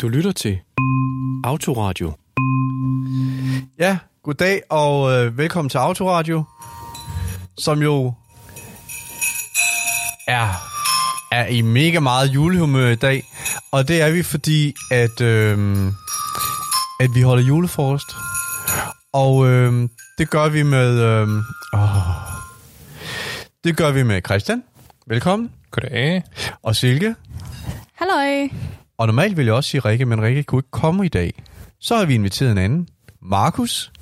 Du 0.00 0.08
lytter 0.08 0.32
til 0.32 0.60
Autoradio. 1.44 2.12
Ja, 3.78 3.98
goddag 4.22 4.62
og 4.70 5.12
øh, 5.12 5.38
velkommen 5.38 5.68
til 5.68 5.78
Autoradio, 5.78 6.44
som 7.58 7.82
jo 7.82 8.12
er, 10.28 10.48
er 11.32 11.46
i 11.46 11.60
mega 11.60 12.00
meget 12.00 12.34
julehumør 12.34 12.88
i 12.88 12.96
dag. 12.96 13.22
Og 13.72 13.88
det 13.88 14.02
er 14.02 14.10
vi, 14.10 14.22
fordi 14.22 14.74
at, 14.90 15.20
øh, 15.20 15.86
at 17.00 17.10
vi 17.14 17.22
holder 17.22 17.44
julefrokost. 17.44 18.06
Og 19.12 19.46
øh, 19.46 19.88
det 20.18 20.30
gør 20.30 20.48
vi 20.48 20.62
med... 20.62 21.00
Øh, 21.00 21.28
åh, 21.74 21.88
det 23.64 23.76
gør 23.76 23.90
vi 23.90 24.02
med 24.02 24.20
Christian. 24.26 24.62
Velkommen. 25.06 25.50
Goddag. 25.70 26.22
Og 26.62 26.76
Silke. 26.76 27.14
Halløj. 27.94 28.48
Og 28.98 29.06
normalt 29.06 29.36
ville 29.36 29.46
jeg 29.46 29.54
også 29.54 29.70
sige 29.70 29.80
Rikke, 29.80 30.06
men 30.06 30.22
Rikke 30.22 30.42
kunne 30.42 30.58
ikke 30.58 30.70
komme 30.70 31.06
i 31.06 31.08
dag. 31.08 31.42
Så 31.80 31.96
har 31.96 32.04
vi 32.04 32.14
inviteret 32.14 32.52
en 32.52 32.58
anden. 32.58 32.88
Markus. 33.22 33.92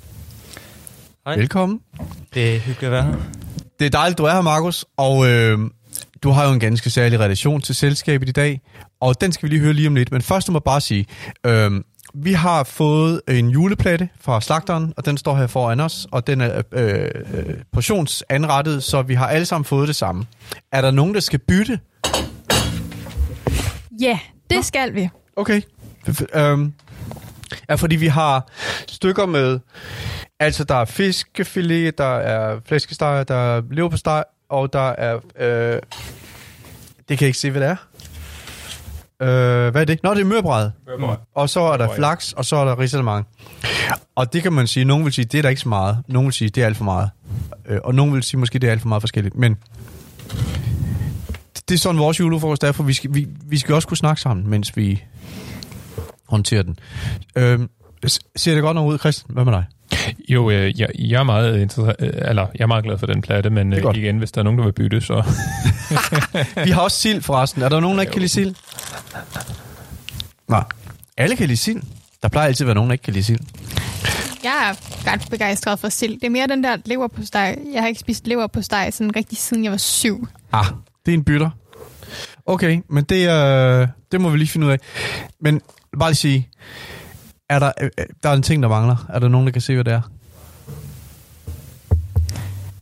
Hej. 1.25 1.35
Velkommen. 1.35 1.79
Det 2.33 2.55
er 2.55 2.59
hyggeligt 2.59 2.83
at 2.83 2.91
være 2.91 3.03
her. 3.03 3.15
Det 3.79 3.85
er 3.85 3.89
dejligt, 3.89 4.17
du 4.17 4.23
er 4.23 4.31
her, 4.31 4.41
Markus. 4.41 4.85
Og 4.97 5.27
øh, 5.29 5.59
du 6.23 6.29
har 6.29 6.47
jo 6.47 6.53
en 6.53 6.59
ganske 6.59 6.89
særlig 6.89 7.19
relation 7.19 7.61
til 7.61 7.75
selskabet 7.75 8.29
i 8.29 8.31
dag. 8.31 8.61
Og 9.01 9.21
den 9.21 9.31
skal 9.31 9.49
vi 9.49 9.55
lige 9.55 9.61
høre 9.63 9.73
lige 9.73 9.87
om 9.87 9.95
lidt. 9.95 10.11
Men 10.11 10.21
først 10.21 10.49
må 10.49 10.57
jeg 10.57 10.63
bare 10.63 10.81
sige, 10.81 11.05
øh, 11.45 11.71
vi 12.13 12.33
har 12.33 12.63
fået 12.63 13.21
en 13.27 13.49
juleplatte 13.49 14.09
fra 14.21 14.41
slagteren, 14.41 14.93
og 14.97 15.05
den 15.05 15.17
står 15.17 15.35
her 15.35 15.47
foran 15.47 15.79
os. 15.79 16.07
Og 16.11 16.27
den 16.27 16.41
er 16.41 16.61
øh, 16.71 17.09
øh, 17.33 17.55
portionsanrettet, 17.71 18.83
så 18.83 19.01
vi 19.01 19.13
har 19.13 19.27
alle 19.27 19.45
sammen 19.45 19.65
fået 19.65 19.87
det 19.87 19.95
samme. 19.95 20.25
Er 20.71 20.81
der 20.81 20.91
nogen, 20.91 21.13
der 21.13 21.19
skal 21.19 21.39
bytte? 21.39 21.79
Ja, 24.01 24.19
det 24.55 24.65
skal 24.65 24.93
vi. 24.93 25.09
Okay. 25.35 25.61
Øhm, 26.33 26.73
ja, 27.69 27.75
fordi 27.75 27.95
vi 27.95 28.07
har 28.07 28.47
stykker 28.87 29.25
med, 29.25 29.59
altså 30.39 30.63
der 30.63 30.75
er 30.75 30.85
fiskefilet, 30.85 31.97
der 31.97 32.17
er 32.17 32.59
flæskesteg, 32.65 33.27
der 33.27 33.35
er 33.35 33.61
leverpostej, 33.71 34.23
og 34.49 34.73
der 34.73 34.89
er, 34.89 35.19
øh, 35.39 35.79
det 37.09 37.17
kan 37.17 37.21
jeg 37.21 37.27
ikke 37.27 37.39
se, 37.39 37.51
hvad 37.51 37.61
det 37.61 37.69
er. 37.69 37.75
Øh, 39.21 39.71
hvad 39.71 39.81
er 39.81 39.85
det? 39.85 40.03
Nå, 40.03 40.13
det 40.13 40.21
er 40.21 40.25
mørbræd. 40.25 40.69
Og 41.35 41.49
så 41.49 41.59
er 41.59 41.77
der 41.77 41.95
flaks, 41.95 42.33
og 42.33 42.45
så 42.45 42.55
er 42.55 42.65
der 42.65 42.79
risalemang. 42.79 43.27
Og 44.15 44.33
det 44.33 44.43
kan 44.43 44.53
man 44.53 44.67
sige, 44.67 44.85
nogen 44.85 45.05
vil 45.05 45.13
sige, 45.13 45.25
det 45.25 45.37
er 45.37 45.41
der 45.41 45.49
ikke 45.49 45.61
så 45.61 45.69
meget. 45.69 45.97
Nogen 46.07 46.25
vil 46.25 46.33
sige, 46.33 46.49
det 46.49 46.63
er 46.63 46.65
alt 46.65 46.77
for 46.77 46.83
meget. 46.83 47.09
Øh, 47.65 47.79
og 47.83 47.95
nogen 47.95 48.13
vil 48.13 48.23
sige, 48.23 48.39
måske 48.39 48.59
det 48.59 48.67
er 48.67 48.71
alt 48.71 48.81
for 48.81 48.87
meget 48.87 49.01
forskelligt. 49.01 49.35
Men 49.35 49.57
det 51.69 51.75
er 51.75 51.79
sådan 51.79 51.99
vores 51.99 52.19
julefrokost 52.19 52.63
er, 52.63 52.71
for 52.71 52.83
vi 52.83 52.93
skal, 52.93 53.13
vi, 53.13 53.27
vi 53.45 53.57
skal 53.57 53.75
også 53.75 53.87
kunne 53.87 53.97
snakke 53.97 54.21
sammen, 54.21 54.49
mens 54.49 54.77
vi 54.77 55.03
håndterer 56.27 56.63
den. 56.63 56.77
S- 58.07 58.19
ser 58.35 58.53
det 58.53 58.63
godt 58.63 58.75
nok 58.75 58.87
ud, 58.87 58.97
Christian? 58.97 59.33
Hvad 59.33 59.45
med 59.45 59.53
dig? 59.53 59.65
Jo, 60.29 60.49
øh, 60.49 60.79
jeg, 60.79 60.89
jeg, 60.99 61.19
er 61.19 61.23
meget 61.23 61.61
interesseret, 61.61 61.95
øh, 61.99 62.29
eller 62.29 62.47
jeg 62.55 62.63
er 62.63 62.67
meget 62.67 62.83
glad 62.83 62.97
for 62.97 63.05
den 63.05 63.21
platte, 63.21 63.49
men 63.49 63.73
øh, 63.73 63.95
igen, 63.95 64.17
hvis 64.17 64.31
der 64.31 64.39
er 64.41 64.43
nogen, 64.43 64.59
der 64.59 64.65
vil 64.65 64.71
bytte, 64.71 65.01
så... 65.01 65.23
Vi 66.65 66.69
har 66.71 66.81
også 66.81 66.97
sild 66.97 67.21
forresten. 67.21 67.61
Er 67.61 67.69
der 67.69 67.79
nogen, 67.79 67.97
der 67.97 68.01
ikke 68.01 68.11
kan 68.11 68.19
lide 68.21 68.29
sild? 68.29 68.55
Nej. 70.47 70.63
Alle 71.17 71.35
kan 71.35 71.47
lide 71.47 71.57
sild. 71.57 71.81
Der 72.23 72.29
plejer 72.29 72.47
altid 72.47 72.63
at 72.65 72.67
være 72.67 72.75
nogen, 72.75 72.89
der 72.89 72.93
ikke 72.93 73.03
kan 73.03 73.13
lide 73.13 73.23
sild. 73.23 73.39
Jeg 74.43 74.69
er 74.69 74.73
ret 75.11 75.27
begejstret 75.29 75.79
for 75.79 75.89
sild. 75.89 76.13
Det 76.13 76.23
er 76.23 76.29
mere 76.29 76.47
den 76.47 76.63
der 76.63 76.77
lever 76.85 77.07
på 77.07 77.25
steg. 77.25 77.57
Jeg 77.73 77.81
har 77.81 77.87
ikke 77.87 77.99
spist 77.99 78.27
lever 78.27 78.47
på 78.47 78.61
steg 78.61 78.89
sådan 78.93 79.15
rigtig 79.15 79.37
siden 79.37 79.63
jeg 79.63 79.71
var 79.71 79.77
syv. 79.77 80.27
Ah, 80.51 80.65
det 81.05 81.11
er 81.11 81.17
en 81.17 81.23
bytter. 81.23 81.49
Okay, 82.45 82.81
men 82.89 83.03
det, 83.03 83.29
øh, 83.29 83.87
det 84.11 84.21
må 84.21 84.29
vi 84.29 84.37
lige 84.37 84.47
finde 84.47 84.67
ud 84.67 84.71
af. 84.71 84.79
Men 85.39 85.61
bare 85.99 86.09
lige 86.09 86.15
sige, 86.15 86.49
er 87.49 87.59
der, 87.59 87.71
øh, 87.81 87.89
øh, 87.99 88.05
der 88.23 88.29
er 88.29 88.33
en 88.33 88.41
ting, 88.43 88.63
der 88.63 88.69
mangler. 88.69 89.05
Er 89.09 89.19
der 89.19 89.27
nogen, 89.27 89.47
der 89.47 89.53
kan 89.53 89.61
se, 89.61 89.73
hvad 89.73 89.83
det 89.83 89.93
er? 89.93 90.01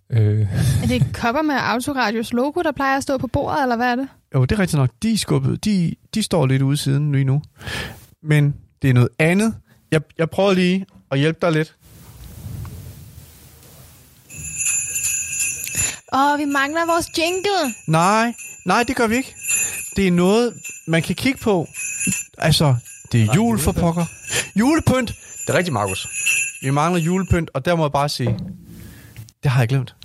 Øh, 0.09 0.41
Er 0.83 0.87
det 0.87 1.03
kopper 1.13 1.41
med 1.41 1.55
Autoradios 1.59 2.33
logo, 2.33 2.61
der 2.61 2.71
plejer 2.71 2.97
at 2.97 3.03
stå 3.03 3.17
på 3.17 3.27
bordet, 3.27 3.61
eller 3.61 3.75
hvad 3.75 3.91
er 3.91 3.95
det? 3.95 4.07
Jo, 4.35 4.45
det 4.45 4.51
er 4.55 4.59
rigtigt 4.59 4.79
nok. 4.79 4.89
De 5.03 5.13
er 5.13 5.17
skubbet. 5.17 5.65
De, 5.65 5.95
de 6.13 6.23
står 6.23 6.45
lidt 6.45 6.61
ude 6.61 6.77
siden 6.77 7.11
lige 7.11 7.23
nu. 7.23 7.41
Men 8.23 8.55
det 8.81 8.89
er 8.89 8.93
noget 8.93 9.09
andet. 9.19 9.55
Jeg, 9.91 10.01
jeg 10.17 10.29
prøver 10.29 10.53
lige 10.53 10.85
at 11.11 11.19
hjælpe 11.19 11.39
dig 11.41 11.51
lidt. 11.51 11.75
Åh, 16.15 16.39
vi 16.39 16.45
mangler 16.45 16.85
vores 16.85 17.07
jingle. 17.17 17.75
Nej, 17.87 18.33
nej, 18.65 18.83
det 18.83 18.95
gør 18.95 19.07
vi 19.07 19.15
ikke. 19.15 19.35
Det 19.95 20.07
er 20.07 20.11
noget, 20.11 20.53
man 20.87 21.01
kan 21.01 21.15
kigge 21.15 21.39
på. 21.39 21.67
Altså, 22.37 22.75
det 23.11 23.21
er 23.21 23.33
jul 23.35 23.59
for 23.59 23.71
pokker. 23.71 24.05
Julepynt. 24.55 25.07
Det 25.47 25.49
er 25.49 25.57
rigtigt, 25.57 25.73
Markus. 25.73 26.07
Vi 26.61 26.69
mangler 26.69 27.01
julepynt, 27.01 27.49
og 27.53 27.65
der 27.65 27.75
må 27.75 27.83
jeg 27.83 27.91
bare 27.91 28.09
sige, 28.09 28.39
det 29.43 29.51
har 29.51 29.61
jeg 29.61 29.69
glemt. 29.69 29.95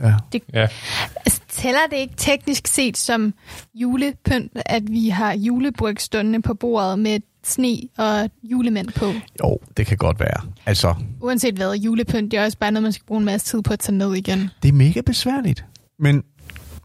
Ja. 0.00 0.14
ja, 0.54 0.68
Altså, 1.16 1.40
tæller 1.48 1.80
det 1.90 1.96
ikke 1.96 2.14
teknisk 2.16 2.66
set 2.66 2.96
som 2.96 3.34
julepynt, 3.74 4.52
at 4.66 4.82
vi 4.90 5.08
har 5.08 5.32
julebryg 5.32 6.00
stående 6.00 6.42
på 6.42 6.54
bordet 6.54 6.98
med 6.98 7.20
sne 7.48 7.78
og 7.98 8.30
julemænd 8.42 8.88
på? 8.88 9.12
Jo, 9.44 9.58
det 9.76 9.86
kan 9.86 9.96
godt 9.96 10.20
være. 10.20 10.40
Altså, 10.66 10.94
Uanset 11.20 11.54
hvad, 11.54 11.74
julepynt, 11.74 12.30
det 12.30 12.38
er 12.38 12.44
også 12.44 12.58
bare 12.58 12.70
noget, 12.72 12.82
man 12.82 12.92
skal 12.92 13.04
bruge 13.06 13.18
en 13.18 13.24
masse 13.24 13.46
tid 13.46 13.62
på 13.62 13.72
at 13.72 13.78
tage 13.78 13.96
ned 13.96 14.14
igen. 14.14 14.50
det 14.62 14.68
er 14.68 14.72
mega 14.72 15.00
besværligt. 15.00 15.64
Men 15.98 16.22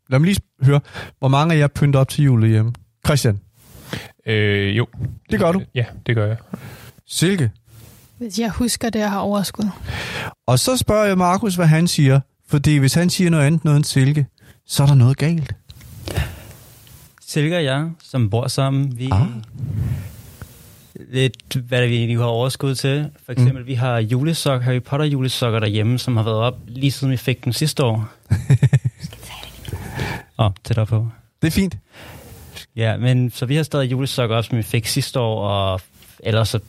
lad 0.09 0.19
mig 0.19 0.27
lige 0.27 0.41
høre, 0.61 0.79
hvor 1.19 1.27
mange 1.27 1.53
af 1.55 1.59
jer 1.59 1.67
pynter 1.67 1.99
op 1.99 2.09
til 2.09 2.23
jul 2.23 2.47
hjemme? 2.47 2.73
Christian, 3.05 3.39
øh, 4.27 4.77
jo. 4.77 4.87
Det 5.31 5.39
gør 5.39 5.51
du? 5.51 5.61
Ja, 5.75 5.85
det 6.07 6.15
gør 6.15 6.27
jeg. 6.27 6.37
Silke. 7.07 7.51
Hvis 8.17 8.39
jeg 8.39 8.49
husker 8.49 8.89
det 8.89 9.03
og 9.03 9.11
har 9.11 9.19
overskud. 9.19 9.65
Og 10.47 10.59
så 10.59 10.77
spørger 10.77 11.05
jeg 11.05 11.17
Markus, 11.17 11.55
hvad 11.55 11.67
han 11.67 11.87
siger. 11.87 12.19
Fordi 12.47 12.77
hvis 12.77 12.93
han 12.93 13.09
siger 13.09 13.29
noget 13.29 13.45
andet 13.45 13.63
noget 13.65 13.77
end 13.77 13.85
Silke, 13.85 14.25
så 14.65 14.83
er 14.83 14.87
der 14.87 14.95
noget 14.95 15.17
galt. 15.17 15.55
Silke 17.27 17.57
og 17.57 17.63
jeg, 17.63 17.89
som 18.03 18.29
bor 18.29 18.47
sammen, 18.47 18.97
vi... 18.97 19.09
Ah. 19.11 19.21
Ah. 19.21 19.27
Lidt, 20.95 21.55
hvad 21.55 21.87
vi 21.87 21.97
egentlig 21.97 22.17
har 22.17 22.25
overskud 22.25 22.75
til. 22.75 23.09
For 23.25 23.31
eksempel, 23.31 23.61
mm. 23.61 23.67
vi 23.67 23.73
har 23.73 23.97
julesok, 23.97 24.61
Harry 24.61 24.81
Potter 24.81 25.05
julesokker 25.05 25.59
derhjemme, 25.59 25.99
som 25.99 26.17
har 26.17 26.23
været 26.23 26.37
op 26.37 26.57
lige 26.67 26.91
siden 26.91 27.11
vi 27.11 27.17
fik 27.17 27.45
den 27.45 27.53
sidste 27.53 27.83
år. 27.83 28.07
Åh, 30.39 30.45
oh, 30.45 30.51
tættere 30.63 30.85
på. 30.85 31.07
Det 31.41 31.47
er 31.47 31.51
fint. 31.51 31.77
Ja, 32.75 32.97
men 32.97 33.31
så 33.31 33.45
vi 33.45 33.55
har 33.55 33.63
stadig 33.63 33.91
julesokker 33.91 34.35
op, 34.35 34.45
som 34.45 34.57
vi 34.57 34.63
fik 34.63 34.87
sidste 34.87 35.19
år, 35.19 35.47
og 35.47 35.81
ellers 36.19 36.49
så 36.49 36.59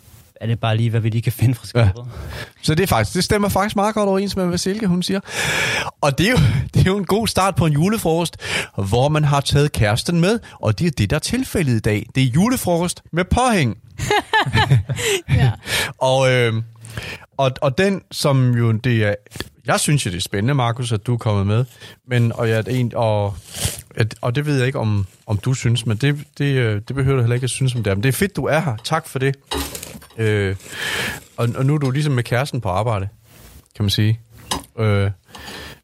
er 0.40 0.46
det 0.46 0.60
bare 0.60 0.76
lige, 0.76 0.90
hvad 0.90 1.00
vi 1.00 1.08
lige 1.08 1.22
kan 1.22 1.32
finde 1.32 1.54
fra 1.54 1.66
skabet. 1.66 1.92
Ja. 1.96 2.02
Så 2.62 2.74
det, 2.74 2.82
er 2.82 2.86
faktisk, 2.86 3.16
det 3.16 3.24
stemmer 3.24 3.48
faktisk 3.48 3.76
meget 3.76 3.94
godt 3.94 4.08
overens 4.08 4.36
med, 4.36 4.46
hvad 4.46 4.58
Silke 4.58 4.86
hun 4.86 5.02
siger. 5.02 5.20
Og 6.00 6.18
det 6.18 6.26
er, 6.26 6.30
jo, 6.30 6.36
det 6.74 6.80
er 6.80 6.90
jo 6.90 6.96
en 6.96 7.04
god 7.04 7.26
start 7.26 7.54
på 7.54 7.66
en 7.66 7.72
julefrokost, 7.72 8.36
hvor 8.88 9.08
man 9.08 9.24
har 9.24 9.40
taget 9.40 9.72
kæresten 9.72 10.20
med, 10.20 10.38
og 10.60 10.78
det 10.78 10.86
er 10.86 10.90
det, 10.90 11.10
der 11.10 11.16
er 11.16 11.20
tilfældet 11.20 11.72
i 11.72 11.80
dag. 11.80 12.06
Det 12.14 12.22
er 12.22 12.26
julefrokost 12.26 13.02
med 13.12 13.24
påhæng. 13.24 13.78
Ja. 15.36 15.50
Og, 15.98 16.30
øh, 16.32 16.54
og, 17.36 17.50
og 17.60 17.78
den, 17.78 18.02
som 18.10 18.50
jo 18.54 18.72
det 18.72 19.04
er... 19.04 19.14
Jeg 19.66 19.80
synes 19.80 20.06
jo, 20.06 20.10
det 20.10 20.16
er 20.16 20.20
spændende, 20.20 20.54
Markus, 20.54 20.92
at 20.92 21.06
du 21.06 21.14
er 21.14 21.18
kommet 21.18 21.46
med. 21.46 21.64
Men, 22.08 22.32
og, 22.32 22.48
jeg, 22.48 22.64
en, 22.68 22.92
og, 22.94 23.36
at- 23.96 24.14
og 24.20 24.34
det 24.34 24.46
ved 24.46 24.56
jeg 24.58 24.66
ikke, 24.66 24.78
om, 24.78 25.06
om 25.26 25.38
du 25.38 25.54
synes, 25.54 25.86
men 25.86 25.96
det, 25.96 26.18
det, 26.38 26.44
øh, 26.56 26.80
det 26.88 26.96
behøver 26.96 27.16
du 27.16 27.22
heller 27.22 27.34
ikke 27.34 27.44
at 27.44 27.50
synes 27.50 27.74
om 27.74 27.82
det 27.82 27.90
er. 27.90 27.94
Men 27.94 28.02
det 28.02 28.08
er 28.08 28.12
fedt, 28.12 28.36
du 28.36 28.44
er 28.44 28.60
her. 28.60 28.76
Tak 28.84 29.08
for 29.08 29.18
det. 29.18 29.36
Øh, 30.18 30.56
og, 31.36 31.48
og 31.56 31.66
nu 31.66 31.74
er 31.74 31.78
du 31.78 31.90
ligesom 31.90 32.12
med 32.12 32.22
kæresten 32.24 32.60
på 32.60 32.68
arbejde, 32.68 33.08
kan 33.76 33.82
man 33.84 33.90
sige. 33.90 34.20
Øh, 34.78 35.10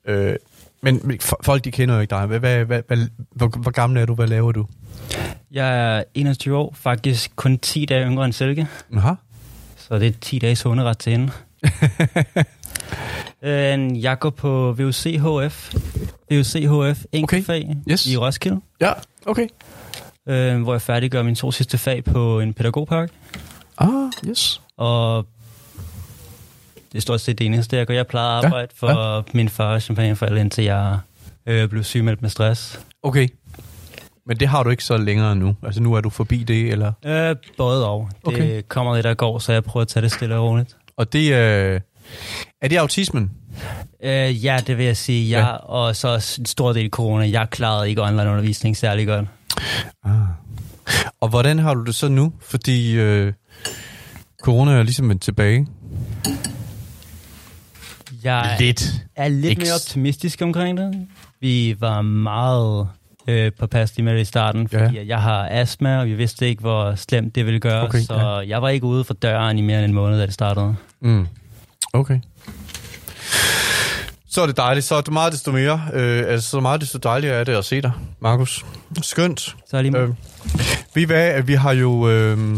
øh, 0.09 0.35
men 0.83 1.19
folk, 1.43 1.65
de 1.65 1.71
kender 1.71 1.95
jo 1.95 2.01
ikke 2.01 2.11
dig. 2.11 2.27
Hvad, 2.27 2.39
hvad, 2.39 2.65
hvad, 2.65 2.83
hvad, 2.89 2.99
hvor, 3.35 3.49
hvor 3.49 3.71
gammel 3.71 3.99
er 4.03 4.07
du? 4.07 4.15
Hvad 4.15 4.27
laver 4.27 4.53
du? 4.53 4.67
Jeg 5.51 5.97
er 5.99 6.05
21 6.15 6.57
år, 6.57 6.75
faktisk 6.79 7.37
kun 7.37 7.59
10 7.59 7.85
dage 7.85 8.07
yngre 8.07 8.25
end 8.25 8.33
Silke. 8.33 8.67
Aha. 8.97 9.13
Så 9.77 9.99
det 9.99 10.09
er 10.09 10.13
10 10.21 10.39
dages 10.39 10.63
hunderet 10.63 10.99
til 10.99 11.13
hende. 11.13 11.33
Øh, 13.43 14.03
jeg 14.03 14.19
går 14.19 14.31
på 14.31 14.73
VUCHF, 14.73 15.75
VUCHF 16.31 17.05
enkeltfag 17.13 17.65
Okay. 17.71 17.93
Yes. 17.93 18.07
i 18.07 18.17
Roskilde, 18.17 18.61
Ja, 18.81 18.93
okay. 19.27 19.47
øh, 20.29 20.63
hvor 20.63 20.75
jeg 20.75 20.83
færdiggør 20.83 21.23
min 21.23 21.35
to 21.35 21.53
sidste 21.53 21.79
fag 21.79 22.05
på 22.05 22.41
en 22.41 22.55
pædagogpark. 22.55 23.11
Ah, 23.79 23.89
yes. 24.29 24.61
Og 24.77 25.27
det 26.93 26.99
er 26.99 27.01
stort 27.01 27.21
set 27.21 27.39
det 27.39 27.47
eneste, 27.47 27.77
jeg 27.77 27.87
gør. 27.87 27.95
Jeg 27.95 28.07
plejede 28.07 28.37
at 28.39 28.43
Ja, 28.43 28.47
arbejde 28.47 28.73
for 28.77 29.17
ja. 29.17 29.23
min 29.35 29.49
far 29.49 29.73
og 29.75 29.83
champagneforældre, 29.83 30.41
indtil 30.41 30.65
jeg 30.65 30.99
øh, 31.47 31.69
blev 31.69 31.85
sygemeldt 31.85 32.23
med 32.23 32.31
stress. 32.31 32.81
Okay. 33.03 33.29
Men 34.27 34.37
det 34.41 34.49
har 34.49 34.63
du 34.63 34.71
ikke 34.71 34.85
så 34.85 34.97
længere 34.97 35.37
nu? 35.37 35.57
Altså 35.63 35.83
nu 35.83 35.95
er 35.95 36.01
du 36.01 36.11
forbi 36.11 36.45
det, 36.45 36.69
eller? 36.73 36.93
Øh, 37.05 37.37
både 37.59 37.89
og. 37.89 38.09
Det 38.13 38.35
Okay. 38.35 38.63
kommer 38.69 38.95
lidt 38.97 39.07
og 39.07 39.17
går, 39.17 39.39
så 39.39 39.53
jeg 39.53 39.65
prøver 39.65 39.83
at 39.83 39.89
tage 39.89 40.03
det 40.03 40.13
stille 40.13 40.37
og 40.37 40.45
roligt. 40.51 40.77
Og 40.97 41.13
det 41.13 41.33
øh, 41.33 41.81
er 42.63 42.69
det 42.69 42.77
autismen? 42.77 43.31
Øh, 44.03 44.45
ja, 44.45 44.59
det 44.67 44.79
vil 44.79 44.87
jeg 44.87 44.97
sige. 44.97 45.29
Ja. 45.29 45.39
Ja. 45.39 45.47
Jeg, 45.47 45.59
og 45.63 45.97
så 45.97 46.37
en 46.39 46.47
stor 46.47 46.73
del 46.73 46.91
corona. 46.91 47.31
Jeg 47.31 47.51
klarede 47.51 47.89
ikke 47.89 48.03
online 48.03 48.31
undervisning 48.31 48.77
særlig 48.77 49.07
godt. 49.07 49.27
Ah. 50.05 50.13
Og 51.21 51.29
hvordan 51.29 51.59
har 51.59 51.75
du 51.75 51.85
det 51.85 51.95
så 51.95 52.09
nu? 52.09 52.33
Fordi 52.41 52.93
øh, 52.97 53.33
corona 54.43 54.73
er 54.73 54.83
ligesom 54.83 55.09
vendt 55.09 55.23
tilbage. 55.23 55.67
Jeg 58.25 58.57
Lidt. 58.61 58.83
er 59.17 59.29
lidt 59.29 59.45
Ikke 59.45 59.61
mere 59.61 59.75
optimistisk 59.75 60.43
omkring 60.43 60.79
det. 60.79 61.07
Vi 61.41 61.77
var 61.81 62.03
meget 62.03 62.89
øh, 63.27 63.53
påpasselige 63.59 64.05
med 64.05 64.15
det 64.15 64.21
i 64.21 64.25
starten, 64.25 64.69
fordi 64.69 64.97
ja. 64.97 65.07
jeg 65.07 65.23
har 65.23 65.49
astma, 65.51 65.99
og 66.01 66.07
vi 66.07 66.15
vidste 66.15 66.49
ikke, 66.49 66.61
hvor 66.61 66.95
slemt 66.95 67.35
det 67.35 67.47
ville 67.47 67.61
gøre. 67.61 67.83
Okay, 67.85 68.01
så 68.01 68.15
ja. 68.15 68.49
jeg 68.49 68.63
var 68.63 68.69
ikke 68.69 68.87
ude 68.87 69.05
for 69.05 69.15
døren 69.15 69.59
i 69.59 69.61
mere 69.61 69.79
end 69.79 69.85
en 69.85 69.95
måned, 69.95 70.19
da 70.19 70.27
det 70.27 70.35
startede. 70.35 70.75
Mm. 71.01 71.27
Okay. 71.93 72.21
Så 74.29 74.43
er 74.43 74.47
det 74.47 74.57
dejligt. 74.57 74.87
Så 74.87 74.95
er 74.95 75.01
det 75.01 75.13
meget 75.13 75.33
desto 75.33 75.53
mere. 75.53 75.81
Øh, 75.93 76.25
altså, 76.27 76.51
så 76.51 76.61
meget 76.61 76.81
desto 76.81 76.99
dejligere 76.99 77.37
er 77.37 77.45
det 77.45 77.53
at 77.57 77.65
se 77.65 77.83
dig, 77.83 77.93
Markus. 78.21 78.65
Skønt. 79.03 79.41
Så 79.41 79.77
er 79.77 79.83
lige 79.83 79.99
Øh, 79.99 80.09
vi, 80.95 81.05
hvad, 81.05 81.43
vi 81.43 81.55
har 81.55 81.73
jo... 81.73 82.09
Øh, 82.09 82.57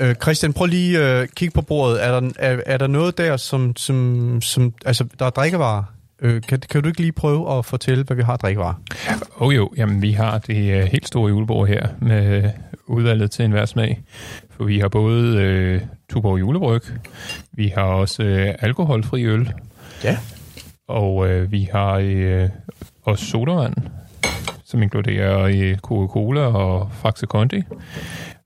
øh, 0.00 0.14
Christian, 0.14 0.52
prøv 0.52 0.66
lige 0.66 0.98
at 0.98 1.22
øh, 1.22 1.28
kigge 1.36 1.52
på 1.54 1.62
bordet. 1.62 2.04
Er 2.06 2.20
der, 2.20 2.30
er, 2.38 2.60
er 2.66 2.76
der 2.76 2.86
noget 2.86 3.18
der, 3.18 3.36
som... 3.36 3.76
som, 3.76 4.38
som 4.42 4.74
altså, 4.86 5.04
der 5.18 5.26
er 5.26 5.30
drikkevarer. 5.30 5.82
Øh, 6.22 6.42
kan, 6.48 6.60
kan 6.70 6.82
du 6.82 6.88
ikke 6.88 7.00
lige 7.00 7.12
prøve 7.12 7.58
at 7.58 7.64
fortælle, 7.64 8.04
hvad 8.04 8.16
vi 8.16 8.22
har 8.22 8.36
drikkevarer? 8.36 8.74
Oh 9.36 9.54
jo, 9.56 9.70
jamen 9.76 10.02
vi 10.02 10.12
har 10.12 10.38
det 10.38 10.72
øh, 10.72 10.84
helt 10.84 11.06
store 11.06 11.28
julebord 11.28 11.68
her 11.68 11.88
med 12.00 12.50
udvalget 12.86 13.30
til 13.30 13.44
enhver 13.44 13.64
smag. 13.66 14.02
For 14.50 14.64
vi 14.64 14.78
har 14.78 14.88
både 14.88 15.36
øh, 15.36 15.80
Tuborg 16.10 16.40
julebryg, 16.40 16.82
vi 17.52 17.72
har 17.76 17.82
også 17.82 18.22
øh, 18.22 18.54
alkoholfri 18.58 19.24
øl, 19.24 19.52
Ja. 20.04 20.16
og 20.88 21.28
øh, 21.30 21.52
vi 21.52 21.68
har 21.72 21.92
øh, 22.04 22.48
også 23.02 23.24
sodavand, 23.24 23.74
som 24.64 24.82
inkluderer 24.82 25.38
øh, 25.40 25.76
Coca-Cola 25.78 26.40
og 26.40 26.90
Faxe 27.02 27.26
Kondi. 27.26 27.62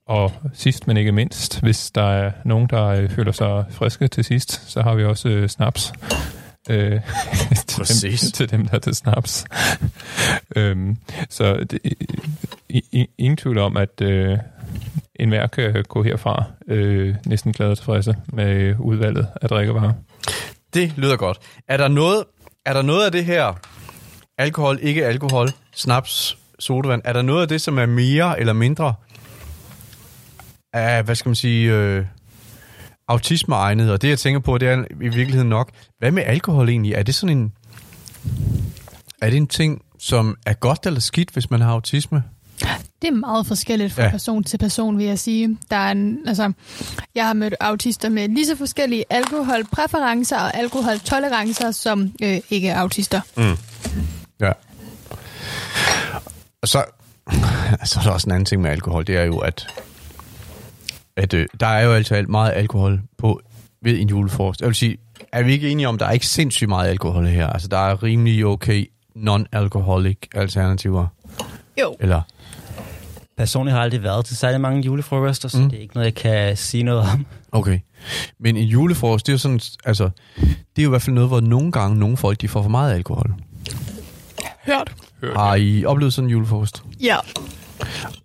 Og 0.07 0.33
sidst, 0.53 0.87
men 0.87 0.97
ikke 0.97 1.13
mindst, 1.13 1.61
hvis 1.61 1.91
der 1.91 2.03
er 2.03 2.33
nogen, 2.45 2.67
der 2.67 2.87
øh, 2.87 3.11
føler 3.11 3.33
sig 3.33 3.65
friske 3.71 4.09
til 4.09 4.25
sidst, 4.25 4.71
så 4.71 4.83
har 4.83 4.95
vi 4.95 5.05
også 5.05 5.29
øh, 5.29 5.49
snaps. 5.49 5.93
Øh, 6.71 7.01
til, 7.69 8.03
dem, 8.03 8.19
til 8.35 8.51
dem, 8.51 8.67
der 8.67 8.75
er 8.75 8.79
til 8.79 8.95
snaps. 8.95 9.45
øhm, 10.57 10.97
så 11.31 11.65
det, 11.71 11.79
i, 12.69 12.85
i, 12.93 13.07
ingen 13.19 13.37
tvivl 13.37 13.59
om, 13.59 13.77
at 13.77 14.01
øh, 14.01 14.39
enhver 15.15 15.47
kan 15.47 15.85
gå 15.89 16.03
herfra 16.03 16.45
øh, 16.69 17.15
næsten 17.27 17.53
glad 17.53 17.69
og 17.69 17.77
tilfredse 17.77 18.17
med 18.27 18.75
udvalget 18.79 19.27
af 19.43 19.49
drikkevarer. 19.49 19.93
Det 20.75 20.93
lyder 20.97 21.17
godt. 21.17 21.39
Er 21.69 21.77
der 21.77 21.89
noget, 21.89 22.25
er 22.67 22.73
der 22.73 22.83
noget 22.83 23.05
af 23.07 23.13
det 23.13 23.25
her, 23.25 23.53
alkohol, 24.39 24.79
ikke 24.83 25.07
alkohol, 25.07 25.49
snaps, 25.75 26.39
sodavand, 26.59 27.03
er 27.05 27.13
der 27.13 27.23
noget 27.23 27.43
af 27.43 27.49
det, 27.49 27.61
som 27.61 27.79
er 27.79 27.87
mere 27.87 28.41
eller 28.41 28.53
mindre 28.53 28.95
af, 30.75 31.05
hvad 31.05 31.15
skal 31.15 31.29
man 31.29 31.35
sige, 31.37 31.73
øh, 31.73 32.05
autisme-egnet? 33.09 33.93
Og 33.93 34.03
det, 34.03 34.09
jeg 34.09 34.19
tænker 34.19 34.41
på, 34.41 34.59
det 34.59 34.69
er 34.69 34.85
i 34.91 35.09
virkeligheden 35.09 35.49
nok, 35.49 35.71
hvad 35.99 36.11
med 36.11 36.23
alkohol 36.27 36.69
egentlig? 36.69 36.93
Er 36.93 37.03
det 37.03 37.15
sådan 37.15 37.37
en, 37.39 37.53
er 39.23 39.31
det 39.31 39.37
en 39.37 39.47
ting, 39.47 39.83
som 39.99 40.37
er 40.47 40.53
godt 40.53 40.87
eller 40.87 41.01
skidt, 41.01 41.31
hvis 41.31 41.51
man 41.51 41.61
har 41.61 41.71
autisme? 41.73 42.23
Det 43.03 43.09
er 43.09 43.15
meget 43.15 43.47
forskelligt 43.47 43.93
fra 43.93 44.03
Ja. 44.03 44.11
person 44.11 44.45
til 44.45 44.59
person, 44.59 44.99
vil 44.99 45.07
jeg 45.07 45.19
sige. 45.19 45.59
Der 45.71 45.77
er 45.77 45.91
en, 45.91 46.19
altså, 46.27 46.53
jeg 47.15 47.27
har 47.27 47.33
mødt 47.33 47.55
autister 47.61 48.09
med 48.09 48.29
lige 48.29 48.47
så 48.47 48.57
forskellige 48.57 49.05
alkoholpræferencer 49.11 50.39
og 50.39 50.57
alkoholtolerancer 50.57 51.71
som 51.71 52.13
øh, 52.23 52.39
ikke-autister. 52.51 53.21
Ja. 54.41 54.53
Og 56.63 56.69
så, 56.69 56.85
så 57.85 58.01
er 58.01 58.05
der 58.05 58.11
også 58.11 58.27
en 58.27 58.33
anden 58.33 58.45
ting 58.45 58.63
med 58.63 58.71
alkohol, 58.71 59.07
det 59.07 59.17
er 59.17 59.25
jo, 59.25 59.39
at, 59.39 59.67
at 61.17 61.35
øh, 61.35 61.47
der 61.61 61.67
er 61.67 61.85
jo 61.85 61.93
altid 61.93 62.17
alt 62.17 62.29
meget 62.29 62.53
alkohol 62.53 63.01
på 63.19 63.41
ved 63.83 63.99
en 64.01 64.09
julefrokost. 64.09 64.61
Jeg 64.61 64.67
vil 64.69 64.75
sige, 64.75 64.97
er 65.33 65.43
vi 65.43 65.53
ikke 65.53 65.71
enige 65.71 65.89
om, 65.89 65.99
der 65.99 66.07
er 66.07 66.11
ikke 66.11 66.27
sindssygt 66.27 66.69
meget 66.69 66.89
alkohol 66.91 67.27
her? 67.27 67.47
Altså, 67.47 67.69
der 67.69 67.79
er 67.79 68.03
rimelig 68.03 68.47
okay 68.47 68.91
non-alcoholic 69.17 70.17
alternativer. 70.35 71.07
Jo, 71.81 71.97
Eller, 72.01 72.21
Personligt 73.37 73.73
har 73.73 73.79
jeg 73.79 73.85
aldrig 73.85 74.03
været 74.03 74.25
til 74.25 74.37
særlig 74.37 74.61
mange 74.61 74.83
julefrokoster, 74.83 75.49
så 75.49 75.59
Mm. 75.59 75.71
det 75.71 75.77
er 75.77 75.81
ikke 75.83 75.95
noget, 75.95 76.05
jeg 76.05 76.15
kan 76.15 76.57
sige 76.57 76.83
noget 76.83 77.01
om. 77.13 77.27
okay. 77.53 77.79
Men 78.39 78.57
en 78.57 78.65
julefrokost, 78.69 79.27
det 79.27 79.33
er 79.33 79.35
jo 79.35 79.39
sådan, 79.39 79.61
altså, 79.85 80.11
det 80.37 80.79
er 80.79 80.83
jo 80.83 80.89
i 80.89 80.91
hvert 80.91 81.03
fald 81.03 81.15
noget, 81.15 81.31
hvor 81.31 81.41
nogle 81.41 81.73
gange 81.73 81.99
nogle 81.99 82.17
folk, 82.17 82.41
de 82.41 82.49
får 82.49 82.63
for 82.63 82.69
meget 82.71 82.95
alkohol. 82.95 83.35
hørt. 84.67 84.93
Har 85.37 85.55
I 85.55 85.85
oplevet 85.85 86.13
sådan 86.13 86.27
en 86.27 86.31
julefrokost? 86.33 86.83
Ja. 87.01 87.17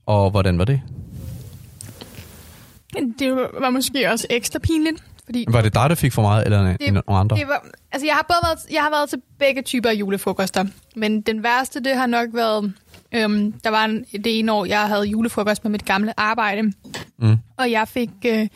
Og 0.06 0.30
hvordan 0.31 0.57
var 0.57 0.65
det? 0.65 0.81
Det 3.19 3.36
var 3.59 3.69
måske 3.69 4.12
også 4.12 4.27
ekstra 4.30 4.59
pinligt, 4.59 5.03
fordi 5.25 5.45
Var 5.50 5.62
det 5.62 5.74
dig, 5.74 5.89
der 5.89 5.95
fik 5.95 6.13
for 6.13 6.21
meget, 6.21 6.45
eller 6.45 6.63
Det- 6.77 6.88
en 6.88 7.01
andre? 7.07 7.38
Det 7.38 7.47
var, 7.47 7.65
altså 7.91 8.06
jeg 8.06 8.15
har 8.15 8.25
både 8.30 8.38
været, 8.44 8.59
jeg 8.74 8.81
har 8.83 8.89
været 8.89 9.09
til 9.09 9.21
begge 9.39 9.62
typer 9.62 9.89
af 9.89 9.94
julefrokoster, 9.94 10.65
men 10.95 11.21
den 11.21 11.44
værste, 11.44 11.80
det 11.83 11.95
har 11.95 12.06
nok 12.07 12.27
været, 12.33 12.74
øhm, 13.12 13.51
der 13.51 13.69
var 13.69 13.86
en, 13.86 14.03
det 14.12 14.39
ene 14.39 14.51
år, 14.51 14.65
jeg 14.65 14.81
havde 14.88 15.03
julefrokost 15.06 15.63
med 15.63 15.71
mit 15.71 15.86
gamle 15.86 16.19
arbejde, 16.19 16.71
Mm. 17.18 17.38
og 17.57 17.71
jeg 17.71 17.88
fik, 17.88 18.09
øh, 18.25 18.47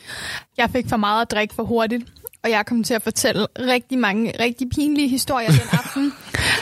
jeg 0.56 0.70
fik 0.70 0.88
for 0.88 0.96
meget 0.96 1.22
at 1.22 1.30
drikke 1.30 1.54
for 1.54 1.62
hurtigt, 1.62 2.04
og 2.44 2.50
jeg 2.50 2.66
kom 2.66 2.84
til 2.84 2.94
at 2.94 3.02
fortælle 3.02 3.46
rigtig 3.58 3.98
mange 3.98 4.32
rigtig 4.40 4.66
pinlige 4.74 5.08
historier 5.08 5.48
den 5.50 5.60
aften. 5.84 6.12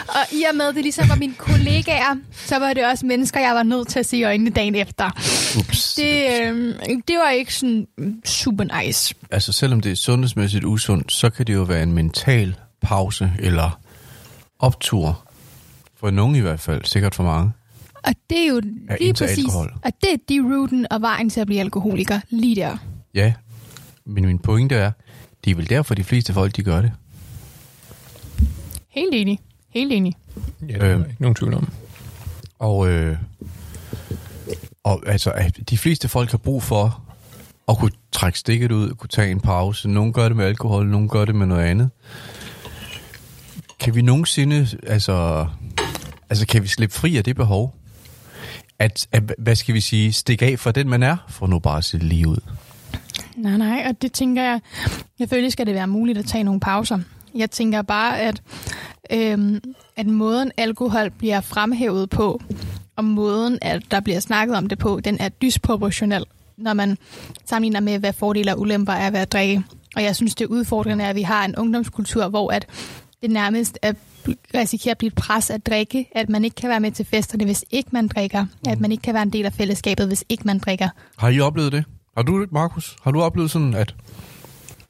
og 0.08 0.32
i 0.32 0.42
og 0.50 0.56
med, 0.56 0.64
at 0.68 0.74
det 0.74 0.82
ligesom 0.82 1.08
var 1.08 1.16
mine 1.16 1.34
kollegaer, 1.34 2.16
så 2.32 2.58
var 2.58 2.72
det 2.72 2.86
også 2.86 3.06
mennesker, 3.06 3.40
jeg 3.40 3.54
var 3.54 3.62
nødt 3.62 3.88
til 3.88 3.98
at 3.98 4.06
se 4.06 4.16
i 4.16 4.24
øjnene 4.24 4.50
dagen 4.50 4.74
efter. 4.74 5.10
Ups. 5.58 5.94
Det, 5.94 6.26
øh, 6.42 6.74
det 7.08 7.16
var 7.24 7.30
ikke 7.30 7.54
sådan 7.54 7.86
super 8.24 8.82
nice. 8.84 9.14
altså 9.30 9.52
selvom 9.52 9.80
det 9.80 9.92
er 9.92 9.96
sundhedsmæssigt 9.96 10.64
usundt, 10.64 11.12
så 11.12 11.30
kan 11.30 11.46
det 11.46 11.54
jo 11.54 11.62
være 11.62 11.82
en 11.82 11.92
mental 11.92 12.56
pause 12.82 13.32
eller 13.38 13.80
optur. 14.58 15.28
For 16.00 16.10
nogen 16.10 16.36
i 16.36 16.40
hvert 16.40 16.60
fald, 16.60 16.84
sikkert 16.84 17.14
for 17.14 17.22
mange. 17.24 17.52
Og 18.04 18.14
det 18.30 18.38
er 18.38 18.46
jo 18.46 18.62
Ja, 18.90 18.96
lige 19.00 19.14
præcis, 19.14 19.38
alkohol. 19.38 19.72
og 19.84 19.92
det 20.00 20.12
er 20.12 20.16
de 20.28 20.40
ruten 20.40 20.86
og 20.90 21.00
vejen 21.02 21.30
til 21.30 21.40
at 21.40 21.46
blive 21.46 21.60
alkoholiker, 21.60 22.20
lige 22.30 22.56
der. 22.56 22.76
Ja, 23.14 23.32
men 24.06 24.26
min 24.26 24.38
pointe 24.38 24.74
er, 24.74 24.90
det 25.44 25.50
er 25.50 25.54
vel 25.54 25.68
derfor, 25.68 25.94
de 25.94 26.04
fleste 26.04 26.32
folk, 26.32 26.56
de 26.56 26.62
gør 26.62 26.80
det. 26.80 26.92
Helt 28.88 29.14
enig. 29.14 29.38
Helt 29.70 29.92
enig. 29.92 30.14
Ja, 30.60 30.66
det 30.66 30.74
er 30.74 30.98
der 30.98 31.06
ikke 31.06 31.22
nogen 31.22 31.34
tvivl 31.34 31.54
om. 31.54 31.68
Og, 32.58 32.88
øh, 32.88 33.16
og 34.84 35.02
altså, 35.06 35.30
at 35.30 35.70
de 35.70 35.78
fleste 35.78 36.08
folk 36.08 36.30
har 36.30 36.38
brug 36.38 36.62
for 36.62 37.02
at 37.68 37.78
kunne 37.78 37.90
trække 38.12 38.38
stikket 38.38 38.72
ud, 38.72 38.94
kunne 38.94 39.08
tage 39.08 39.30
en 39.30 39.40
pause. 39.40 39.88
Nogle 39.88 40.12
gør 40.12 40.28
det 40.28 40.36
med 40.36 40.44
alkohol, 40.44 40.86
nogle 40.86 41.08
gør 41.08 41.24
det 41.24 41.34
med 41.34 41.46
noget 41.46 41.62
andet. 41.62 41.90
Kan 43.80 43.94
vi 43.94 44.02
nogensinde, 44.02 44.68
altså, 44.86 45.46
altså 46.30 46.46
kan 46.46 46.62
vi 46.62 46.68
slippe 46.68 46.94
fri 46.94 47.16
af 47.16 47.24
det 47.24 47.36
behov? 47.36 47.74
At, 48.78 49.06
at, 49.12 49.34
hvad 49.38 49.56
skal 49.56 49.74
vi 49.74 49.80
sige, 49.80 50.12
stikke 50.12 50.46
af 50.46 50.58
fra 50.58 50.72
den, 50.72 50.88
man 50.88 51.02
er, 51.02 51.16
for 51.28 51.46
nu 51.46 51.58
bare 51.58 51.78
at 51.78 51.84
se 51.84 51.98
lige 51.98 52.28
ud. 52.28 52.38
Nej, 53.36 53.56
nej, 53.56 53.84
og 53.88 54.02
det 54.02 54.12
tænker 54.12 54.42
jeg, 54.42 54.60
selvfølgelig 55.18 55.52
skal 55.52 55.66
det 55.66 55.74
være 55.74 55.86
muligt 55.86 56.18
at 56.18 56.24
tage 56.24 56.44
nogle 56.44 56.60
pauser. 56.60 56.98
Jeg 57.34 57.50
tænker 57.50 57.82
bare, 57.82 58.20
at, 58.20 58.42
øhm, 59.12 59.60
at 59.96 60.06
måden 60.06 60.52
alkohol 60.56 61.10
bliver 61.10 61.40
fremhævet 61.40 62.10
på, 62.10 62.42
og 62.96 63.04
måden, 63.04 63.58
at 63.62 63.82
der 63.90 64.00
bliver 64.00 64.20
snakket 64.20 64.56
om 64.56 64.68
det 64.68 64.78
på, 64.78 65.00
den 65.04 65.16
er 65.20 65.28
disproportionel, 65.28 66.24
når 66.56 66.72
man 66.72 66.98
sammenligner 67.44 67.80
med, 67.80 67.98
hvad 67.98 68.12
fordele 68.12 68.54
og 68.54 68.60
ulemper 68.60 68.92
er 68.92 69.10
ved 69.10 69.20
at 69.20 69.32
drikke. 69.32 69.62
Og 69.96 70.02
jeg 70.02 70.16
synes, 70.16 70.34
det 70.34 70.46
udfordrende 70.46 71.04
er, 71.04 71.08
at 71.08 71.16
vi 71.16 71.22
har 71.22 71.44
en 71.44 71.56
ungdomskultur, 71.56 72.28
hvor 72.28 72.52
at 72.52 72.66
det 73.22 73.30
nærmest 73.30 73.78
er 73.82 73.92
risikerer 74.54 74.94
at 74.94 74.98
blive 74.98 75.08
et 75.08 75.14
pres 75.14 75.50
at 75.50 75.66
drikke, 75.66 76.08
at 76.14 76.28
man 76.28 76.44
ikke 76.44 76.54
kan 76.54 76.70
være 76.70 76.80
med 76.80 76.92
til 76.92 77.04
festerne, 77.04 77.44
hvis 77.44 77.64
ikke 77.70 77.88
man 77.92 78.08
drikker, 78.08 78.46
at 78.68 78.80
man 78.80 78.92
ikke 78.92 79.02
kan 79.02 79.14
være 79.14 79.22
en 79.22 79.30
del 79.30 79.46
af 79.46 79.52
fællesskabet, 79.52 80.06
hvis 80.06 80.24
ikke 80.28 80.42
man 80.44 80.58
drikker. 80.58 80.88
Har 81.18 81.28
I 81.28 81.40
oplevet 81.40 81.72
det? 81.72 81.84
Har 82.16 82.22
du, 82.22 82.46
Markus? 82.50 82.96
Har 83.02 83.10
du 83.10 83.22
oplevet 83.22 83.50
sådan, 83.50 83.74
at 83.74 83.94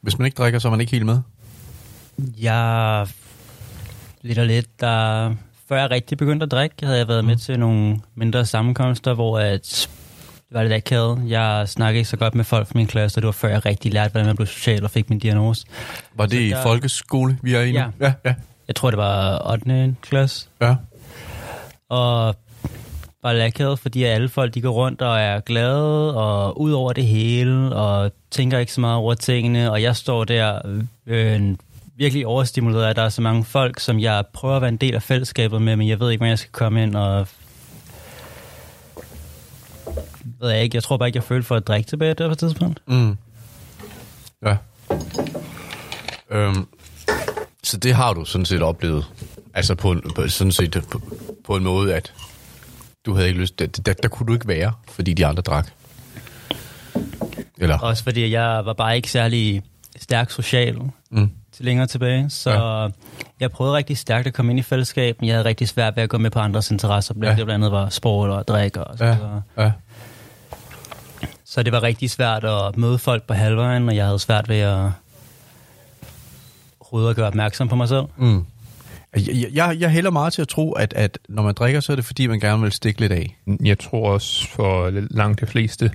hvis 0.00 0.18
man 0.18 0.26
ikke 0.26 0.34
drikker, 0.36 0.58
så 0.58 0.68
er 0.68 0.70
man 0.70 0.80
ikke 0.80 0.90
helt 0.92 1.06
med? 1.06 1.18
Jeg 2.40 3.06
lidt 4.22 4.38
og 4.38 4.46
lidt, 4.46 4.80
der, 4.80 5.34
før 5.68 5.80
jeg 5.80 5.90
rigtig 5.90 6.18
begyndte 6.18 6.44
at 6.44 6.50
drikke, 6.50 6.86
havde 6.86 6.98
jeg 6.98 7.08
været 7.08 7.24
med 7.24 7.36
til 7.36 7.58
nogle 7.58 8.00
mindre 8.14 8.46
sammenkomster, 8.46 9.14
hvor 9.14 9.38
at, 9.38 9.88
det 10.48 10.54
var 10.56 10.62
lidt 10.62 10.72
akavet. 10.72 11.22
Jeg 11.26 11.68
snakkede 11.68 11.98
ikke 11.98 12.10
så 12.10 12.16
godt 12.16 12.34
med 12.34 12.44
folk 12.44 12.66
fra 12.68 12.72
min 12.74 12.86
klasse, 12.86 13.18
og 13.18 13.22
det 13.22 13.26
var 13.26 13.32
før 13.32 13.48
jeg 13.48 13.66
rigtig 13.66 13.92
lærte, 13.92 14.12
hvordan 14.12 14.26
man 14.26 14.36
blev 14.36 14.46
social 14.46 14.84
og 14.84 14.90
fik 14.90 15.10
min 15.10 15.18
diagnose. 15.18 15.66
Var 16.14 16.26
det 16.26 16.32
Så 16.32 16.38
i 16.38 16.48
der- 16.48 16.62
folkeskole, 16.62 17.38
vi 17.42 17.54
er 17.54 17.60
i 17.60 17.72
nu? 17.72 17.78
Ja. 17.78 17.90
ja. 18.00 18.12
Ja, 18.24 18.34
Jeg 18.68 18.76
tror, 18.76 18.90
det 18.90 18.96
var 18.98 19.50
8. 19.52 19.96
klasse. 20.02 20.48
ja. 20.60 20.74
Og 21.88 22.36
var 23.22 23.32
lakeret, 23.32 23.78
fordi 23.78 24.04
alle 24.04 24.28
folk 24.28 24.54
de 24.54 24.60
går 24.60 24.70
rundt 24.70 25.02
og 25.02 25.20
er 25.20 25.40
glade 25.40 26.16
og 26.16 26.60
ud 26.60 26.72
over 26.72 26.92
det 26.92 27.06
hele, 27.06 27.74
og 27.74 28.12
tænker 28.30 28.58
ikke 28.58 28.72
så 28.72 28.80
meget 28.80 28.96
over 28.96 29.14
tingene, 29.14 29.72
og 29.72 29.82
jeg 29.82 29.96
står 29.96 30.24
der 30.24 30.80
øh, 31.06 31.56
virkelig 31.96 32.26
overstimuleret 32.26 32.84
af, 32.84 32.90
at 32.90 32.96
der 32.96 33.02
er 33.02 33.08
så 33.08 33.22
mange 33.22 33.44
folk, 33.44 33.80
som 33.80 34.00
jeg 34.00 34.24
prøver 34.32 34.56
at 34.56 34.62
være 34.62 34.68
en 34.68 34.76
del 34.76 34.94
af 34.94 35.02
fællesskabet 35.02 35.62
med, 35.62 35.76
men 35.76 35.88
jeg 35.88 36.00
ved 36.00 36.10
ikke, 36.10 36.20
hvordan 36.20 36.30
jeg 36.30 36.38
skal 36.38 36.52
komme 36.52 36.82
ind 36.82 36.96
og 36.96 37.26
ved 40.40 40.50
jeg 40.50 40.62
ikke. 40.62 40.74
Jeg 40.74 40.82
tror 40.82 40.96
bare 40.96 41.08
ikke, 41.08 41.16
jeg 41.16 41.24
følte 41.24 41.46
for 41.46 41.56
at 41.56 41.66
drikke 41.66 41.88
tilbage 41.88 42.14
der 42.14 42.26
på 42.28 42.32
et 42.32 42.38
tidspunkt. 42.38 42.80
Mm. 42.86 43.16
Ja. 44.46 44.56
Øhm, 46.30 46.66
så 47.62 47.76
det 47.76 47.94
har 47.94 48.14
du 48.14 48.24
sådan 48.24 48.44
set 48.44 48.62
oplevet. 48.62 49.04
Altså 49.54 49.74
på, 49.74 49.90
en, 49.90 50.02
på, 50.14 50.28
sådan 50.28 50.52
set 50.52 50.84
på, 50.90 51.00
på 51.44 51.56
en 51.56 51.64
måde, 51.64 51.94
at 51.94 52.12
du 53.06 53.14
havde 53.14 53.28
ikke 53.28 53.40
lyst... 53.40 53.58
Der, 53.58 53.66
der, 53.66 53.92
der 53.92 54.08
kunne 54.08 54.26
du 54.26 54.32
ikke 54.32 54.48
være, 54.48 54.72
fordi 54.88 55.14
de 55.14 55.26
andre 55.26 55.42
drak. 55.42 55.68
Eller? 57.58 57.78
Også 57.78 58.02
fordi 58.04 58.30
jeg 58.32 58.62
var 58.64 58.72
bare 58.72 58.96
ikke 58.96 59.10
særlig 59.10 59.62
stærk 60.00 60.30
social 60.30 60.78
Mm. 61.10 61.30
til 61.52 61.64
længere 61.64 61.86
tilbage. 61.86 62.30
Så 62.30 62.50
Ja. 62.50 62.88
jeg 63.40 63.50
prøvede 63.50 63.76
rigtig 63.76 63.98
stærkt 63.98 64.26
at 64.26 64.34
komme 64.34 64.52
ind 64.52 64.58
i 64.58 64.62
fællesskab, 64.62 65.16
men 65.20 65.28
jeg 65.28 65.34
havde 65.36 65.44
rigtig 65.48 65.68
svært 65.68 65.96
ved 65.96 66.02
at 66.02 66.08
gå 66.08 66.18
med 66.18 66.30
på 66.30 66.38
andres 66.38 66.70
interesser. 66.70 67.14
Ja. 67.22 67.28
Det 67.28 67.34
blandt 67.36 67.50
andet 67.50 67.72
var 67.72 67.88
sport 67.88 68.30
og 68.30 68.48
drik 68.48 68.76
og 68.76 68.98
så 68.98 69.04
Ja. 69.04 69.16
Ja. 69.64 69.72
Så 71.44 71.62
det 71.62 71.72
var 71.72 71.82
rigtig 71.82 72.10
svært 72.10 72.44
at 72.44 72.76
møde 72.76 72.98
folk 72.98 73.22
på 73.22 73.34
halvvejen, 73.34 73.88
og 73.88 73.96
jeg 73.96 74.04
havde 74.04 74.18
svært 74.18 74.48
ved 74.48 74.56
at 74.58 74.90
overhovedet 76.80 77.10
at 77.10 77.16
gøre 77.16 77.26
opmærksom 77.26 77.68
på 77.68 77.76
mig 77.76 77.88
selv. 77.88 78.04
Mm. 78.16 78.44
Jeg, 79.16 79.48
jeg, 79.54 79.76
jeg 79.80 79.90
hælder 79.90 80.10
meget 80.10 80.32
til 80.32 80.42
at 80.42 80.48
tro, 80.48 80.72
at, 80.72 80.92
at 80.96 81.18
når 81.28 81.42
man 81.42 81.54
drikker, 81.54 81.80
så 81.80 81.92
er 81.92 81.96
det 81.96 82.04
fordi, 82.04 82.26
man 82.26 82.40
gerne 82.40 82.62
vil 82.62 82.72
stikke 82.72 83.00
lidt 83.00 83.12
af. 83.12 83.36
Jeg 83.64 83.78
tror 83.78 84.12
også 84.12 84.48
for 84.48 84.90
langt 84.90 85.40
de 85.40 85.46
fleste, 85.46 85.90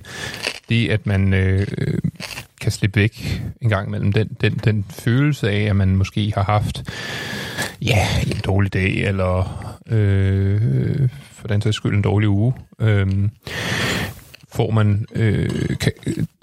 det 0.68 0.88
at 0.88 1.06
man 1.06 1.34
øh, 1.34 1.66
kan 2.60 2.72
slippe 2.72 3.00
væk 3.00 3.42
en 3.62 3.68
gang 3.68 3.88
imellem, 3.88 4.12
den, 4.12 4.28
den, 4.40 4.52
den 4.64 4.86
følelse 4.90 5.50
af, 5.50 5.60
at 5.60 5.76
man 5.76 5.96
måske 5.96 6.32
har 6.34 6.42
haft 6.42 6.82
ja, 7.82 8.06
en 8.26 8.40
dårlig 8.44 8.72
dag, 8.72 8.94
eller 8.94 9.64
øh, 9.90 11.08
for 11.32 11.48
den 11.48 11.62
sags 11.62 11.76
skyld 11.76 11.94
en 11.94 12.02
dårlig 12.02 12.28
uge, 12.28 12.52
øh, 12.80 13.06
får 14.52 14.70
man, 14.70 15.06
øh, 15.12 15.78
kan, 15.80 15.92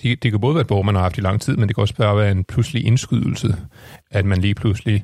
det, 0.02 0.24
det 0.24 0.32
kan 0.32 0.40
både 0.40 0.56
være 0.56 0.62
et 0.62 0.68
behov, 0.68 0.86
man 0.86 0.96
har 0.96 1.02
haft 1.02 1.18
i 1.18 1.22
lang 1.22 1.42
tid, 1.42 1.58
men 1.58 1.68
det 1.68 1.76
kan 1.76 1.82
også 1.82 1.96
bare 1.96 2.18
være 2.18 2.32
en 2.32 2.44
pludselig 2.44 2.86
indskydelse, 2.86 3.56
at 4.12 4.26
man 4.26 4.42
lige 4.42 4.56
pludselig 4.56 5.04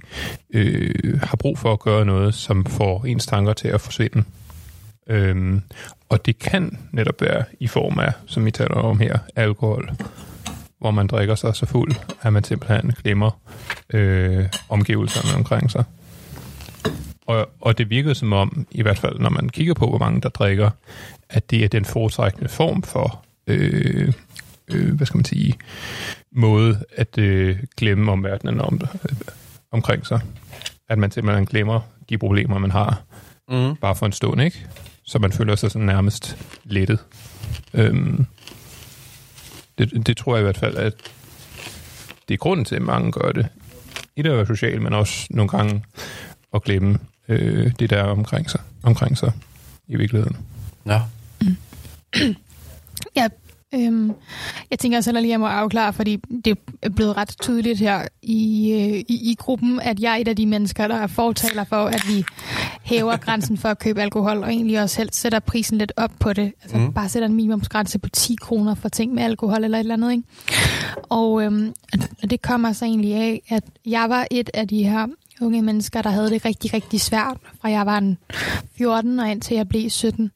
øh, 0.54 1.20
har 1.24 1.38
brug 1.38 1.60
for 1.60 1.74
at 1.74 1.80
gøre 1.80 2.06
noget, 2.06 2.34
som 2.34 2.66
får 2.66 3.06
ens 3.06 3.26
tanker 3.26 3.54
til 3.54 3.68
at 3.68 3.82
forsvinde. 3.82 4.24
Øhm, 5.08 5.62
og 6.10 6.26
det 6.26 6.40
kan 6.40 6.78
netop 6.92 7.22
være 7.22 7.44
i 7.60 7.68
form 7.68 8.00
af, 8.00 8.14
som 8.26 8.46
vi 8.46 8.52
taler 8.52 8.76
om 8.76 9.00
her, 9.00 9.18
alkohol, 9.36 9.92
hvor 10.80 10.92
man 10.92 11.08
drikker 11.08 11.36
sig 11.36 11.56
så 11.56 11.66
fuld, 11.66 11.96
at 12.22 12.34
man 12.34 12.44
simpelthen 12.44 12.92
glemmer 13.04 13.32
øh, 13.94 14.46
omgivelserne 14.70 15.38
omkring 15.38 15.72
sig. 15.72 15.84
Og, 17.32 17.50
og 17.62 17.78
det 17.78 17.90
virker 17.90 18.14
som 18.14 18.34
om, 18.34 18.68
i 18.72 18.82
hvert 18.82 19.00
fald 19.00 19.20
når 19.20 19.30
man 19.30 19.50
kigger 19.50 19.74
på, 19.74 19.90
hvor 19.90 19.98
mange 19.98 20.22
der 20.22 20.30
drikker, 20.30 20.70
at 21.30 21.52
det 21.52 21.64
er 21.64 21.68
den 21.68 21.86
foretrækkende 21.86 22.50
form 22.50 22.84
for, 22.84 23.26
øh, 23.48 24.14
øh, 24.68 24.94
hvad 24.96 25.08
skal 25.08 25.18
man 25.18 25.26
sige, 25.26 25.54
måde 26.32 26.84
at 26.96 27.18
øh, 27.18 27.58
glemme 27.78 28.12
omverdenen 28.12 28.62
om, 28.62 28.82
øh, 28.84 29.16
omkring 29.72 30.08
sig. 30.08 30.20
At 30.90 30.98
man 30.98 31.12
simpelthen 31.12 31.46
glemmer 31.46 31.80
de 32.10 32.18
problemer, 32.18 32.58
man 32.58 32.72
har, 32.72 33.02
Mm. 33.50 33.76
bare 33.76 33.96
for 33.96 34.06
en 34.06 34.12
stund, 34.12 34.42
ikke? 34.42 34.68
Så 35.04 35.20
man 35.20 35.32
føler 35.32 35.56
sig 35.56 35.72
sådan 35.72 35.86
nærmest 35.86 36.38
lettet. 36.64 37.00
Øhm, 37.74 38.26
det, 39.78 40.08
det 40.08 40.18
tror 40.18 40.36
jeg 40.36 40.42
i 40.42 40.44
hvert 40.44 40.58
fald, 40.58 40.78
at 40.78 40.94
det 42.28 42.34
er 42.34 42.38
grunden 42.38 42.66
til, 42.66 42.76
at 42.76 42.82
mange 42.82 43.12
gør 43.12 43.32
det. 43.32 43.48
Et 44.16 44.26
er 44.26 44.32
at 44.32 44.38
være 44.38 44.46
social, 44.48 44.82
men 44.82 44.94
også 44.94 45.28
nogle 45.30 45.50
gange 45.50 45.84
at 46.54 46.64
glemme 46.64 47.00
øh, 47.28 47.72
det 47.80 47.90
der 47.90 48.04
omkring 48.04 48.50
sig, 48.50 48.62
omkring 48.84 49.18
sig 49.18 49.32
i 49.88 49.96
virkeligheden. 49.96 50.38
Ja. 50.86 51.02
Ja, 53.16 53.28
øhm, 53.74 54.12
jeg 54.72 54.80
tænker 54.80 54.98
også 54.98 55.12
lige, 55.12 55.24
at 55.24 55.30
jeg 55.30 55.40
må 55.40 55.46
afklare, 55.46 55.94
fordi 55.94 56.18
det 56.46 56.58
er 56.82 56.90
blevet 56.90 57.18
ret 57.18 57.36
tydeligt 57.42 57.80
her 57.80 58.08
i, 58.22 58.72
øh, 58.72 59.00
i, 59.00 59.32
i 59.32 59.36
gruppen, 59.40 59.80
at 59.80 60.00
jeg 60.00 60.12
er 60.14 60.16
et 60.18 60.28
af 60.28 60.36
de 60.36 60.46
mennesker, 60.46 60.88
der 60.88 60.96
er 60.96 61.08
fortaler 61.08 61.64
for, 61.64 61.86
at 61.86 62.04
vi 62.08 62.24
hæver 62.84 63.18
grænsen 63.18 63.58
for 63.58 63.70
at 63.70 63.80
købe 63.80 64.02
alkohol, 64.02 64.38
og 64.44 64.50
egentlig 64.50 64.82
også 64.82 64.98
helst 64.98 65.16
sætter 65.16 65.40
prisen 65.40 65.78
lidt 65.78 65.92
op 65.98 66.12
på 66.20 66.34
det. 66.34 66.52
Altså 66.62 66.78
Mm. 66.78 66.84
mm. 66.84 66.94
bare 66.94 67.10
sætter 67.10 67.28
en 67.28 67.36
minimumsgrænse 67.36 68.00
på 68.00 68.10
10 68.10 68.36
kroner 68.42 68.76
for 68.76 68.90
ting 68.90 69.14
med 69.14 69.24
alkohol 69.24 69.64
eller 69.64 69.78
et 69.78 69.80
eller 69.80 69.94
andet. 69.94 70.12
Ikke? 70.12 70.24
Og 71.10 71.44
øhm, 71.44 71.74
og 72.24 72.30
det 72.30 72.42
kommer 72.42 72.74
så 72.74 72.86
egentlig 72.86 73.14
af, 73.16 73.42
at 73.50 73.64
jeg 73.86 74.10
var 74.10 74.28
et 74.32 74.50
af 74.54 74.68
de 74.68 74.84
her 74.84 75.08
unge 75.42 75.62
mennesker, 75.62 76.02
der 76.02 76.10
havde 76.10 76.30
det 76.30 76.46
rigtig, 76.46 76.74
rigtig 76.74 77.02
svært, 77.02 77.38
fra 77.62 77.70
jeg 77.70 77.86
var 77.86 77.98
en 77.98 78.18
14 78.78 79.20
og 79.20 79.32
indtil 79.32 79.56
jeg 79.56 79.70
blev 79.70 79.90
17. 79.90 80.32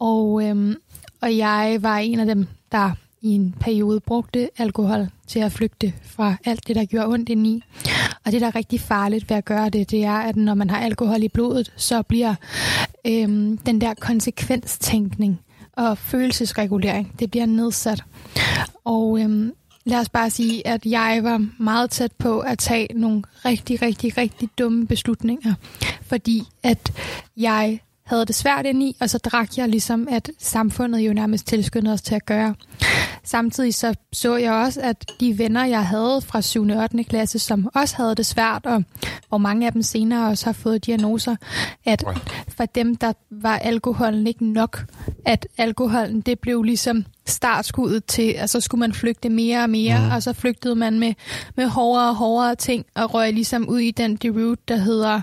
Og, 0.00 0.44
øhm, 0.44 0.74
og 1.20 1.36
jeg 1.36 1.78
var 1.80 1.96
en 1.96 2.20
af 2.20 2.26
dem, 2.26 2.46
der 2.72 2.90
i 3.22 3.28
en 3.28 3.54
periode 3.60 4.00
brugte 4.00 4.48
alkohol 4.58 5.08
til 5.26 5.38
at 5.38 5.52
flygte 5.52 5.92
fra 6.04 6.34
alt 6.44 6.68
det, 6.68 6.76
der 6.76 6.84
gjorde 6.84 7.06
ondt 7.06 7.28
indeni. 7.28 7.62
Og 8.24 8.32
det, 8.32 8.40
der 8.40 8.46
er 8.46 8.54
rigtig 8.54 8.80
farligt 8.80 9.30
ved 9.30 9.36
at 9.36 9.44
gøre 9.44 9.70
det, 9.70 9.90
det 9.90 10.04
er, 10.04 10.18
at 10.18 10.36
når 10.36 10.54
man 10.54 10.70
har 10.70 10.78
alkohol 10.78 11.22
i 11.22 11.28
blodet, 11.28 11.72
så 11.76 12.02
bliver 12.02 12.34
øhm, 13.06 13.58
den 13.58 13.80
der 13.80 13.94
konsekvenstænkning 13.94 15.40
og 15.72 15.98
følelsesregulering, 15.98 17.14
det 17.18 17.30
bliver 17.30 17.46
nedsat. 17.46 18.04
Og 18.84 19.20
øhm, 19.20 19.52
lad 19.84 19.98
os 19.98 20.08
bare 20.08 20.30
sige, 20.30 20.66
at 20.66 20.86
jeg 20.86 21.20
var 21.22 21.46
meget 21.58 21.90
tæt 21.90 22.12
på 22.12 22.40
at 22.40 22.58
tage 22.58 22.88
nogle 22.94 23.22
rigtig, 23.44 23.82
rigtig, 23.82 24.18
rigtig 24.18 24.48
dumme 24.58 24.86
beslutninger, 24.86 25.54
fordi 26.06 26.42
at 26.62 26.92
jeg 27.36 27.80
havde 28.04 28.26
det 28.26 28.34
svært 28.34 28.66
indeni, 28.66 28.96
og 29.00 29.10
så 29.10 29.18
drak 29.18 29.58
jeg 29.58 29.68
ligesom, 29.68 30.08
at 30.10 30.30
samfundet 30.38 31.00
jo 31.00 31.12
nærmest 31.12 31.46
tilskyndede 31.46 31.94
os 31.94 32.02
til 32.02 32.14
at 32.14 32.26
gøre. 32.26 32.54
Samtidig 33.24 33.74
så 33.74 33.94
så 34.12 34.36
jeg 34.36 34.52
også, 34.52 34.80
at 34.80 35.10
de 35.20 35.38
venner, 35.38 35.64
jeg 35.64 35.86
havde 35.86 36.20
fra 36.20 36.40
7. 36.40 36.62
og 36.62 36.82
8. 36.82 37.04
klasse, 37.04 37.38
som 37.38 37.68
også 37.74 37.96
havde 37.96 38.14
det 38.14 38.26
svært, 38.26 38.66
og 38.66 38.84
hvor 39.28 39.38
mange 39.38 39.66
af 39.66 39.72
dem 39.72 39.82
senere 39.82 40.28
også 40.28 40.44
har 40.44 40.52
fået 40.52 40.86
diagnoser, 40.86 41.36
at 41.84 42.04
for 42.48 42.64
dem, 42.64 42.96
der 42.96 43.12
var 43.30 43.58
alkoholen 43.58 44.26
ikke 44.26 44.46
nok, 44.46 44.84
at 45.24 45.46
alkoholen, 45.58 46.20
det 46.20 46.38
blev 46.38 46.62
ligesom 46.62 47.04
startskuddet 47.26 48.04
til, 48.04 48.34
at 48.38 48.50
så 48.50 48.60
skulle 48.60 48.78
man 48.78 48.92
flygte 48.92 49.28
mere 49.28 49.62
og 49.62 49.70
mere, 49.70 49.98
mm. 49.98 50.10
og 50.10 50.22
så 50.22 50.32
flygtede 50.32 50.74
man 50.74 50.98
med, 50.98 51.14
med 51.56 51.66
hårdere 51.66 52.08
og 52.08 52.14
hårdere 52.14 52.54
ting, 52.54 52.84
og 52.94 53.14
røg 53.14 53.32
ligesom 53.32 53.68
ud 53.68 53.78
i 53.78 53.90
den 53.90 54.16
deroute, 54.16 54.62
der 54.68 54.76
hedder, 54.76 55.20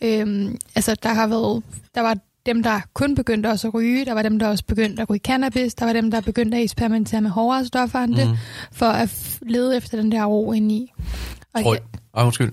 øhm, 0.00 0.58
altså 0.74 0.96
der 1.02 1.08
har 1.08 1.26
været, 1.26 1.62
der 1.94 2.00
var 2.00 2.16
dem, 2.46 2.62
der 2.62 2.80
kun 2.94 3.14
begyndte 3.14 3.46
også 3.46 3.68
at 3.68 3.74
ryge, 3.74 4.04
der 4.04 4.12
var 4.12 4.22
dem, 4.22 4.38
der 4.38 4.48
også 4.48 4.64
begyndte 4.64 5.02
at 5.02 5.10
ryge 5.10 5.20
cannabis, 5.20 5.74
der 5.74 5.84
var 5.84 5.92
dem, 5.92 6.10
der 6.10 6.20
begyndte 6.20 6.56
at 6.56 6.62
eksperimentere 6.62 7.20
med 7.20 7.30
hårdere 7.30 7.64
stoffer 7.64 7.98
end 7.98 8.10
mm. 8.10 8.16
det, 8.16 8.38
for 8.72 8.86
at 8.86 9.38
lede 9.42 9.76
efter 9.76 10.00
den 10.02 10.12
der 10.12 10.24
ro 10.24 10.52
indeni. 10.52 10.92
Og 11.54 11.62
Tror 11.62 11.74
jeg, 11.74 11.82
jeg... 11.94 12.00
Ej, 12.14 12.24
undskyld. 12.24 12.52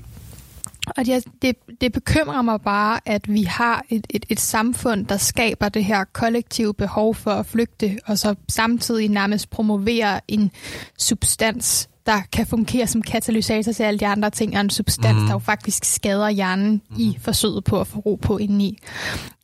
Og 0.88 1.06
det, 1.06 1.24
det, 1.42 1.56
det 1.82 1.94
bekymrer 1.94 2.42
mig 2.42 2.62
bare, 2.62 3.00
at 3.06 3.34
vi 3.34 3.44
har 3.44 3.86
et, 3.90 4.08
et, 4.10 4.26
et 4.30 4.40
samfund, 4.40 5.06
der 5.06 5.18
skaber 5.18 5.70
det 5.70 5.86
her 5.86 6.04
kollektive 6.04 6.74
behov 6.74 7.16
for 7.16 7.32
at 7.32 7.46
flygte, 7.46 8.00
og 8.06 8.18
så 8.18 8.36
samtidig 8.50 9.10
nærmest 9.10 9.50
promoverer 9.50 10.20
en 10.28 10.52
substans, 10.98 11.90
der 12.06 12.22
kan 12.32 12.48
fungere 12.48 12.88
som 12.88 13.02
katalysator 13.02 13.72
til 13.72 13.84
alle 13.84 14.00
de 14.00 14.08
andre 14.08 14.30
ting, 14.30 14.56
og 14.56 14.62
en 14.62 14.70
substans, 14.70 15.20
mm. 15.20 15.26
der 15.26 15.34
jo 15.34 15.40
faktisk 15.40 15.86
skader 15.86 16.30
hjernen 16.30 16.82
mm. 16.90 16.96
i 17.00 17.18
forsøget 17.22 17.64
på 17.64 17.80
at 17.82 17.88
få 17.88 18.00
ro 18.00 18.16
på 18.16 18.38
indeni. 18.38 18.78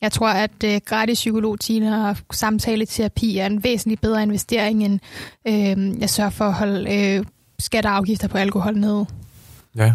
Jeg 0.00 0.12
tror, 0.12 0.28
at 0.28 0.64
uh, 0.64 0.76
gratis 0.86 1.18
psykologtime 1.18 2.08
og 2.08 2.16
samtaleterapi 2.32 3.38
er 3.38 3.46
en 3.46 3.64
væsentlig 3.64 4.00
bedre 4.00 4.22
investering, 4.22 4.84
end 4.84 5.00
øh, 5.48 6.00
jeg 6.00 6.10
sørger 6.10 6.30
for 6.30 6.44
at 6.44 6.54
holde 6.54 6.94
øh, 6.94 7.24
skatter 7.58 7.90
og 7.90 7.96
afgifter 7.96 8.28
på 8.28 8.38
alkohol 8.38 8.78
nede. 8.78 9.06
Ja. 9.76 9.92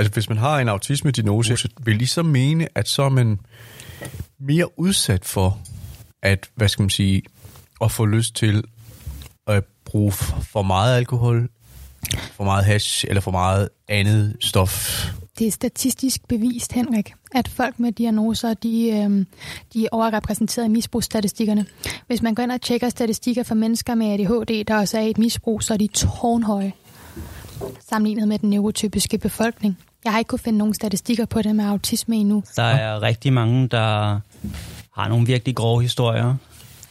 Altså, 0.00 0.12
hvis 0.12 0.28
man 0.28 0.38
har 0.38 0.58
en 0.58 0.68
autisme-diagnose, 0.68 1.56
så 1.56 1.68
vil 1.84 2.02
I 2.02 2.06
så 2.06 2.22
mene, 2.22 2.68
at 2.74 2.88
så 2.88 3.02
er 3.02 3.08
man 3.08 3.38
mere 4.38 4.78
udsat 4.78 5.24
for, 5.24 5.58
at, 6.22 6.50
hvad 6.54 6.68
skal 6.68 6.82
man 6.82 6.90
sige, 6.90 7.22
at 7.80 7.92
få 7.92 8.06
lyst 8.06 8.34
til 8.34 8.64
at 9.46 9.64
bruge 9.84 10.12
for 10.12 10.62
meget 10.62 10.96
alkohol, 10.96 11.48
for 12.32 12.44
meget 12.44 12.64
hash, 12.64 13.04
eller 13.08 13.20
for 13.20 13.30
meget 13.30 13.68
andet 13.88 14.36
stof. 14.40 15.04
Det 15.38 15.46
er 15.46 15.50
statistisk 15.50 16.28
bevist, 16.28 16.72
Henrik, 16.72 17.12
at 17.34 17.48
folk 17.48 17.80
med 17.80 17.92
diagnoser, 17.92 18.54
de, 18.54 18.90
øh, 18.90 19.26
de 19.72 19.84
er 19.84 19.88
overrepræsenteret 19.92 20.66
i 20.66 20.68
misbrugsstatistikkerne. 20.68 21.66
Hvis 22.06 22.22
man 22.22 22.34
går 22.34 22.42
ind 22.42 22.52
og 22.52 22.60
tjekker 22.60 22.88
statistikker 22.88 23.42
for 23.42 23.54
mennesker 23.54 23.94
med 23.94 24.06
ADHD, 24.06 24.64
der 24.64 24.78
også 24.78 24.98
er 24.98 25.02
i 25.02 25.10
et 25.10 25.18
misbrug, 25.18 25.62
så 25.62 25.74
er 25.74 25.78
de 25.78 25.86
tårnhøje 25.86 26.72
sammenlignet 27.88 28.28
med 28.28 28.38
den 28.38 28.50
neurotypiske 28.50 29.18
befolkning. 29.18 29.78
Jeg 30.04 30.12
har 30.12 30.18
ikke 30.18 30.28
kunne 30.28 30.38
finde 30.38 30.58
nogen 30.58 30.74
statistikker 30.74 31.24
på 31.26 31.42
det 31.42 31.56
med 31.56 31.64
autisme 31.64 32.16
endnu. 32.16 32.42
Der 32.56 32.62
er 32.62 33.02
rigtig 33.02 33.32
mange, 33.32 33.68
der 33.68 34.20
har 34.96 35.08
nogle 35.08 35.26
virkelig 35.26 35.56
grove 35.56 35.82
historier, 35.82 36.34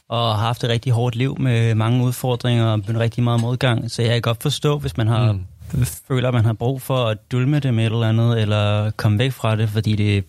og 0.10 0.36
har 0.38 0.46
haft 0.46 0.64
et 0.64 0.70
rigtig 0.70 0.92
hårdt 0.94 1.16
liv 1.16 1.40
med 1.40 1.76
mange 1.76 2.04
udfordringer 2.04 2.66
og 2.66 2.80
med 2.88 2.96
rigtig 3.00 3.24
meget 3.24 3.42
modgang. 3.42 3.92
Så 3.92 4.02
jeg 4.02 4.12
kan 4.12 4.22
godt 4.22 4.42
forstå, 4.42 4.78
hvis 4.80 4.98
man 4.98 5.08
har, 5.08 5.32
mm. 5.32 5.86
føler, 6.08 6.28
at 6.28 6.34
man 6.34 6.46
har 6.46 6.54
brug 6.54 6.82
for 6.82 7.06
at 7.06 7.32
dulme 7.32 7.60
det 7.60 7.74
med 7.74 7.86
et 7.86 7.92
eller 7.94 8.10
andet, 8.10 8.42
eller 8.42 8.92
komme 8.92 9.20
væk 9.20 9.32
fra 9.32 9.56
det, 9.56 9.70
fordi 9.70 9.96
det 9.96 10.18
er 10.18 10.22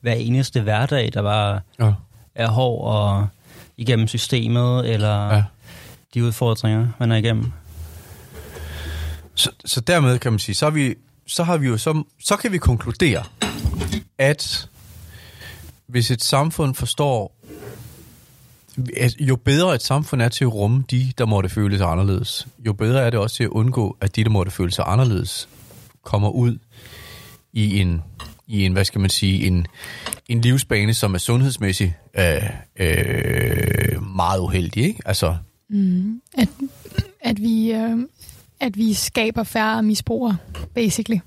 hver 0.00 0.12
eneste 0.12 0.60
hverdag, 0.60 1.10
der 1.14 1.22
bare 1.22 1.60
Ja. 1.80 1.92
er 2.34 2.48
hård 2.48 2.84
og 2.94 3.26
igennem 3.76 4.08
systemet, 4.08 4.90
eller 4.90 5.34
Ja. 5.34 5.42
de 6.14 6.24
udfordringer, 6.24 6.86
man 6.98 7.12
er 7.12 7.16
igennem. 7.16 7.52
Så, 9.34 9.50
så 9.64 9.80
dermed 9.80 10.18
kan 10.18 10.32
man 10.32 10.38
sige, 10.38 10.54
så, 10.54 10.66
har 10.66 10.70
vi, 10.70 10.94
så, 11.28 11.44
har 11.44 11.56
vi 11.56 11.66
jo, 11.66 11.78
så, 11.78 12.02
så 12.20 12.36
kan 12.36 12.52
vi 12.52 12.58
konkludere, 12.58 13.24
at 14.18 14.68
hvis 15.86 16.10
et 16.10 16.22
samfund 16.22 16.74
forstår, 16.74 17.34
at 18.96 19.16
jo 19.20 19.36
bedre 19.36 19.74
et 19.74 19.82
samfund 19.82 20.22
er 20.22 20.28
til 20.28 20.44
at 20.44 20.54
rumme 20.54 20.84
de, 20.90 21.12
der 21.18 21.26
måtte 21.26 21.48
føle 21.48 21.78
sig 21.78 21.86
anderledes, 21.86 22.48
jo 22.66 22.72
bedre 22.72 23.02
er 23.02 23.10
det 23.10 23.20
også 23.20 23.36
til 23.36 23.44
at 23.44 23.50
undgå, 23.50 23.96
at 24.00 24.16
de, 24.16 24.24
der 24.24 24.30
måtte 24.30 24.52
føle 24.52 24.72
sig 24.72 24.84
anderledes, 24.86 25.48
kommer 26.02 26.30
ud 26.30 26.58
i 27.52 27.80
en, 27.80 28.02
i 28.46 28.64
en 28.64 28.72
hvad 28.72 28.84
skal 28.84 29.00
man 29.00 29.10
sige, 29.10 29.46
en, 29.46 29.66
en 30.28 30.40
livsbane, 30.40 30.94
som 30.94 31.14
er 31.14 31.18
sundhedsmæssigt 31.18 31.92
øh, 32.18 32.50
øh, 32.80 34.02
meget 34.16 34.40
uheldig. 34.40 34.84
Ikke? 34.84 35.00
Altså, 35.04 35.36
mm, 35.68 36.20
At, 36.38 36.48
at, 37.20 37.40
vi, 37.40 37.72
øh, 37.72 37.98
at 38.60 38.78
vi 38.78 38.94
skaber 38.94 39.42
færre 39.42 39.82
misbrugere, 39.82 40.36
basically. 40.74 41.18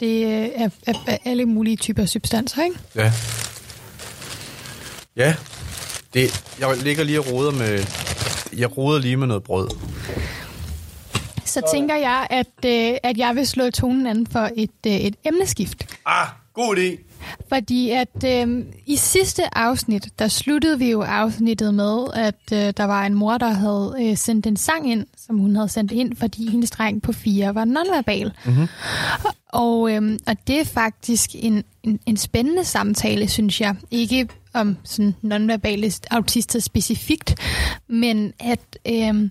Det 0.00 0.24
er, 0.24 0.68
er, 0.86 0.94
er 1.06 1.18
alle 1.24 1.46
mulige 1.46 1.76
typer 1.76 2.06
substanser, 2.06 2.62
ikke? 2.62 2.76
Ja. 2.94 3.12
Ja. 5.16 5.34
Det, 6.14 6.44
jeg 6.60 6.76
ligger 6.82 7.04
lige 7.04 7.20
og 7.20 7.32
roder 7.32 7.50
med... 7.50 7.86
Jeg 8.58 8.76
roder 8.78 9.00
lige 9.00 9.16
med 9.16 9.26
noget 9.26 9.42
brød. 9.42 9.68
Så 11.44 11.62
tænker 11.72 11.96
jeg, 11.96 12.26
at, 12.30 12.46
øh, 12.66 12.96
at 13.02 13.18
jeg 13.18 13.36
vil 13.36 13.46
slå 13.46 13.70
tonen 13.70 14.06
an 14.06 14.26
for 14.26 14.50
et, 14.56 14.70
øh, 14.86 14.92
et 14.92 15.16
emneskift. 15.24 15.86
Ah, 16.06 16.26
god 16.54 16.76
idé. 16.76 17.13
Fordi 17.48 17.90
at 17.90 18.24
øh, 18.26 18.64
i 18.86 18.96
sidste 18.96 19.58
afsnit, 19.58 20.08
der 20.18 20.28
sluttede 20.28 20.78
vi 20.78 20.90
jo 20.90 21.02
afsnittet 21.02 21.74
med, 21.74 22.06
at 22.14 22.40
øh, 22.52 22.72
der 22.76 22.84
var 22.84 23.06
en 23.06 23.14
mor, 23.14 23.38
der 23.38 23.50
havde 23.50 23.94
øh, 24.00 24.16
sendt 24.16 24.46
en 24.46 24.56
sang 24.56 24.90
ind, 24.90 25.06
som 25.16 25.38
hun 25.38 25.56
havde 25.56 25.68
sendt 25.68 25.92
ind, 25.92 26.16
fordi 26.16 26.50
hendes 26.50 26.70
dreng 26.70 27.02
på 27.02 27.12
fire 27.12 27.54
var 27.54 27.64
nonverbal. 27.64 28.32
Mm-hmm. 28.46 28.68
Og, 29.52 29.92
øh, 29.92 30.18
og 30.26 30.36
det 30.46 30.60
er 30.60 30.64
faktisk 30.64 31.30
en, 31.34 31.64
en, 31.82 32.00
en 32.06 32.16
spændende 32.16 32.64
samtale, 32.64 33.28
synes 33.28 33.60
jeg. 33.60 33.76
Ikke 33.90 34.28
om 34.54 34.76
sådan 34.84 35.14
nonverbale 35.22 35.92
autister 36.10 36.60
specifikt, 36.60 37.34
men 37.88 38.32
at, 38.40 38.78
øh, 38.88 39.30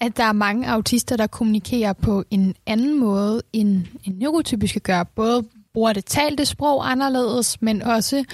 at 0.00 0.16
der 0.16 0.24
er 0.24 0.32
mange 0.32 0.68
autister, 0.68 1.16
der 1.16 1.26
kommunikerer 1.26 1.92
på 1.92 2.24
en 2.30 2.54
anden 2.66 3.00
måde, 3.00 3.42
end, 3.52 3.82
end 4.04 4.16
neurotypiske 4.18 4.80
gør. 4.80 5.02
Både 5.02 5.44
bruger 5.74 5.92
det 5.92 6.04
talte 6.04 6.44
sprog 6.46 6.90
anderledes, 6.90 7.62
men 7.62 7.82
også 7.82 8.24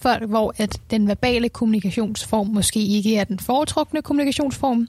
folk, 0.00 0.22
hvor 0.28 0.54
at 0.58 0.78
den 0.90 1.08
verbale 1.08 1.48
kommunikationsform 1.48 2.46
måske 2.46 2.80
ikke 2.86 3.16
er 3.16 3.24
den 3.24 3.38
foretrukne 3.38 4.02
kommunikationsform. 4.02 4.88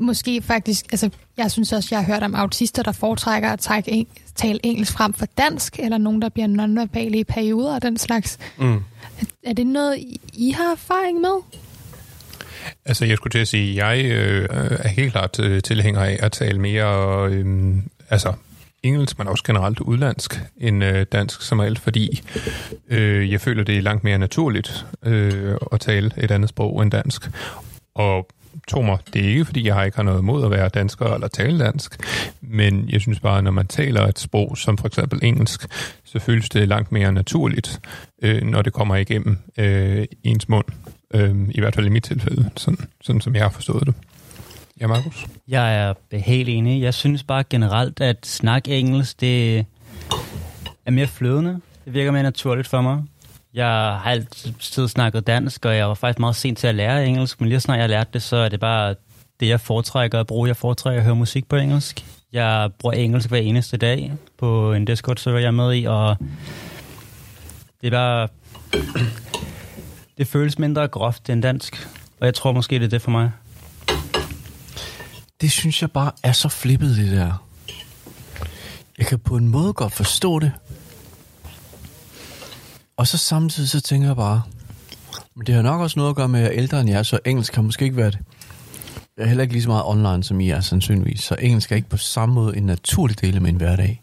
Måske 0.00 0.42
faktisk, 0.42 0.84
altså 0.92 1.10
jeg 1.36 1.50
synes 1.50 1.72
også, 1.72 1.88
jeg 1.90 1.98
har 2.04 2.12
hørt 2.14 2.22
om 2.22 2.34
autister, 2.34 2.82
der 2.82 2.92
foretrækker 2.92 3.50
at 3.50 3.60
trække 3.60 3.90
eng- 3.90 4.20
tale 4.34 4.60
engelsk 4.62 4.92
frem 4.92 5.12
for 5.12 5.26
dansk, 5.38 5.78
eller 5.78 5.98
nogen, 5.98 6.22
der 6.22 6.28
bliver 6.28 6.46
nonverbale 6.46 7.18
i 7.18 7.24
perioder 7.24 7.74
og 7.74 7.82
den 7.82 7.98
slags. 7.98 8.38
Mm. 8.58 8.80
Er, 9.42 9.52
det 9.52 9.66
noget, 9.66 9.98
I- 9.98 10.20
I 10.34 10.50
har 10.50 10.72
erfaring 10.72 11.20
med? 11.20 11.42
Altså, 12.84 13.04
jeg 13.04 13.16
skulle 13.16 13.30
til 13.30 13.38
at 13.38 13.48
sige, 13.48 13.86
jeg 13.86 14.04
øh, 14.04 14.48
er 14.50 14.88
helt 14.88 15.12
klart 15.12 15.40
øh, 15.40 15.62
tilhænger 15.62 16.00
af 16.00 16.18
at 16.22 16.32
tale 16.32 16.58
mere, 16.60 17.28
øh, 17.30 17.74
altså 18.10 18.32
engelsk, 18.84 19.18
men 19.18 19.28
også 19.28 19.44
generelt 19.44 19.80
udlandsk, 19.80 20.40
end 20.56 20.84
øh, 20.84 21.06
dansk 21.12 21.42
som 21.42 21.60
alt, 21.60 21.78
fordi 21.78 22.22
øh, 22.88 23.32
jeg 23.32 23.40
føler, 23.40 23.64
det 23.64 23.78
er 23.78 23.82
langt 23.82 24.04
mere 24.04 24.18
naturligt 24.18 24.86
øh, 25.02 25.56
at 25.72 25.80
tale 25.80 26.10
et 26.16 26.30
andet 26.30 26.48
sprog 26.48 26.82
end 26.82 26.90
dansk. 26.90 27.30
Og 27.94 28.28
tro 28.68 28.82
mig, 28.82 28.98
det 29.12 29.24
er 29.24 29.28
ikke, 29.28 29.44
fordi 29.44 29.66
jeg 29.66 29.84
ikke 29.84 29.96
har 29.96 30.02
noget 30.02 30.18
imod 30.18 30.44
at 30.44 30.50
være 30.50 30.68
dansker 30.68 31.06
eller 31.06 31.28
tale 31.28 31.64
dansk, 31.64 31.96
men 32.40 32.88
jeg 32.88 33.00
synes 33.00 33.20
bare, 33.20 33.42
når 33.42 33.50
man 33.50 33.66
taler 33.66 34.06
et 34.06 34.18
sprog 34.18 34.58
som 34.58 34.78
for 34.78 34.86
eksempel 34.86 35.20
engelsk, 35.22 35.66
så 36.04 36.18
føles 36.18 36.48
det 36.48 36.68
langt 36.68 36.92
mere 36.92 37.12
naturligt, 37.12 37.80
øh, 38.22 38.42
når 38.42 38.62
det 38.62 38.72
kommer 38.72 38.96
igennem 38.96 39.38
øh, 39.58 40.06
ens 40.24 40.48
mund. 40.48 40.66
Øh, 41.14 41.34
I 41.50 41.60
hvert 41.60 41.74
fald 41.74 41.86
i 41.86 41.90
mit 41.90 42.04
tilfælde, 42.04 42.50
sådan, 42.56 42.86
sådan 43.00 43.20
som 43.20 43.34
jeg 43.34 43.42
har 43.42 43.50
forstået 43.50 43.86
det. 43.86 43.94
Ja, 44.80 44.86
Markus? 44.86 45.26
Jeg 45.48 45.88
er 45.88 45.94
helt 46.18 46.48
enig. 46.48 46.82
Jeg 46.82 46.94
synes 46.94 47.22
bare 47.22 47.44
generelt, 47.50 48.00
at 48.00 48.26
snak 48.26 48.68
engelsk, 48.68 49.20
det 49.20 49.58
er 50.86 50.90
mere 50.90 51.06
flødende. 51.06 51.60
Det 51.84 51.94
virker 51.94 52.10
mere 52.10 52.22
naturligt 52.22 52.68
for 52.68 52.80
mig. 52.80 53.02
Jeg 53.54 53.66
har 53.66 54.10
altid 54.10 54.88
snakket 54.88 55.26
dansk, 55.26 55.64
og 55.64 55.76
jeg 55.76 55.88
var 55.88 55.94
faktisk 55.94 56.18
meget 56.18 56.36
sent 56.36 56.58
til 56.58 56.66
at 56.66 56.74
lære 56.74 57.06
engelsk, 57.06 57.40
men 57.40 57.48
lige 57.48 57.60
snart 57.60 57.78
jeg 57.78 57.88
lærte 57.88 58.10
det, 58.12 58.22
så 58.22 58.36
er 58.36 58.48
det 58.48 58.60
bare 58.60 58.94
det, 59.40 59.48
jeg 59.48 59.60
foretrækker 59.60 60.20
at 60.20 60.26
bruge. 60.26 60.48
Jeg 60.48 60.56
foretrækker 60.56 61.00
at 61.00 61.04
høre 61.04 61.16
musik 61.16 61.48
på 61.48 61.56
engelsk. 61.56 62.04
Jeg 62.32 62.70
bruger 62.78 62.94
engelsk 62.94 63.28
hver 63.28 63.38
eneste 63.38 63.76
dag 63.76 64.12
på 64.38 64.72
en 64.72 64.84
Discord-server, 64.84 65.38
jeg 65.38 65.46
er 65.46 65.50
med 65.50 65.74
i, 65.74 65.84
og 65.84 66.16
det 67.80 67.86
er 67.86 67.90
bare... 67.90 68.28
Det 70.18 70.26
føles 70.26 70.58
mindre 70.58 70.88
groft 70.88 71.30
end 71.30 71.42
dansk, 71.42 71.88
og 72.20 72.26
jeg 72.26 72.34
tror 72.34 72.52
måske, 72.52 72.78
det 72.78 72.84
er 72.84 72.88
det 72.88 73.02
for 73.02 73.10
mig. 73.10 73.30
Det 75.40 75.50
synes 75.50 75.82
jeg 75.82 75.90
bare 75.90 76.12
er 76.22 76.32
så 76.32 76.48
flippet, 76.48 76.96
det 76.96 77.12
der. 77.12 77.44
Jeg 78.98 79.06
kan 79.06 79.18
på 79.18 79.36
en 79.36 79.48
måde 79.48 79.72
godt 79.72 79.92
forstå 79.92 80.38
det. 80.38 80.52
Og 82.96 83.06
så 83.06 83.18
samtidig 83.18 83.70
så 83.70 83.80
tænker 83.80 84.08
jeg 84.08 84.16
bare, 84.16 84.42
men 85.34 85.46
det 85.46 85.54
har 85.54 85.62
nok 85.62 85.80
også 85.80 85.98
noget 85.98 86.10
at 86.10 86.16
gøre 86.16 86.28
med, 86.28 86.40
at 86.40 86.44
jeg 86.44 86.52
er 86.52 86.58
ældre 86.58 86.80
end 86.80 86.90
jer, 86.90 87.02
så 87.02 87.18
engelsk 87.24 87.54
har 87.54 87.62
måske 87.62 87.84
ikke 87.84 87.96
været... 87.96 88.18
Jeg 89.16 89.24
er 89.24 89.28
heller 89.28 89.42
ikke 89.42 89.54
lige 89.54 89.62
så 89.62 89.68
meget 89.68 89.84
online, 89.86 90.24
som 90.24 90.40
I 90.40 90.50
er, 90.50 90.60
sandsynligvis. 90.60 91.20
Så 91.20 91.36
engelsk 91.40 91.72
er 91.72 91.76
ikke 91.76 91.88
på 91.88 91.96
samme 91.96 92.34
måde 92.34 92.56
en 92.56 92.62
naturlig 92.62 93.20
del 93.20 93.34
af 93.34 93.40
min 93.40 93.56
hverdag. 93.56 94.02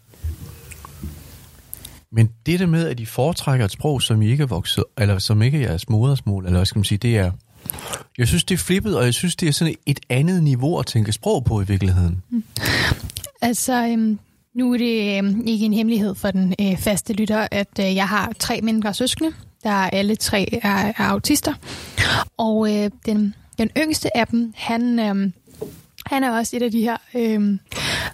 Men 2.12 2.30
det 2.46 2.60
der 2.60 2.66
med, 2.66 2.88
at 2.88 3.00
I 3.00 3.04
foretrækker 3.04 3.64
et 3.64 3.70
sprog, 3.70 4.02
som 4.02 4.22
I 4.22 4.30
ikke 4.30 4.42
er 4.42 4.46
vokset, 4.46 4.84
eller 4.98 5.18
som 5.18 5.42
ikke 5.42 5.58
er 5.58 5.62
jeres 5.62 5.88
modersmål, 5.88 6.44
eller 6.44 6.58
hvad 6.58 6.66
skal 6.66 6.78
man 6.78 6.84
sige, 6.84 6.98
det 6.98 7.18
er... 7.18 7.30
Jeg 8.18 8.28
synes, 8.28 8.44
det 8.44 8.54
er 8.54 8.58
flippet, 8.58 8.96
og 8.96 9.04
jeg 9.04 9.14
synes, 9.14 9.36
det 9.36 9.48
er 9.48 9.52
sådan 9.52 9.74
et 9.86 10.00
andet 10.08 10.42
niveau 10.42 10.78
at 10.78 10.86
tænke 10.86 11.12
sprog 11.12 11.44
på 11.44 11.60
i 11.60 11.64
virkeligheden. 11.64 12.22
Mm. 12.30 12.44
Altså, 13.40 13.86
øhm, 13.86 14.18
nu 14.54 14.72
er 14.72 14.78
det 14.78 15.18
øhm, 15.18 15.46
ikke 15.46 15.66
en 15.66 15.72
hemmelighed 15.72 16.14
for 16.14 16.30
den 16.30 16.54
øh, 16.60 16.78
faste 16.78 17.12
lytter, 17.12 17.48
at 17.50 17.78
øh, 17.80 17.94
jeg 17.94 18.08
har 18.08 18.32
tre 18.38 18.60
mindre 18.62 18.94
søskende, 18.94 19.32
der 19.62 19.70
alle 19.70 20.16
tre 20.16 20.58
er, 20.62 20.92
er 20.98 21.04
autister. 21.04 21.54
Og 22.36 22.74
øh, 22.76 22.90
den, 23.06 23.34
den 23.58 23.70
yngste 23.78 24.16
af 24.16 24.26
dem, 24.26 24.52
han, 24.56 24.98
øh, 24.98 25.30
han 26.06 26.24
er 26.24 26.30
også 26.30 26.56
et 26.56 26.62
af 26.62 26.70
de 26.70 26.80
her 26.80 26.96
øh, 27.14 27.58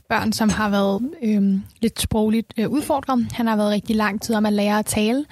børn, 0.09 0.33
som 0.33 0.49
har 0.49 0.71
været 0.71 1.03
øh, 1.23 1.61
lidt 1.81 2.01
sprogligt 2.01 2.55
øh, 2.59 2.69
udfordret. 2.69 3.27
Han 3.33 3.47
har 3.47 3.57
været 3.57 3.71
rigtig 3.71 3.97
lang 3.97 4.23
tid 4.23 4.35
om 4.35 4.47
at 4.47 4.53
lære 4.53 4.79
at 4.79 4.87
tale, 4.87 5.25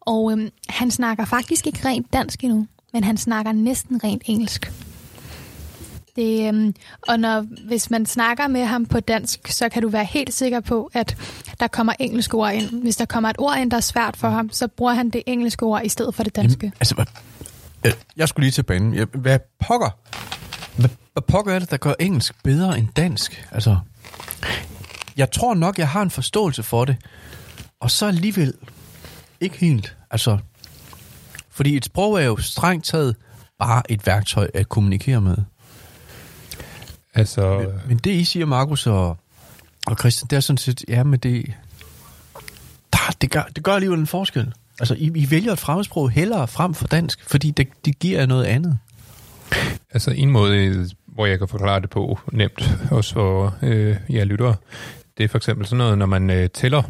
og 0.00 0.32
øh, 0.32 0.50
han 0.68 0.90
snakker 0.90 1.24
faktisk 1.24 1.66
ikke 1.66 1.88
rent 1.88 2.12
dansk 2.12 2.44
endnu, 2.44 2.66
men 2.92 3.04
han 3.04 3.16
snakker 3.16 3.52
næsten 3.52 4.04
rent 4.04 4.22
engelsk. 4.26 4.72
Det, 6.16 6.48
øhm, 6.48 6.74
og 7.08 7.20
når, 7.20 7.40
hvis 7.66 7.90
man 7.90 8.06
snakker 8.06 8.48
med 8.48 8.64
ham 8.64 8.86
på 8.86 9.00
dansk, 9.00 9.48
så 9.48 9.68
kan 9.68 9.82
du 9.82 9.88
være 9.88 10.04
helt 10.04 10.34
sikker 10.34 10.60
på, 10.60 10.90
at 10.94 11.16
der 11.60 11.66
kommer 11.66 11.92
engelske 11.98 12.34
ord 12.34 12.52
ind. 12.52 12.82
Hvis 12.82 12.96
der 12.96 13.04
kommer 13.04 13.30
et 13.30 13.36
ord 13.38 13.58
ind, 13.58 13.70
der 13.70 13.76
er 13.76 13.80
svært 13.80 14.16
for 14.16 14.28
ham, 14.28 14.50
så 14.52 14.68
bruger 14.68 14.94
han 14.94 15.10
det 15.10 15.22
engelske 15.26 15.62
ord 15.62 15.84
i 15.84 15.88
stedet 15.88 16.14
for 16.14 16.22
det 16.22 16.36
danske. 16.36 16.66
Jamen, 16.66 16.72
altså, 16.80 17.04
jeg 18.16 18.28
skulle 18.28 18.44
lige 18.44 18.52
til 18.52 18.62
banen. 18.62 18.94
Jeg, 18.94 19.06
hvad 19.14 19.38
pokker? 19.60 19.90
Hvad, 20.76 20.90
hvad 21.12 21.22
pokker 21.22 21.52
er 21.54 21.58
det, 21.58 21.70
der 21.70 21.76
gør 21.76 21.94
engelsk 22.00 22.42
bedre 22.44 22.78
end 22.78 22.88
dansk? 22.96 23.48
Altså, 23.50 23.78
jeg 25.16 25.30
tror 25.30 25.54
nok, 25.54 25.78
jeg 25.78 25.88
har 25.88 26.02
en 26.02 26.10
forståelse 26.10 26.62
for 26.62 26.84
det. 26.84 26.96
Og 27.80 27.90
så 27.90 28.06
alligevel 28.06 28.54
ikke 29.40 29.58
helt. 29.58 29.96
Altså, 30.10 30.38
fordi 31.52 31.76
et 31.76 31.84
sprog 31.84 32.14
er 32.14 32.24
jo 32.24 32.36
strengt 32.36 32.84
taget 32.84 33.16
bare 33.58 33.82
et 33.88 34.06
værktøj 34.06 34.48
at 34.54 34.68
kommunikere 34.68 35.20
med. 35.20 35.36
Altså, 37.14 37.58
Men, 37.58 37.68
men 37.88 37.96
det, 37.96 38.10
I 38.10 38.24
siger, 38.24 38.46
Markus 38.46 38.86
og, 38.86 39.16
og 39.86 39.96
Christian, 39.98 40.26
det 40.30 40.36
er 40.36 40.40
sådan 40.40 40.58
set, 40.58 40.84
ja, 40.88 41.02
men 41.02 41.20
det, 41.20 41.52
der, 42.92 42.98
det, 43.20 43.30
gør, 43.30 43.42
det 43.56 43.64
gør 43.64 43.72
alligevel 43.72 43.98
en 43.98 44.06
forskel. 44.06 44.52
Altså, 44.80 44.94
I, 44.94 45.12
I 45.14 45.30
vælger 45.30 45.52
et 45.52 45.58
fremmedsprog 45.58 46.10
hellere 46.10 46.48
frem 46.48 46.74
for 46.74 46.86
dansk, 46.86 47.30
fordi 47.30 47.50
det, 47.50 47.68
det 47.84 47.98
giver 47.98 48.18
jer 48.18 48.26
noget 48.26 48.44
andet. 48.44 48.78
Altså 49.90 50.10
en 50.10 50.30
måde, 50.30 50.90
hvor 51.06 51.26
jeg 51.26 51.38
kan 51.38 51.48
forklare 51.48 51.80
det 51.80 51.90
på 51.90 52.18
nemt, 52.32 52.70
også 52.90 53.14
for 53.14 53.54
øh, 53.62 53.96
jer 54.10 54.24
lyttere, 54.24 54.54
det 55.18 55.24
er 55.24 55.28
for 55.28 55.38
eksempel 55.38 55.66
sådan 55.66 55.78
noget, 55.78 55.98
når 55.98 56.06
man 56.06 56.30
øh, 56.30 56.50
tæller, 56.50 56.82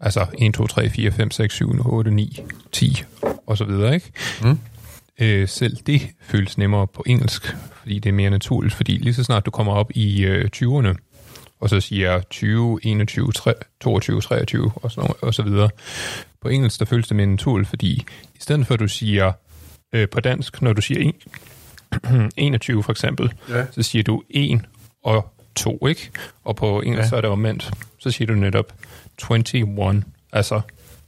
altså 0.00 0.26
1, 0.38 0.54
2, 0.54 0.66
3, 0.66 0.90
4, 0.90 1.10
5, 1.12 1.30
6, 1.30 1.54
7, 1.54 1.86
8, 1.86 2.10
9, 2.10 2.40
10 2.72 3.02
og 3.46 3.58
så 3.58 3.64
videre, 3.64 3.94
ikke? 3.94 4.12
Mm. 4.42 4.58
Øh, 5.20 5.48
selv 5.48 5.76
det 5.76 6.08
føles 6.22 6.58
nemmere 6.58 6.86
på 6.86 7.04
engelsk, 7.06 7.56
fordi 7.80 7.98
det 7.98 8.08
er 8.08 8.12
mere 8.14 8.30
naturligt, 8.30 8.74
fordi 8.74 8.92
lige 8.96 9.14
så 9.14 9.24
snart 9.24 9.46
du 9.46 9.50
kommer 9.50 9.72
op 9.72 9.90
i 9.94 10.24
øh, 10.24 10.50
20'erne, 10.56 10.94
og 11.60 11.70
så 11.70 11.80
siger 11.80 12.20
20, 12.20 12.78
21, 12.82 13.32
3, 13.32 13.52
22, 13.80 14.20
23 14.20 14.72
og, 14.74 14.90
noget, 14.96 15.12
og 15.22 15.34
så 15.34 15.42
videre. 15.42 15.70
På 16.42 16.48
engelsk, 16.48 16.78
der 16.80 16.84
føles 16.86 17.08
det 17.08 17.16
mere 17.16 17.26
naturligt, 17.26 17.68
fordi 17.68 17.92
i 18.34 18.38
stedet 18.40 18.66
for 18.66 18.74
at 18.74 18.80
du 18.80 18.88
siger 18.88 19.32
øh, 19.92 20.08
på 20.08 20.20
dansk, 20.20 20.62
når 20.62 20.72
du 20.72 20.82
siger 20.82 21.00
en, 21.00 21.14
21 22.36 22.82
for 22.82 22.92
eksempel, 22.92 23.32
Ja. 23.48 23.64
så 23.70 23.82
siger 23.82 24.02
du 24.02 24.22
1 24.30 24.60
og 25.04 25.32
2, 25.56 25.86
ikke? 25.86 26.10
Og 26.44 26.56
på 26.56 26.80
engelsk 26.80 27.02
ja. 27.04 27.08
så 27.08 27.16
er 27.16 27.20
det 27.20 27.30
omvendt. 27.30 27.70
Så 27.98 28.10
siger 28.10 28.26
du 28.26 28.34
netop 28.34 28.72
21, 29.30 30.02
altså 30.32 30.60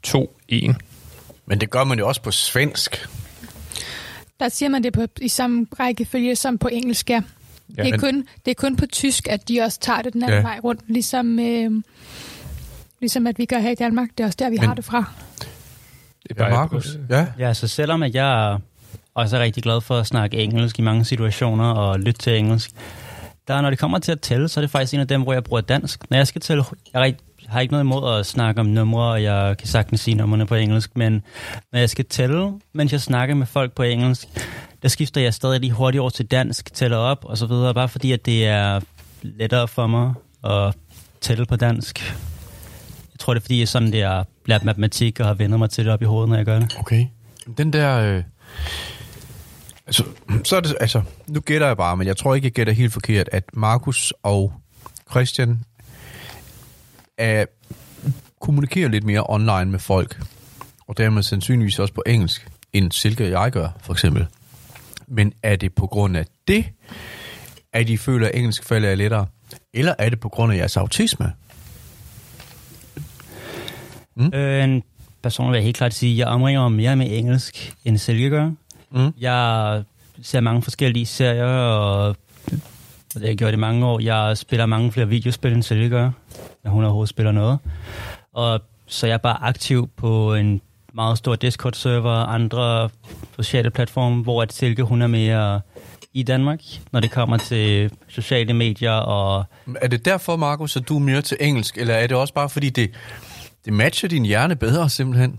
2, 0.03 0.37
1. 0.49 0.77
Men 1.47 1.61
det 1.61 1.71
gør 1.71 1.85
man 1.85 1.99
jo 1.99 2.09
også 2.09 2.23
på 2.23 2.31
svensk. 2.31 3.09
Der 4.41 4.49
siger 4.49 4.69
man 4.69 4.83
det 4.83 4.93
på, 4.93 5.03
i 5.21 5.29
samme 5.29 5.67
rækkefølge 5.81 6.37
som 6.37 6.59
på 6.59 6.69
engelsk, 6.69 7.11
ja. 7.11 7.21
Ja, 7.77 7.83
det, 7.83 7.89
er 7.89 7.91
men- 7.93 8.01
kun, 8.01 8.27
det 8.45 8.51
er 8.51 8.55
kun 8.55 8.77
på 8.77 8.87
tysk, 8.87 9.29
at 9.29 9.49
de 9.49 9.61
også 9.61 9.81
tager 9.81 10.03
det 10.03 10.13
den 10.13 10.23
anden 10.23 10.37
Ja. 10.37 10.43
vej 10.43 10.61
rundt, 10.65 10.81
ligesom, 10.89 11.39
øh, 11.39 11.71
ligesom 13.01 13.27
at 13.27 13.39
vi 13.39 13.45
gør 13.45 13.59
her 13.59 13.71
i 13.71 13.75
Danmark. 13.75 14.09
Det 14.19 14.25
er 14.25 14.27
også 14.27 14.37
der, 14.39 14.51
vi 14.51 14.57
Men- 14.57 14.67
har 14.67 14.75
det 14.75 14.85
fra. 14.85 15.05
Det 16.29 16.41
er 16.41 16.49
Markus. 16.51 16.99
Ja. 17.11 17.27
Ja, 17.39 17.55
så 17.55 17.69
selvom 17.69 18.03
at 18.03 18.15
jeg 18.15 18.59
også 19.15 19.37
er 19.37 19.41
rigtig 19.41 19.63
glad 19.63 19.81
for 19.81 19.97
at 19.99 20.07
snakke 20.07 20.37
engelsk 20.37 20.79
i 20.79 20.83
mange 20.83 21.05
situationer 21.05 21.65
og 21.71 21.99
lytte 22.01 22.21
til 22.21 22.39
engelsk, 22.39 22.71
der 23.49 23.61
når 23.61 23.71
det 23.71 23.79
kommer 23.79 23.99
til 23.99 24.13
at 24.13 24.21
tælle, 24.21 24.49
så 24.49 24.61
er 24.61 24.63
det 24.63 24.71
faktisk 24.71 24.95
en 24.95 25.01
af 25.01 25.09
dem, 25.09 25.23
hvor 25.23 25.33
jeg 25.33 25.45
bruger 25.45 25.61
dansk. 25.61 26.11
Når 26.11 26.17
jeg 26.17 26.27
skal 26.27 26.41
tælle, 26.41 26.65
jeg 26.95 27.01
er 27.01 27.05
rigt- 27.05 27.25
har 27.49 27.61
ikke 27.61 27.73
noget 27.73 27.85
imod 27.85 28.19
at 28.19 28.27
snakke 28.27 28.61
om 28.61 28.67
numre, 28.67 29.11
og 29.11 29.23
jeg 29.23 29.57
kan 29.59 29.69
sagtens 29.69 30.01
sige 30.01 30.15
numrene 30.15 30.47
på 30.47 30.55
engelsk, 30.55 30.97
men 30.97 31.23
når 31.73 31.79
jeg 31.79 31.91
skal 31.91 32.05
tælle, 32.05 32.53
mens 32.75 32.93
jeg 32.93 33.01
snakker 33.01 33.35
med 33.35 33.47
folk 33.47 33.73
på 33.73 33.83
engelsk, 33.83 34.29
der 34.83 34.89
skifter 34.89 35.21
jeg 35.21 35.35
stadig 35.35 35.61
lige 35.61 35.73
hurtigt 35.73 36.01
over 36.01 36.11
til 36.11 36.27
dansk, 36.27 36.75
tæller 36.75 36.97
op 36.97 37.25
og 37.25 37.39
så 37.39 37.47
videre, 37.47 37.75
bare 37.75 37.89
fordi 37.89 38.13
at 38.13 38.27
det 38.27 38.47
er 38.47 38.81
lettere 39.23 39.69
for 39.69 39.87
mig 39.87 40.15
at 40.45 40.75
tælle 41.21 41.47
på 41.47 41.57
dansk. 41.57 42.15
Jeg 43.13 43.19
tror, 43.19 43.35
det 43.35 43.41
er 43.41 43.45
fordi, 43.45 43.59
jeg 43.59 43.69
sådan, 43.69 43.93
det 43.93 44.03
er 44.03 44.25
lært 44.47 44.65
matematik 44.65 45.21
og 45.21 45.27
har 45.27 45.35
vendt 45.35 45.59
mig 45.59 45.71
til 45.71 45.85
det 45.85 45.93
op 45.93 46.03
i 46.03 46.05
hovedet, 46.05 46.29
når 46.29 46.37
jeg 46.37 46.45
gør 46.45 46.59
det. 46.59 46.77
Okay. 46.79 47.07
Den 47.57 47.73
der... 47.73 47.99
Øh, 47.99 48.23
altså, 49.87 50.05
så 50.45 50.57
er 50.57 50.61
det... 50.61 50.77
Altså, 50.81 51.03
nu 51.27 51.41
gætter 51.41 51.67
jeg 51.67 51.77
bare, 51.77 51.97
men 51.97 52.07
jeg 52.07 52.17
tror 52.17 52.35
ikke, 52.35 52.45
jeg 52.45 52.53
gætter 52.53 52.73
helt 52.73 52.93
forkert, 52.93 53.29
at 53.33 53.45
Markus 53.53 54.13
og 54.23 54.53
Christian 55.11 55.61
er, 57.19 57.45
kommunikerer 58.41 58.89
lidt 58.89 59.05
mere 59.05 59.25
online 59.29 59.65
med 59.65 59.79
folk, 59.79 60.23
og 60.87 60.99
dermed 60.99 61.23
sandsynligvis 61.23 61.79
også 61.79 61.95
på 61.95 62.03
engelsk, 62.07 62.49
end 62.73 62.93
Silke 62.93 63.25
og 63.25 63.31
jeg 63.31 63.53
gør, 63.53 63.69
for 63.81 63.93
eksempel. 63.93 64.27
Men 65.07 65.33
er 65.43 65.57
det 65.57 65.75
på 65.75 65.87
grund 65.87 66.17
af 66.17 66.25
det, 66.49 66.65
at 67.73 67.89
I 67.89 67.97
føler, 67.97 68.29
at 68.29 68.35
engelsk 68.35 68.65
falder 68.65 68.95
lettere? 68.95 69.27
Eller 69.75 69.95
er 69.99 70.09
det 70.09 70.21
på 70.21 70.29
grund 70.29 70.53
af 70.53 70.57
jeres 70.57 70.77
autisme? 70.77 71.33
Mm. 74.17 74.31
Øh, 74.35 74.65
en 74.65 74.83
person 75.23 75.51
vil 75.51 75.57
jeg 75.57 75.65
helt 75.65 75.77
klart 75.77 75.95
sige, 75.95 76.13
at 76.13 76.19
jeg 76.19 76.27
omringer 76.27 76.69
mig 76.69 76.73
mere 76.73 76.97
med 76.97 77.19
engelsk, 77.19 77.75
end 77.85 77.99
Silke 77.99 78.31
gør. 78.31 78.51
Mm. 78.91 79.13
Jeg 79.21 79.83
ser 80.23 80.41
mange 80.41 80.63
forskellige 80.63 81.07
serier, 81.07 81.45
og 81.45 82.17
det 83.19 83.27
har 83.27 83.31
jeg 83.31 83.39
gjort 83.39 83.55
i 83.55 83.57
mange 83.57 83.87
år. 83.87 84.01
Jeg 84.01 84.39
spiller 84.39 84.67
mange 84.67 84.93
flere 84.93 85.09
videospil, 85.09 85.53
end 85.53 85.63
Silke 85.63 85.89
gør, 85.89 86.11
når 86.65 86.71
hun 86.71 86.85
overhovedet 86.85 87.09
spiller 87.09 87.33
noget. 87.33 87.59
Og 88.33 88.61
så 88.87 89.07
er 89.07 89.11
jeg 89.11 89.21
bare 89.21 89.43
aktiv 89.43 89.89
på 89.97 90.35
en 90.35 90.61
meget 90.95 91.19
stor 91.19 91.35
Discord-server 91.35 92.11
og 92.11 92.35
andre 92.35 92.89
sociale 93.37 93.71
platforme, 93.71 94.23
hvor 94.23 94.43
at 94.43 94.53
Silke 94.53 94.83
hun 94.83 95.03
er 95.03 95.07
mere 95.07 95.61
i 96.13 96.23
Danmark, 96.23 96.61
når 96.93 97.01
det 97.01 97.11
kommer 97.11 97.37
til 97.37 97.91
sociale 98.09 98.53
medier 98.53 98.93
og 98.93 99.45
Er 99.83 99.89
det 99.89 100.05
derfor, 100.05 100.37
Markus, 100.37 100.77
at 100.77 100.89
du 100.89 100.97
er 100.97 101.01
mere 101.01 101.23
til 101.23 101.37
engelsk, 101.41 101.79
eller 101.79 101.95
er 101.95 102.07
det 102.07 102.17
også 102.17 102.35
bare 102.35 102.49
fordi, 102.49 102.71
det, 102.71 102.91
det 103.65 103.73
matcher 103.73 104.09
din 104.09 104.25
hjerne 104.25 104.57
bedre, 104.57 104.91
simpelthen? 104.91 105.39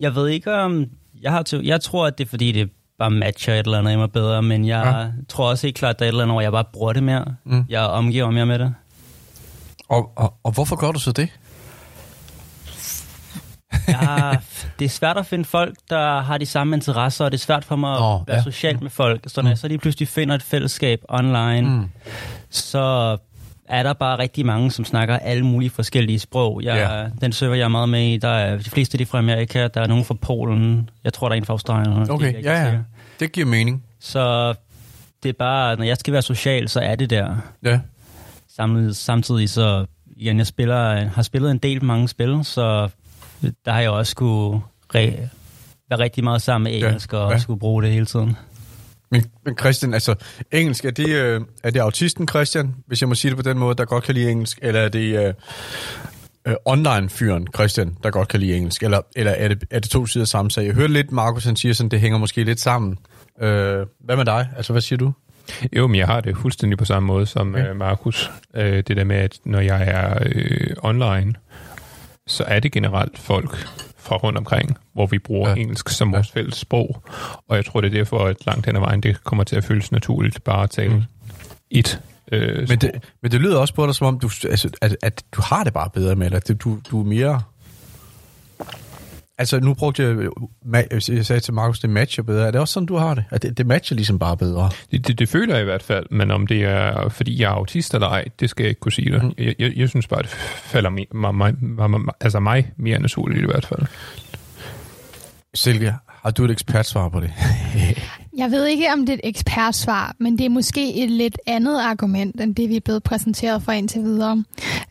Jeg 0.00 0.14
ved 0.14 0.28
ikke 0.28 0.52
om... 0.52 0.86
Jeg, 1.22 1.32
har 1.32 1.42
til, 1.42 1.64
jeg 1.64 1.80
tror, 1.80 2.06
at 2.06 2.18
det 2.18 2.24
er 2.24 2.28
fordi, 2.28 2.52
det 2.52 2.70
bare 2.98 3.10
matcher 3.10 3.54
et 3.54 3.58
eller 3.66 3.78
andet 3.78 3.92
i 3.92 3.96
mig 3.96 4.12
bedre, 4.12 4.42
men 4.42 4.64
jeg 4.66 4.84
Ja. 4.84 4.98
ja. 4.98 5.08
tror 5.28 5.48
også 5.50 5.66
helt 5.66 5.76
klart, 5.76 5.94
at 5.94 5.98
der 5.98 6.04
er 6.04 6.08
et 6.08 6.12
eller 6.12 6.22
andet, 6.22 6.34
hvor 6.34 6.40
jeg 6.40 6.52
bare 6.52 6.64
bruger 6.72 6.92
det 6.92 7.02
mere. 7.02 7.24
Mm. 7.44 7.54
Mm. 7.56 7.64
Jeg 7.68 7.80
omgiver 7.82 8.30
mere 8.30 8.46
med 8.46 8.58
det. 8.58 8.74
Og, 9.88 10.12
og, 10.16 10.34
og 10.44 10.52
hvorfor 10.52 10.76
gør 10.76 10.92
du 10.92 10.98
så 10.98 11.12
det? 11.12 11.28
Jeg, 13.88 14.38
det 14.78 14.84
er 14.84 14.88
svært 14.88 15.16
at 15.16 15.26
finde 15.26 15.44
folk, 15.44 15.76
der 15.90 16.20
har 16.20 16.38
de 16.38 16.46
samme 16.46 16.76
interesser, 16.76 17.24
og 17.24 17.32
det 17.32 17.38
er 17.38 17.42
svært 17.42 17.64
for 17.64 17.76
mig 17.76 17.92
at 17.92 18.02
oh, 18.02 18.04
være 18.04 18.22
ja. 18.28 18.34
ja. 18.36 18.42
social 18.42 18.82
med 18.82 18.90
folk. 18.90 19.20
Så 19.26 19.42
når 19.42 19.50
jeg 19.50 19.58
så 19.58 19.68
lige 19.68 19.78
pludselig 19.78 20.08
finder 20.08 20.34
et 20.34 20.42
fællesskab 20.42 21.00
online, 21.08 21.60
Mm. 21.60 21.68
mm. 21.76 21.90
så 22.50 23.16
er 23.68 23.82
der 23.82 23.92
bare 23.92 24.18
rigtig 24.18 24.46
mange, 24.46 24.70
som 24.70 24.84
snakker 24.84 25.16
alle 25.18 25.46
mulige 25.46 25.70
forskellige 25.70 26.18
sprog. 26.18 26.62
Jeg, 26.62 26.74
Ja. 26.76 27.00
ja. 27.00 27.08
Den 27.20 27.32
server, 27.32 27.54
jeg 27.54 27.64
er 27.64 27.68
meget 27.68 27.88
med 27.88 28.06
i, 28.12 28.16
der 28.16 28.28
er 28.28 28.56
de 28.56 28.70
fleste 28.70 28.94
af 28.94 28.98
de 28.98 29.06
fra 29.06 29.18
Amerika, 29.18 29.68
der 29.68 29.80
er 29.80 29.86
nogen 29.86 30.04
fra 30.04 30.14
Polen, 30.14 30.90
jeg 31.04 31.12
tror, 31.12 31.28
der 31.28 31.34
er 31.34 31.36
en 31.36 31.44
fra 31.44 31.52
Australien. 31.52 32.00
det 32.00 32.10
Okay, 32.10 32.26
jeg 32.26 32.36
ikke 32.36 32.50
ja, 32.50 32.64
ja. 32.64 32.78
Det 33.20 33.32
giver 33.32 33.46
mening. 33.46 33.84
Så 34.00 34.54
det 35.22 35.28
er 35.28 35.32
bare, 35.38 35.76
når 35.76 35.84
jeg 35.84 35.96
skal 35.96 36.12
være 36.12 36.22
social, 36.22 36.68
så 36.68 36.80
er 36.80 36.94
det 36.96 37.10
der. 37.10 37.36
Ja. 37.62 37.80
Samtidig, 38.56 38.96
samtidig 38.96 39.48
så, 39.50 39.86
igen, 40.16 40.38
jeg 40.38 40.46
spiller, 40.46 41.08
har 41.08 41.22
spillet 41.22 41.50
en 41.50 41.58
del 41.58 41.84
mange 41.84 42.08
spil, 42.08 42.40
så 42.42 42.88
der 43.64 43.72
har 43.72 43.80
jeg 43.80 43.90
også 43.90 44.10
skulle 44.10 44.60
re, 44.94 45.28
være 45.90 45.98
rigtig 45.98 46.24
meget 46.24 46.42
sammen 46.42 46.72
med 46.72 46.80
Ja, 46.80 46.86
engelsk, 46.86 47.12
og 47.12 47.32
ja. 47.32 47.38
skulle 47.38 47.60
bruge 47.60 47.82
det 47.82 47.92
hele 47.92 48.06
tiden. 48.06 48.36
Men, 49.14 49.24
men 49.44 49.58
Christian, 49.58 49.94
altså, 49.94 50.14
engelsk, 50.52 50.84
er 50.84 50.90
det, 50.90 51.08
øh, 51.08 51.40
er 51.62 51.70
det 51.70 51.80
autisten 51.80 52.28
Christian, 52.28 52.74
hvis 52.86 53.00
jeg 53.00 53.08
må 53.08 53.14
sige 53.14 53.30
det 53.30 53.36
på 53.36 53.42
den 53.42 53.58
måde, 53.58 53.74
der 53.74 53.84
godt 53.84 54.04
kan 54.04 54.14
lide 54.14 54.30
engelsk, 54.30 54.58
eller 54.62 54.80
er 54.80 54.88
det 54.88 55.26
øh, 55.26 55.34
øh, 56.46 56.54
online-fyren 56.64 57.48
Christian, 57.54 57.96
der 58.02 58.10
godt 58.10 58.28
kan 58.28 58.40
lide 58.40 58.56
engelsk, 58.56 58.82
eller, 58.82 59.00
eller 59.16 59.32
er, 59.32 59.48
det, 59.48 59.64
er 59.70 59.78
det 59.78 59.90
to 59.90 60.06
sider 60.06 60.24
samme 60.24 60.50
sag? 60.50 60.66
Jeg 60.66 60.74
hørte 60.74 60.92
lidt, 60.92 61.12
Markus 61.12 61.44
han 61.44 61.56
siger 61.56 61.72
sådan, 61.72 61.90
det 61.90 62.00
hænger 62.00 62.18
måske 62.18 62.44
lidt 62.44 62.60
sammen. 62.60 62.98
Øh, 63.40 63.86
hvad 64.00 64.16
med 64.16 64.24
dig? 64.24 64.48
Altså, 64.56 64.72
hvad 64.72 64.82
siger 64.82 64.96
du? 64.96 65.12
Jo, 65.76 65.86
men 65.86 65.96
jeg 65.96 66.06
har 66.06 66.20
det 66.20 66.36
fuldstændig 66.36 66.78
på 66.78 66.84
samme 66.84 67.06
måde 67.06 67.26
som 67.26 67.54
Okay. 67.54 67.64
okay. 67.64 67.76
Markus. 67.76 68.30
Øh, 68.54 68.82
det 68.88 68.96
der 68.96 69.04
med, 69.04 69.16
at 69.16 69.38
når 69.44 69.60
jeg 69.60 69.82
er 69.86 70.18
øh, 70.26 70.76
online, 70.82 71.34
så 72.26 72.44
er 72.44 72.60
det 72.60 72.72
generelt 72.72 73.18
folk 73.18 73.66
fra 74.04 74.16
rundt 74.16 74.38
omkring, 74.38 74.76
hvor 74.92 75.06
vi 75.06 75.18
bruger 75.18 75.48
Ja. 75.48 75.54
ja. 75.54 75.60
engelsk 75.60 75.88
som 75.88 76.10
Ja. 76.10 76.16
vores 76.16 76.30
fælles 76.30 76.54
sprog. 76.56 77.02
Og 77.48 77.56
jeg 77.56 77.64
tror, 77.64 77.80
det 77.80 77.88
er 77.94 77.98
derfor, 77.98 78.18
at 78.26 78.46
langt 78.46 78.66
hen 78.66 78.76
ad 78.76 78.80
vejen, 78.80 79.00
det 79.00 79.24
kommer 79.24 79.44
til 79.44 79.56
at 79.56 79.64
føles 79.64 79.92
naturligt 79.92 80.44
bare 80.44 80.62
at 80.62 80.70
tale 80.70 80.94
Mm. 80.94 81.02
et 81.70 82.00
øh, 82.32 82.56
Men 82.58 82.66
sprog. 82.66 82.80
det, 82.80 82.90
men 83.22 83.30
det 83.32 83.40
lyder 83.40 83.58
også 83.58 83.74
på 83.74 83.86
dig, 83.86 83.94
som 83.94 84.06
om 84.06 84.18
du, 84.18 84.30
altså, 84.50 84.70
at, 84.82 84.96
at 85.02 85.22
du 85.32 85.42
har 85.44 85.64
det 85.64 85.72
bare 85.72 85.90
bedre 85.90 86.16
med 86.16 86.30
det. 86.30 86.62
Du, 86.64 86.78
du 86.90 87.00
er 87.00 87.04
mere... 87.04 87.42
Altså, 89.38 89.60
nu 89.60 89.74
brugte 89.74 90.02
jeg... 90.02 90.28
ma- 90.66 91.12
Jeg 91.14 91.26
sagde 91.26 91.40
til 91.40 91.54
Markus, 91.54 91.80
det 91.80 91.90
matcher 91.90 92.22
bedre. 92.22 92.46
Er 92.46 92.50
det 92.50 92.60
også 92.60 92.72
sådan, 92.74 92.86
du 92.86 92.96
har 92.96 93.14
det? 93.14 93.24
At 93.30 93.42
det, 93.42 93.58
det 93.58 93.66
matcher 93.66 93.94
ligesom 93.94 94.18
bare 94.18 94.36
bedre? 94.36 94.70
Det, 94.90 95.06
det, 95.06 95.18
det 95.18 95.28
føler 95.28 95.54
jeg 95.54 95.62
i 95.62 95.64
hvert 95.64 95.82
fald, 95.82 96.06
men 96.10 96.30
om 96.30 96.46
det 96.46 96.64
er, 96.64 97.08
fordi 97.08 97.40
jeg 97.42 97.46
er 97.46 97.54
autist 97.54 97.94
eller 97.94 98.08
ej, 98.08 98.24
det 98.40 98.50
skal 98.50 98.64
jeg 98.64 98.68
ikke 98.68 98.80
kunne 98.80 98.92
sige 98.92 99.10
dig. 99.10 99.20
Mm. 99.22 99.26
Mm. 99.26 99.34
Jeg, 99.38 99.54
jeg, 99.58 99.72
jeg 99.76 99.88
synes 99.88 100.06
bare, 100.06 100.22
det 100.22 100.30
falder 100.30 100.90
mig, 100.90 101.06
mig, 101.14 101.34
mig, 101.34 101.54
mig, 101.60 101.90
mig, 101.90 102.14
altså 102.20 102.40
mig 102.40 102.72
mere 102.76 102.98
naturligt 102.98 103.42
i 103.42 103.46
hvert 103.46 103.66
fald. 103.66 103.82
Silke, 105.54 105.94
har 106.06 106.30
du 106.30 106.44
et 106.44 106.50
ekspertsvar 106.50 107.08
på 107.08 107.20
det? 107.20 107.32
Jeg 108.36 108.50
ved 108.50 108.66
ikke, 108.66 108.92
om 108.92 109.06
det 109.06 109.12
er 109.12 109.14
et 109.14 109.28
ekspertsvar, 109.28 110.14
men 110.18 110.38
det 110.38 110.44
er 110.44 110.48
måske 110.48 110.94
et 110.94 111.10
lidt 111.10 111.38
andet 111.46 111.80
argument, 111.80 112.40
end 112.40 112.54
det, 112.54 112.68
vi 112.68 112.76
er 112.76 112.80
blevet 112.80 113.02
præsenteret 113.02 113.62
for 113.62 113.72
indtil 113.72 114.02
videre. 114.02 114.44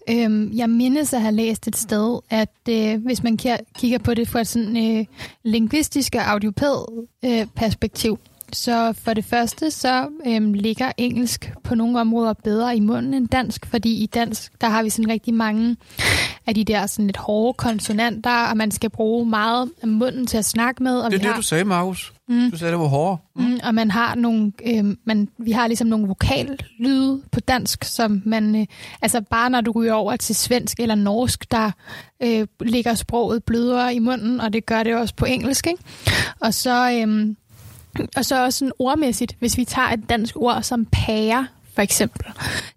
Øhm, 0.09 0.51
jeg 0.55 0.69
mindes 0.69 1.13
at 1.13 1.21
have 1.21 1.35
læst 1.35 1.67
et 1.67 1.77
sted, 1.77 2.19
at 2.29 2.69
øh, 2.69 3.03
hvis 3.05 3.23
man 3.23 3.37
kigger 3.77 3.97
på 3.97 4.13
det 4.13 4.27
fra 4.27 4.41
et 4.41 4.47
sådan 4.47 4.97
øh, 4.97 5.05
lingvistisk 5.43 6.15
og 6.15 6.31
audiopæd 6.31 7.05
øh, 7.25 7.47
perspektiv, 7.55 8.19
så 8.53 8.93
for 9.03 9.13
det 9.13 9.25
første, 9.25 9.71
så 9.71 10.07
øhm, 10.27 10.53
ligger 10.53 10.91
engelsk 10.97 11.51
på 11.63 11.75
nogle 11.75 11.99
områder 11.99 12.33
bedre 12.33 12.75
i 12.75 12.79
munden 12.79 13.13
end 13.13 13.27
dansk, 13.27 13.65
fordi 13.65 14.03
i 14.03 14.05
dansk, 14.05 14.61
der 14.61 14.69
har 14.69 14.83
vi 14.83 14.89
sådan 14.89 15.11
rigtig 15.11 15.33
mange 15.33 15.75
af 16.47 16.55
de 16.55 16.63
der 16.63 16.85
sådan 16.85 17.05
lidt 17.07 17.17
hårde 17.17 17.53
konsonanter, 17.53 18.45
og 18.45 18.57
man 18.57 18.71
skal 18.71 18.89
bruge 18.89 19.25
meget 19.25 19.69
af 19.81 19.87
munden 19.87 20.27
til 20.27 20.37
at 20.37 20.45
snakke 20.45 20.83
med. 20.83 20.99
Og 20.99 21.11
Det 21.11 21.17
er 21.17 21.21
det, 21.21 21.29
har... 21.29 21.35
du 21.35 21.41
sagde, 21.41 21.65
Markus. 21.65 22.13
Mm. 22.29 22.51
Du 22.51 22.57
sagde, 22.57 22.71
det 22.71 22.79
var 22.79 22.85
hårdere. 22.85 23.17
Mm, 23.35 23.59
og 23.63 23.75
man 23.75 23.91
har 23.91 24.15
nogle, 24.15 24.51
øh, 24.65 24.85
man, 25.05 25.27
vi 25.37 25.51
har 25.51 25.67
ligesom 25.67 25.87
nogle 25.87 26.07
vokallyde 26.07 27.21
på 27.31 27.39
dansk, 27.39 27.83
som 27.83 28.21
man, 28.25 28.55
øh, 28.55 28.65
altså 29.01 29.21
bare 29.21 29.49
når 29.49 29.61
du 29.61 29.71
ryger 29.71 29.93
over 29.93 30.15
til 30.15 30.35
svensk 30.35 30.79
eller 30.79 30.95
norsk, 30.95 31.51
der 31.51 31.71
øh, 32.23 32.47
ligger 32.61 32.93
sproget 32.93 33.43
blødere 33.43 33.95
i 33.95 33.99
munden, 33.99 34.41
og 34.41 34.53
det 34.53 34.65
gør 34.65 34.83
det 34.83 34.95
også 34.95 35.15
på 35.15 35.25
engelsk, 35.25 35.67
ikke? 35.67 35.83
Og 36.39 36.53
så, 36.53 36.91
øh, 36.91 37.35
og 38.17 38.25
så 38.25 38.43
også 38.43 38.59
sådan 38.59 38.71
ordmæssigt, 38.79 39.35
hvis 39.39 39.57
vi 39.57 39.65
tager 39.65 39.87
et 39.87 40.09
dansk 40.09 40.35
ord 40.35 40.61
som 40.61 40.85
pære, 40.85 41.47
for 41.73 41.81
eksempel. 41.81 42.25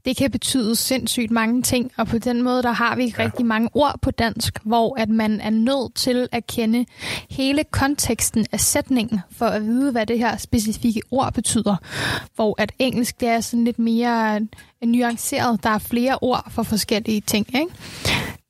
Det 0.05 0.17
kan 0.17 0.31
betyde 0.31 0.77
sindssygt 0.77 1.31
mange 1.31 1.63
ting, 1.63 1.93
og 1.97 2.07
på 2.07 2.19
den 2.19 2.43
måde, 2.43 2.63
der 2.63 2.73
har 2.73 2.97
vi 2.97 3.15
ja. 3.19 3.25
rigtig 3.25 3.47
mange 3.47 3.69
ord 3.75 3.99
på 4.03 4.11
dansk, 4.11 4.59
hvor 4.63 5.01
at 5.01 5.09
man 5.09 5.41
er 5.41 5.51
nødt 5.51 5.95
til 5.95 6.29
at 6.33 6.47
kende 6.47 6.87
hele 7.31 7.65
konteksten 7.65 8.47
af 8.53 8.61
sætningen, 8.61 9.21
for 9.31 9.47
at 9.47 9.63
vide, 9.63 9.93
hvad 9.93 10.07
det 10.07 10.19
her 10.19 10.37
specifikke 10.37 11.01
ord 11.11 11.33
betyder. 11.33 11.77
Hvor 12.35 12.55
at 12.59 12.73
engelsk, 12.79 13.21
det 13.21 13.29
er 13.29 13.41
sådan 13.41 13.65
lidt 13.65 13.79
mere 13.79 14.41
nuanceret. 14.85 15.63
Der 15.63 15.71
er 15.71 15.79
flere 15.79 16.19
ord 16.21 16.51
for 16.51 16.63
forskellige 16.63 17.21
ting, 17.21 17.47
ikke? 17.55 17.73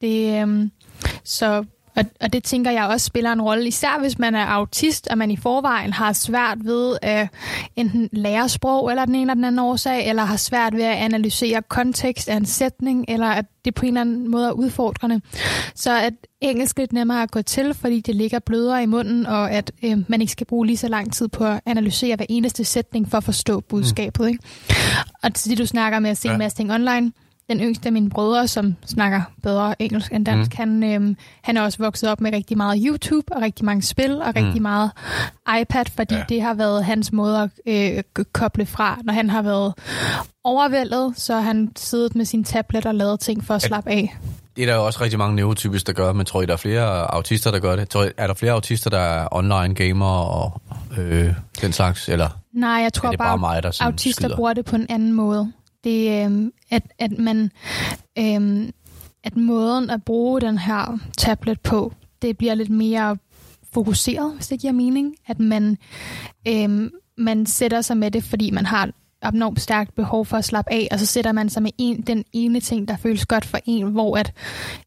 Det, 0.01 0.43
øhm, 0.43 0.71
så 1.25 1.65
Og, 1.97 2.05
og 2.21 2.33
det 2.33 2.45
tænker 2.45 2.71
jeg 2.71 2.87
også 2.87 3.07
spiller 3.07 3.33
en 3.33 3.43
rolle, 3.43 3.67
især 3.67 4.01
hvis 4.01 4.19
man 4.19 4.35
er 4.35 4.45
autist, 4.47 5.09
og 5.11 5.19
man 5.19 5.31
i 5.31 5.37
forvejen 5.37 5.93
har 5.93 6.13
svært 6.13 6.59
ved 6.65 6.97
at 7.03 7.29
enten 7.77 8.09
lære 8.13 8.49
sprog, 8.49 8.91
eller 8.91 9.05
den 9.05 9.15
ene 9.15 9.23
eller 9.23 9.35
den 9.35 9.45
anden 9.45 9.59
årsag, 9.59 10.09
eller 10.09 10.25
har 10.25 10.37
svært 10.37 10.77
ved 10.77 10.85
at 10.85 10.97
analysere 10.97 11.63
kontekst 11.63 12.29
af 12.29 12.37
en 12.37 12.47
sætning, 12.47 13.05
eller 13.09 13.27
at 13.27 13.45
det 13.65 13.75
på 13.75 13.87
en 13.87 13.89
eller 13.89 14.01
anden 14.01 14.31
måde 14.31 14.49
er 14.49 14.53
udfordrende. 14.53 15.21
Så 15.75 16.01
at 16.01 16.13
engelsk 16.41 16.79
lidt 16.79 16.93
nemmere 16.93 17.23
at 17.23 17.31
gå 17.31 17.43
til, 17.43 17.75
fordi 17.75 18.01
det 18.01 18.15
ligger 18.15 18.39
blødere 18.39 18.83
i 18.83 18.87
munden, 18.87 19.27
og 19.27 19.51
at 19.51 19.73
øh, 19.83 19.99
man 20.09 20.21
ikke 20.21 20.33
skal 20.33 20.47
bruge 20.47 20.67
lige 20.67 20.77
så 20.77 20.89
lang 20.89 21.13
tid 21.13 21.29
på 21.29 21.45
at 21.45 21.61
analysere 21.67 22.17
hver 22.17 22.27
eneste 22.29 22.65
sætning 22.65 23.11
for 23.11 23.19
at 23.19 23.25
forstå 23.25 23.61
budskabet. 23.61 24.21
Mm. 24.21 24.29
Ikke? 24.29 24.43
Og 25.23 25.35
til 25.35 25.51
det, 25.51 25.59
du 25.59 25.67
snakker 25.67 25.99
med 25.99 26.11
at 26.11 26.17
se 26.17 26.29
ja. 26.29 26.33
en 26.33 26.39
masse 26.39 26.57
ting 26.57 26.73
online, 26.73 27.13
den 27.49 27.61
yngste 27.61 27.87
af 27.87 27.93
mine 27.93 28.11
brødre, 28.11 28.49
som 28.49 28.75
snakker 28.87 29.23
bedre 29.43 29.83
engelsk 29.83 30.13
end 30.13 30.27
dansk, 30.27 30.51
mm. 30.51 30.57
han, 30.57 30.95
øhm, 30.95 31.17
han 31.43 31.57
er 31.57 31.63
også 31.63 31.79
vokset 31.79 32.11
op 32.11 32.21
med 32.21 32.33
rigtig 32.33 32.57
meget 32.57 32.83
YouTube 32.87 33.33
og 33.37 33.43
rigtig 33.43 33.65
mange 33.65 33.83
spil 33.83 34.23
og 34.23 34.37
rigtig 34.37 34.57
mm. 34.57 34.63
meget 34.63 34.91
iPad, 35.61 35.85
fordi 35.97 36.15
ja. 36.15 36.25
det 36.29 36.43
har 36.43 36.55
været 36.55 36.85
hans 36.85 37.13
måde 37.13 37.43
at 37.43 37.51
øh, 37.97 38.03
koble 38.33 38.67
fra. 38.67 38.99
Når 39.05 39.13
han 39.13 39.31
har 39.31 39.43
været 39.43 39.75
overvældet, 40.45 41.13
så 41.17 41.35
har 41.35 41.41
han 41.41 41.73
siddet 41.77 42.17
med 42.17 42.25
sin 42.25 42.45
tablet 42.45 42.87
og 42.87 42.95
lavet 42.95 43.21
ting 43.21 43.45
for 43.45 43.55
at 43.55 43.63
slappe 43.63 43.91
af. 43.91 44.17
Det 44.57 44.63
er 44.63 44.67
der 44.67 44.75
jo 44.75 44.87
også 44.87 45.01
rigtig 45.03 45.19
mange 45.19 45.37
neurotypiske, 45.37 45.87
der 45.87 45.93
gør, 45.93 46.13
men 46.13 46.27
tror 46.27 46.43
I, 46.43 46.47
der 46.47 46.53
er 46.53 46.57
flere 46.57 47.15
autister, 47.15 47.51
der 47.51 47.59
gør 47.59 47.77
det? 47.77 47.89
Tror 47.89 48.05
I, 48.05 48.11
er 48.17 48.27
der 48.27 48.35
flere 48.35 48.53
autister, 48.53 48.91
der 48.91 48.99
er 48.99 49.29
online 49.31 49.75
gamer 49.75 50.07
og 50.07 50.61
øh, 50.99 51.35
den 51.61 51.73
slags? 51.73 52.09
Eller 52.09 52.29
Nej, 52.53 52.71
jeg 52.71 52.93
tror 52.93 53.09
bare, 53.09 53.17
bare 53.17 53.39
mig, 53.39 53.63
der 53.63 53.79
autister 53.81 54.23
skider? 54.23 54.37
bruger 54.37 54.53
det 54.53 54.65
på 54.65 54.77
en 54.77 54.87
anden 54.89 55.13
måde. 55.13 55.53
Det, 55.87 56.27
øh, 56.27 56.53
at, 56.70 56.83
at 56.99 57.18
man... 57.18 57.51
Øh, 58.18 58.68
at 59.25 59.37
måden 59.37 59.90
at 59.90 60.03
bruge 60.03 60.40
den 60.40 60.59
her 60.59 60.99
tablet 61.18 61.61
på, 61.61 61.92
det 62.22 62.38
bliver 62.38 62.55
lidt 62.55 62.70
mere 62.70 63.16
fokuseret, 63.72 64.35
hvis 64.35 64.49
det 64.49 64.61
giver 64.61 64.72
mening. 64.72 65.14
At 65.27 65.40
man, 65.40 65.79
øh, 66.49 66.90
man 67.18 67.46
sætter 67.46 67.81
sig 67.81 67.96
med 67.96 68.11
det, 68.11 68.25
fordi 68.25 68.51
man 68.51 68.66
har 68.66 68.90
abnormt 69.22 69.61
stærkt 69.61 69.94
behov 69.94 70.27
for 70.27 70.37
at 70.37 70.44
slappe 70.44 70.72
af, 70.72 70.88
og 70.90 70.99
så 70.99 71.07
sætter 71.07 71.33
man 71.33 71.51
sig 71.51 71.62
med 71.62 71.70
en, 71.79 72.03
den 72.03 72.25
ene 72.33 72.61
ting, 72.61 72.88
der 72.88 72.96
føles 72.96 73.27
godt 73.27 73.44
for 73.44 73.59
en, 73.64 73.90
hvor 73.90 74.16
at 74.16 74.33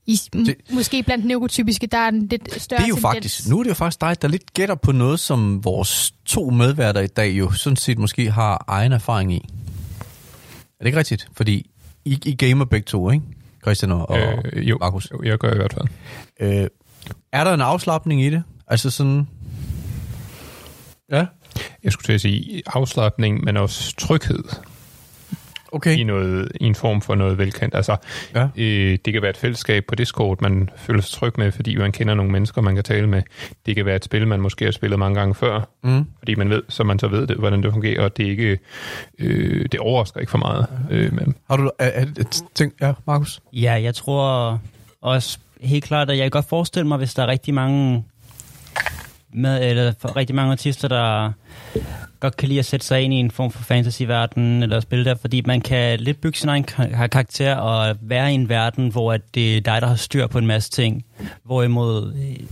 i, 0.06 0.20
det, 0.34 0.56
måske 0.74 1.04
blandt 1.04 1.26
neurotypiske, 1.26 1.88
der 1.88 1.98
er 1.98 2.08
en 2.08 2.28
lidt 2.28 2.62
større 2.62 2.78
Det 2.78 2.84
er 2.84 2.88
jo 2.88 2.96
tendens. 2.96 3.02
faktisk, 3.02 3.50
nu 3.50 3.60
er 3.60 3.64
det 3.64 3.70
jo 3.70 3.76
faktisk 3.76 4.02
dig, 4.02 4.22
der 4.22 4.28
lidt 4.28 4.54
gætter 4.54 4.76
på 4.76 4.92
noget, 4.92 5.20
som 5.20 5.64
vores 5.64 6.14
to 6.26 6.50
medværter 6.50 7.02
i 7.02 7.08
dag 7.08 7.32
jo 7.32 7.52
sådan 7.52 7.78
set 7.78 8.00
måske 8.00 8.32
har 8.32 8.66
egen 8.68 8.92
erfaring 8.92 9.34
i. 9.34 9.46
Er 10.80 10.84
det 10.84 10.88
ikke 10.88 10.98
rigtigt? 11.00 11.28
Fordi 11.34 11.70
I, 12.06 12.20
I 12.26 12.36
gamer 12.36 12.66
begge 12.66 12.86
to, 12.86 13.12
ikke? 13.12 13.26
Christian 13.62 13.92
og, 13.92 14.20
øh, 14.20 14.70
jo, 14.70 14.78
Markus. 14.78 15.12
Jo, 15.12 15.24
jeg 15.24 15.38
gør 15.38 15.54
i 15.54 15.56
hvert 15.56 15.74
fald. 15.74 15.88
Øh, 16.40 16.68
er 17.32 17.44
der 17.44 17.54
en 17.54 17.62
afslappning 17.62 18.24
i 18.24 18.30
det? 18.30 18.44
Altså 18.68 18.90
sådan... 18.90 19.28
Ja? 21.12 21.26
Jeg 21.84 21.92
skulle 21.92 22.06
til 22.06 22.14
at 22.14 22.22
sige 22.22 22.62
afslappning, 22.66 23.44
men 23.44 23.58
også 23.58 23.96
tryghed 23.96 24.44
okay. 25.72 25.98
i, 25.98 26.04
noget, 26.04 26.52
i 26.62 26.66
en 26.66 26.76
form 26.76 27.02
for 27.02 27.16
noget 27.16 27.38
velkendt. 27.38 27.76
Altså, 27.76 27.96
ja. 28.36 28.48
øh, 28.56 28.98
det 29.06 29.14
kan 29.14 29.22
være 29.22 29.30
et 29.30 29.38
fællesskab 29.38 29.86
på 29.88 29.96
Discord, 29.96 30.42
man 30.42 30.70
føler 30.78 31.02
sig 31.02 31.20
tryg 31.20 31.34
med, 31.38 31.52
fordi 31.52 31.76
man 31.76 31.92
kender 31.92 32.14
nogle 32.14 32.32
mennesker, 32.32 32.62
man 32.62 32.76
kan 32.76 32.84
tale 32.84 33.08
med. 33.08 33.22
Det 33.66 33.76
kan 33.76 33.86
være 33.86 33.96
et 33.96 34.06
spil, 34.06 34.28
man 34.28 34.42
måske 34.42 34.66
har 34.66 34.72
spillet 34.72 35.00
mange 35.00 35.20
gange 35.20 35.36
før, 35.36 35.70
mm. 35.84 36.06
fordi 36.20 36.36
man 36.36 36.50
ved, 36.50 36.64
så 36.70 36.84
man 36.84 37.00
så 37.00 37.08
ved 37.08 37.28
det, 37.28 37.38
hvordan 37.38 37.64
det 37.64 37.72
fungerer, 37.72 38.04
og 38.04 38.18
det 38.18 38.24
ikke 38.24 38.60
øh, 39.20 39.66
det 39.72 39.80
overrasker 39.80 40.20
ikke 40.20 40.32
for 40.32 40.38
meget. 40.38 40.68
Øh, 40.92 41.14
men. 41.14 41.36
Har 41.50 41.58
du 41.58 41.72
er, 41.80 42.02
et 42.02 42.44
ting? 42.56 42.74
Ja, 42.82 42.94
Markus? 43.08 43.42
Ja, 43.54 43.74
jeg 43.74 43.96
tror 43.96 44.60
også 45.02 45.40
helt 45.62 45.84
klart, 45.84 46.10
at 46.10 46.18
jeg 46.18 46.24
kan 46.24 46.32
godt 46.32 46.50
forestille 46.50 46.88
mig, 46.88 46.98
hvis 46.98 47.14
der 47.14 47.24
er 47.24 47.28
rigtig 47.28 47.54
mange 47.54 48.04
med, 49.34 49.70
eller 49.70 49.94
for 50.00 50.16
rigtig 50.16 50.36
mange 50.36 50.52
artister, 50.52 50.88
der 50.88 51.32
godt 52.20 52.38
kan 52.38 52.48
lide 52.48 52.60
at 52.60 52.66
sætte 52.66 52.86
sig 52.86 53.02
ind 53.02 53.14
i 53.14 53.18
en 53.18 53.32
form 53.32 53.52
for 53.52 53.64
fantasy-verden, 53.64 54.64
eller 54.64 54.80
spille 54.80 55.06
der, 55.06 55.16
fordi 55.16 55.42
man 55.46 55.62
kan 55.62 56.00
lidt 56.00 56.22
bygge 56.22 56.38
sin 56.38 56.50
egen 56.50 56.64
karakter 56.64 57.56
og 57.56 57.96
være 58.02 58.32
i 58.32 58.36
en 58.36 58.50
verden, 58.50 58.90
hvor 58.92 59.18
det 59.34 59.58
er 59.58 59.62
dig, 59.62 59.82
der 59.82 59.88
har 59.88 59.96
styr 59.96 60.28
på 60.28 60.38
en 60.38 60.48
masse 60.48 60.72
ting. 60.72 61.06
Hvorimod 61.44 62.14
øh, 62.14 62.48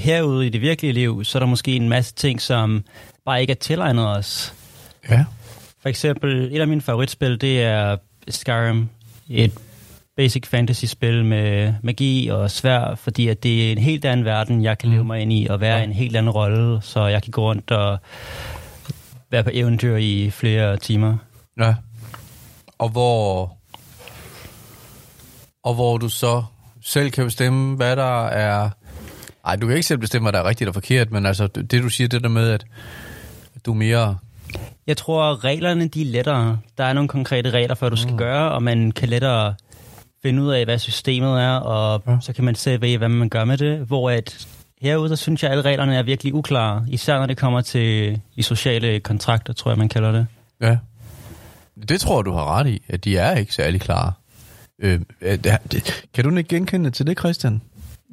herude 0.00 0.46
i 0.46 0.48
det 0.48 0.60
virkelige 0.60 0.92
liv, 0.92 1.24
så 1.24 1.38
er 1.38 1.40
der 1.40 1.46
måske 1.46 1.76
en 1.76 1.88
masse 1.88 2.14
ting, 2.14 2.40
som 2.40 2.84
bare 3.24 3.40
ikke 3.40 3.50
er 3.50 3.54
tilegnet 3.54 4.08
os. 4.08 4.54
Ja. 5.10 5.24
For 5.82 5.88
eksempel, 5.88 6.48
et 6.52 6.60
af 6.60 6.68
mine 6.68 6.80
favoritspil, 6.80 7.40
det 7.40 7.62
er 7.62 7.96
Skyrim. 8.28 8.88
Et 9.28 9.52
basic 10.16 10.46
fantasy-spil 10.46 11.24
med 11.24 11.74
magi 11.82 12.28
og 12.28 12.50
svær, 12.50 12.94
fordi 12.94 13.28
at 13.28 13.42
det 13.42 13.68
er 13.68 13.72
en 13.72 13.78
helt 13.78 14.04
anden 14.04 14.26
verden, 14.26 14.62
jeg 14.62 14.78
kan 14.78 14.88
leve 14.88 15.02
mm. 15.02 15.06
mig 15.06 15.20
ind 15.20 15.32
i, 15.32 15.46
og 15.50 15.60
være 15.60 15.76
ja. 15.76 15.84
en 15.84 15.92
helt 15.92 16.16
anden 16.16 16.30
rolle, 16.30 16.82
så 16.82 17.06
jeg 17.06 17.22
kan 17.22 17.30
gå 17.30 17.42
rundt 17.42 17.70
og 17.70 17.98
være 19.30 19.44
på 19.44 19.50
eventyr 19.52 19.96
i 19.96 20.30
flere 20.30 20.76
timer. 20.76 21.16
Ja. 21.60 21.74
Og 22.78 22.88
hvor, 22.88 23.56
og 25.64 25.74
hvor 25.74 25.98
du 25.98 26.08
så 26.08 26.42
selv 26.84 27.10
kan 27.10 27.24
bestemme, 27.24 27.76
hvad 27.76 27.96
der 27.96 28.26
er... 28.26 28.70
Ej, 29.46 29.56
du 29.56 29.66
kan 29.66 29.76
ikke 29.76 29.86
selv 29.86 29.98
bestemme, 29.98 30.24
hvad 30.24 30.32
der 30.32 30.38
er 30.38 30.48
rigtigt 30.48 30.68
og 30.68 30.74
forkert, 30.74 31.10
men 31.10 31.26
altså 31.26 31.46
det 31.46 31.82
du 31.82 31.88
siger, 31.88 32.08
det 32.08 32.22
der 32.22 32.28
med, 32.28 32.50
at 32.50 32.64
du 33.66 33.70
er 33.70 33.76
mere 33.76 34.16
jeg 34.86 34.96
tror, 34.96 35.44
reglerne 35.44 35.88
de 35.88 36.02
er 36.02 36.06
lettere. 36.06 36.58
Der 36.78 36.84
er 36.84 36.92
nogle 36.92 37.08
konkrete 37.08 37.50
regler 37.50 37.74
for, 37.74 37.86
hvad 37.86 37.90
du 37.90 37.96
skal 37.96 38.12
mm. 38.12 38.18
gøre, 38.18 38.50
og 38.50 38.62
man 38.62 38.92
kan 38.92 39.08
lettere 39.08 39.54
finde 40.22 40.42
ud 40.42 40.50
af, 40.50 40.64
hvad 40.64 40.78
systemet 40.78 41.42
er, 41.42 41.54
og 41.54 42.02
ja. 42.06 42.16
så 42.20 42.32
kan 42.32 42.44
man 42.44 42.54
se, 42.54 42.78
hvad 42.78 43.08
man 43.08 43.28
gør 43.28 43.44
med 43.44 43.58
det. 43.58 43.78
Hvor 43.78 44.10
at 44.10 44.48
herude, 44.80 45.08
der 45.08 45.16
synes 45.16 45.42
jeg, 45.42 45.50
at 45.50 45.58
alle 45.58 45.70
reglerne 45.70 45.96
er 45.96 46.02
virkelig 46.02 46.34
uklare. 46.34 46.84
Især 46.88 47.18
når 47.18 47.26
det 47.26 47.36
kommer 47.36 47.60
til 47.60 48.20
de 48.36 48.42
sociale 48.42 49.00
kontrakter, 49.00 49.52
tror 49.52 49.70
jeg, 49.70 49.78
man 49.78 49.88
kalder 49.88 50.12
det. 50.12 50.26
Ja. 50.60 50.76
Det 51.88 52.00
tror 52.00 52.22
du 52.22 52.32
har 52.32 52.58
ret 52.58 52.66
i, 52.66 52.82
at 52.88 53.04
de 53.04 53.16
er 53.16 53.36
ikke 53.36 53.54
særlig 53.54 53.80
klare. 53.80 54.12
Øh, 54.78 55.00
det, 55.20 56.06
kan 56.14 56.24
du 56.24 56.36
ikke 56.36 56.48
genkende 56.48 56.90
til 56.90 57.06
det, 57.06 57.18
Christian? 57.18 57.62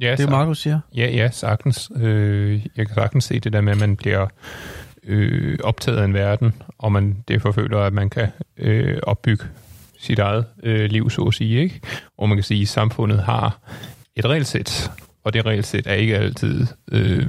Ja, 0.01 0.11
det 0.11 0.25
er 0.25 0.29
Markus 0.29 0.61
siger. 0.61 0.79
Ja, 0.95 1.09
ja, 1.09 1.29
sagtens. 1.31 1.91
Øh, 1.95 2.65
jeg 2.77 2.87
kan 2.87 2.95
sagtens 2.95 3.23
se 3.23 3.39
det 3.39 3.53
der 3.53 3.61
med, 3.61 3.71
at 3.71 3.79
man 3.79 3.95
bliver 3.95 4.27
øh, 5.03 5.59
optaget 5.63 5.97
af 5.97 6.05
en 6.05 6.13
verden, 6.13 6.53
og 6.77 6.91
man 6.91 7.23
derfor 7.27 7.51
føler, 7.51 7.79
at 7.79 7.93
man 7.93 8.09
kan 8.09 8.27
øh, 8.57 8.99
opbygge 9.03 9.45
sit 9.97 10.19
eget 10.19 10.45
øh, 10.63 10.89
liv, 10.89 11.09
så 11.09 11.21
at 11.21 11.33
sige. 11.33 11.61
Ikke? 11.61 11.79
Og 12.17 12.29
man 12.29 12.37
kan 12.37 12.43
sige, 12.43 12.61
at 12.61 12.67
samfundet 12.67 13.23
har 13.23 13.59
et 14.15 14.25
regelsæt, 14.25 14.91
og 15.23 15.33
det 15.33 15.45
regelsæt 15.45 15.87
er 15.87 15.93
ikke 15.93 16.17
altid, 16.17 16.67
øh, 16.91 17.27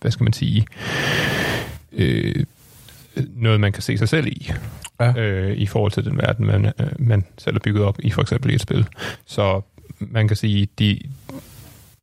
hvad 0.00 0.10
skal 0.10 0.24
man 0.24 0.32
sige, 0.32 0.66
øh, 1.92 2.44
noget, 3.36 3.60
man 3.60 3.72
kan 3.72 3.82
se 3.82 3.98
sig 3.98 4.08
selv 4.08 4.26
i, 4.26 4.50
ja. 5.00 5.12
øh, 5.16 5.56
i 5.56 5.66
forhold 5.66 5.92
til 5.92 6.04
den 6.04 6.18
verden, 6.18 6.46
man, 6.46 6.66
øh, 6.66 6.86
man 6.98 7.24
selv 7.38 7.54
har 7.54 7.60
bygget 7.60 7.84
op 7.84 7.98
i 7.98 8.10
for 8.10 8.22
eksempel 8.22 8.50
i 8.50 8.54
et 8.54 8.60
spil. 8.60 8.86
Så 9.26 9.60
man 10.00 10.28
kan 10.28 10.36
sige, 10.36 10.68
de, 10.78 10.98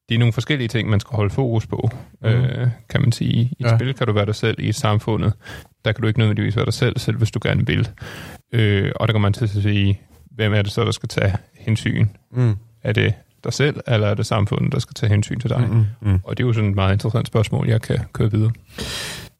det 0.09 0.15
er 0.15 0.19
nogle 0.19 0.33
forskellige 0.33 0.67
ting, 0.67 0.89
man 0.89 0.99
skal 0.99 1.15
holde 1.15 1.29
fokus 1.29 1.67
på, 1.67 1.89
mm. 2.21 2.27
øh, 2.27 2.67
kan 2.89 3.01
man 3.01 3.11
sige. 3.11 3.33
I 3.33 3.55
et 3.59 3.65
ja. 3.65 3.77
spil 3.77 3.93
kan 3.93 4.07
du 4.07 4.13
være 4.13 4.25
dig 4.25 4.35
selv, 4.35 4.59
i 4.59 4.69
et 4.69 4.75
samfundet, 4.75 5.33
der 5.85 5.91
kan 5.91 6.01
du 6.01 6.07
ikke 6.07 6.19
nødvendigvis 6.19 6.55
være 6.55 6.65
dig 6.65 6.73
selv, 6.73 6.99
selv 6.99 7.17
hvis 7.17 7.31
du 7.31 7.39
gerne 7.43 7.67
vil. 7.67 7.89
Øh, 8.55 8.91
og 8.95 9.07
der 9.07 9.11
kan 9.11 9.21
man 9.21 9.33
til 9.33 9.43
at 9.43 9.49
sige, 9.49 10.01
hvem 10.31 10.53
er 10.53 10.61
det 10.61 10.71
så, 10.71 10.85
der 10.85 10.91
skal 10.91 11.09
tage 11.09 11.33
hensyn? 11.53 12.07
Mm. 12.31 12.55
Er 12.83 12.91
det 12.91 13.13
dig 13.43 13.53
selv, 13.53 13.79
eller 13.87 14.07
er 14.07 14.13
det 14.13 14.25
samfundet, 14.25 14.71
der 14.71 14.79
skal 14.79 14.93
tage 14.93 15.09
hensyn 15.09 15.39
til 15.39 15.49
dig? 15.49 15.67
Mm, 15.71 15.85
mm. 16.01 16.19
Og 16.23 16.37
det 16.37 16.43
er 16.43 16.47
jo 16.47 16.53
sådan 16.53 16.69
et 16.69 16.75
meget 16.75 16.93
interessant 16.93 17.27
spørgsmål, 17.27 17.67
jeg 17.67 17.81
kan 17.81 17.99
køre 18.13 18.31
videre. 18.31 18.51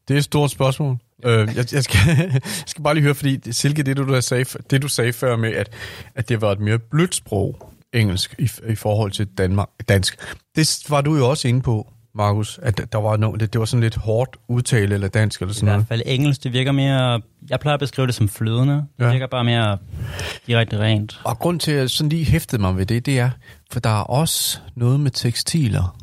Det 0.08 0.14
er 0.14 0.18
et 0.18 0.24
stort 0.24 0.50
spørgsmål. 0.50 0.96
Øh, 1.24 1.48
jeg, 1.56 1.72
jeg, 1.72 1.84
skal, 1.84 1.98
jeg 2.18 2.40
skal 2.66 2.82
bare 2.82 2.94
lige 2.94 3.04
høre, 3.04 3.14
fordi 3.14 3.52
Silke, 3.52 3.82
det 3.82 3.96
du, 3.96 4.20
sagde, 4.20 4.44
det 4.70 4.82
du 4.82 4.88
sagde 4.88 5.12
før 5.12 5.36
med, 5.36 5.52
at, 5.52 5.72
at 6.14 6.28
det 6.28 6.40
var 6.40 6.52
et 6.52 6.60
mere 6.60 6.78
blødt 6.78 7.14
sprog, 7.14 7.72
engelsk, 7.92 8.34
i, 8.38 8.50
i 8.68 8.74
forhold 8.74 9.10
til 9.10 9.26
Danmark, 9.26 9.68
dansk, 9.88 10.18
det 10.56 10.84
var 10.88 11.00
du 11.00 11.16
jo 11.16 11.30
også 11.30 11.48
inde 11.48 11.62
på. 11.62 11.92
Markus, 12.16 12.60
at 12.62 12.92
der 12.92 12.98
var 12.98 13.16
no, 13.16 13.32
det, 13.32 13.52
det 13.52 13.58
var 13.58 13.64
sådan 13.64 13.80
lidt 13.80 13.96
hårdt 13.96 14.36
udtale 14.48 14.94
eller 14.94 15.08
dansk 15.08 15.40
eller 15.40 15.54
sådan 15.54 15.66
noget? 15.66 15.76
I 15.76 15.80
hvert 15.80 15.88
fald 15.88 16.02
engelsk, 16.06 16.44
det 16.44 16.52
virker 16.52 16.72
mere, 16.72 17.20
jeg 17.50 17.60
plejer 17.60 17.74
at 17.74 17.80
beskrive 17.80 18.06
det 18.06 18.14
som 18.14 18.28
flydende. 18.28 18.74
Det 18.74 19.04
ja. 19.04 19.10
virker 19.10 19.26
bare 19.26 19.44
mere 19.44 19.78
direkte 20.46 20.78
rent. 20.78 21.20
Og 21.24 21.38
grund 21.38 21.60
til, 21.60 21.72
at 21.72 21.78
jeg 21.78 21.90
sådan 21.90 22.08
lige 22.08 22.24
hæftede 22.24 22.62
mig 22.62 22.76
ved 22.76 22.86
det, 22.86 23.06
det 23.06 23.18
er, 23.18 23.30
for 23.72 23.80
der 23.80 23.90
er 23.90 24.02
også 24.02 24.58
noget 24.74 25.00
med 25.00 25.10
tekstiler 25.10 25.96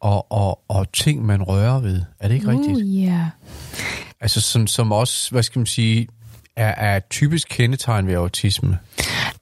og, 0.00 0.32
og, 0.32 0.60
og 0.68 0.92
ting, 0.92 1.26
man 1.26 1.42
rører 1.42 1.80
ved. 1.80 2.02
Er 2.20 2.28
det 2.28 2.34
ikke 2.34 2.46
uh, 2.46 2.52
rigtigt? 2.52 3.00
Ja. 3.00 3.06
Yeah. 3.06 3.26
Altså 4.20 4.40
som, 4.40 4.66
som 4.66 4.92
også, 4.92 5.30
hvad 5.30 5.42
skal 5.42 5.58
man 5.58 5.66
sige, 5.66 6.08
er, 6.56 6.94
er 6.94 7.00
typisk 7.10 7.48
kendetegn 7.50 8.06
ved 8.06 8.14
autisme. 8.14 8.78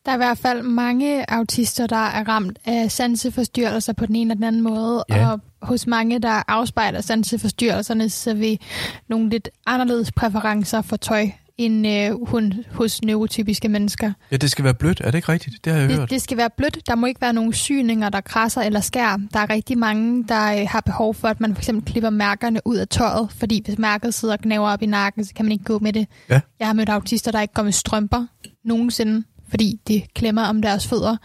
Der 0.06 0.10
er 0.10 0.14
i 0.14 0.18
hvert 0.18 0.38
fald 0.38 0.62
mange 0.62 1.30
autister, 1.30 1.86
der 1.86 1.96
er 1.96 2.28
ramt 2.28 2.58
af 2.64 2.90
sanseforstyrrelser 2.90 3.92
på 3.92 4.06
den 4.06 4.16
ene 4.16 4.22
eller 4.22 4.34
den 4.34 4.44
anden 4.44 4.62
måde, 4.62 5.04
ja. 5.10 5.28
og 5.30 5.40
hos 5.62 5.86
mange, 5.86 6.18
der 6.18 6.42
afspejler 6.50 7.00
sanseforstyrrelserne, 7.00 8.08
så 8.10 8.34
vi 8.34 8.60
nogle 9.08 9.28
lidt 9.30 9.48
anderledes 9.66 10.12
præferencer 10.12 10.82
for 10.82 10.96
tøj 10.96 11.28
end 11.58 11.86
øh, 11.86 12.28
hun, 12.28 12.52
hos 12.72 13.02
neurotypiske 13.02 13.68
mennesker. 13.68 14.12
Ja, 14.30 14.36
det 14.36 14.50
skal 14.50 14.64
være 14.64 14.74
blødt. 14.74 15.00
Er 15.00 15.10
det 15.10 15.18
ikke 15.18 15.32
rigtigt? 15.32 15.64
Det 15.64 15.72
har 15.72 15.80
jeg 15.80 15.88
Det, 15.88 15.98
hørt. 15.98 16.10
det 16.10 16.22
skal 16.22 16.36
være 16.36 16.50
blødt. 16.56 16.86
Der 16.86 16.94
må 16.94 17.06
ikke 17.06 17.20
være 17.20 17.32
nogen 17.32 17.52
syninger, 17.52 18.08
der 18.08 18.20
krasser 18.20 18.60
eller 18.60 18.80
skær. 18.80 19.20
Der 19.32 19.40
er 19.40 19.50
rigtig 19.50 19.78
mange, 19.78 20.24
der 20.28 20.60
øh, 20.60 20.66
har 20.70 20.80
behov 20.80 21.14
for, 21.14 21.28
at 21.28 21.40
man 21.40 21.54
for 21.54 21.60
eksempel 21.60 21.92
klipper 21.92 22.10
mærkerne 22.10 22.60
ud 22.64 22.76
af 22.76 22.88
tøjet, 22.88 23.28
fordi 23.32 23.62
hvis 23.64 23.78
mærket 23.78 24.14
sidder 24.14 24.34
og 24.34 24.40
knæver 24.40 24.68
op 24.68 24.82
i 24.82 24.86
nakken, 24.86 25.24
så 25.24 25.34
kan 25.34 25.44
man 25.44 25.52
ikke 25.52 25.64
gå 25.64 25.78
med 25.78 25.92
det. 25.92 26.06
Ja. 26.30 26.40
Jeg 26.58 26.66
har 26.68 26.74
mødt 26.74 26.88
autister, 26.88 27.30
der 27.32 27.40
ikke 27.40 27.54
går 27.54 27.62
med 27.62 27.72
strømper 27.72 28.26
nogensinde, 28.64 29.24
fordi 29.48 29.80
det 29.88 30.14
klemmer 30.14 30.42
om 30.42 30.62
deres 30.62 30.87
fødder. 30.87 31.16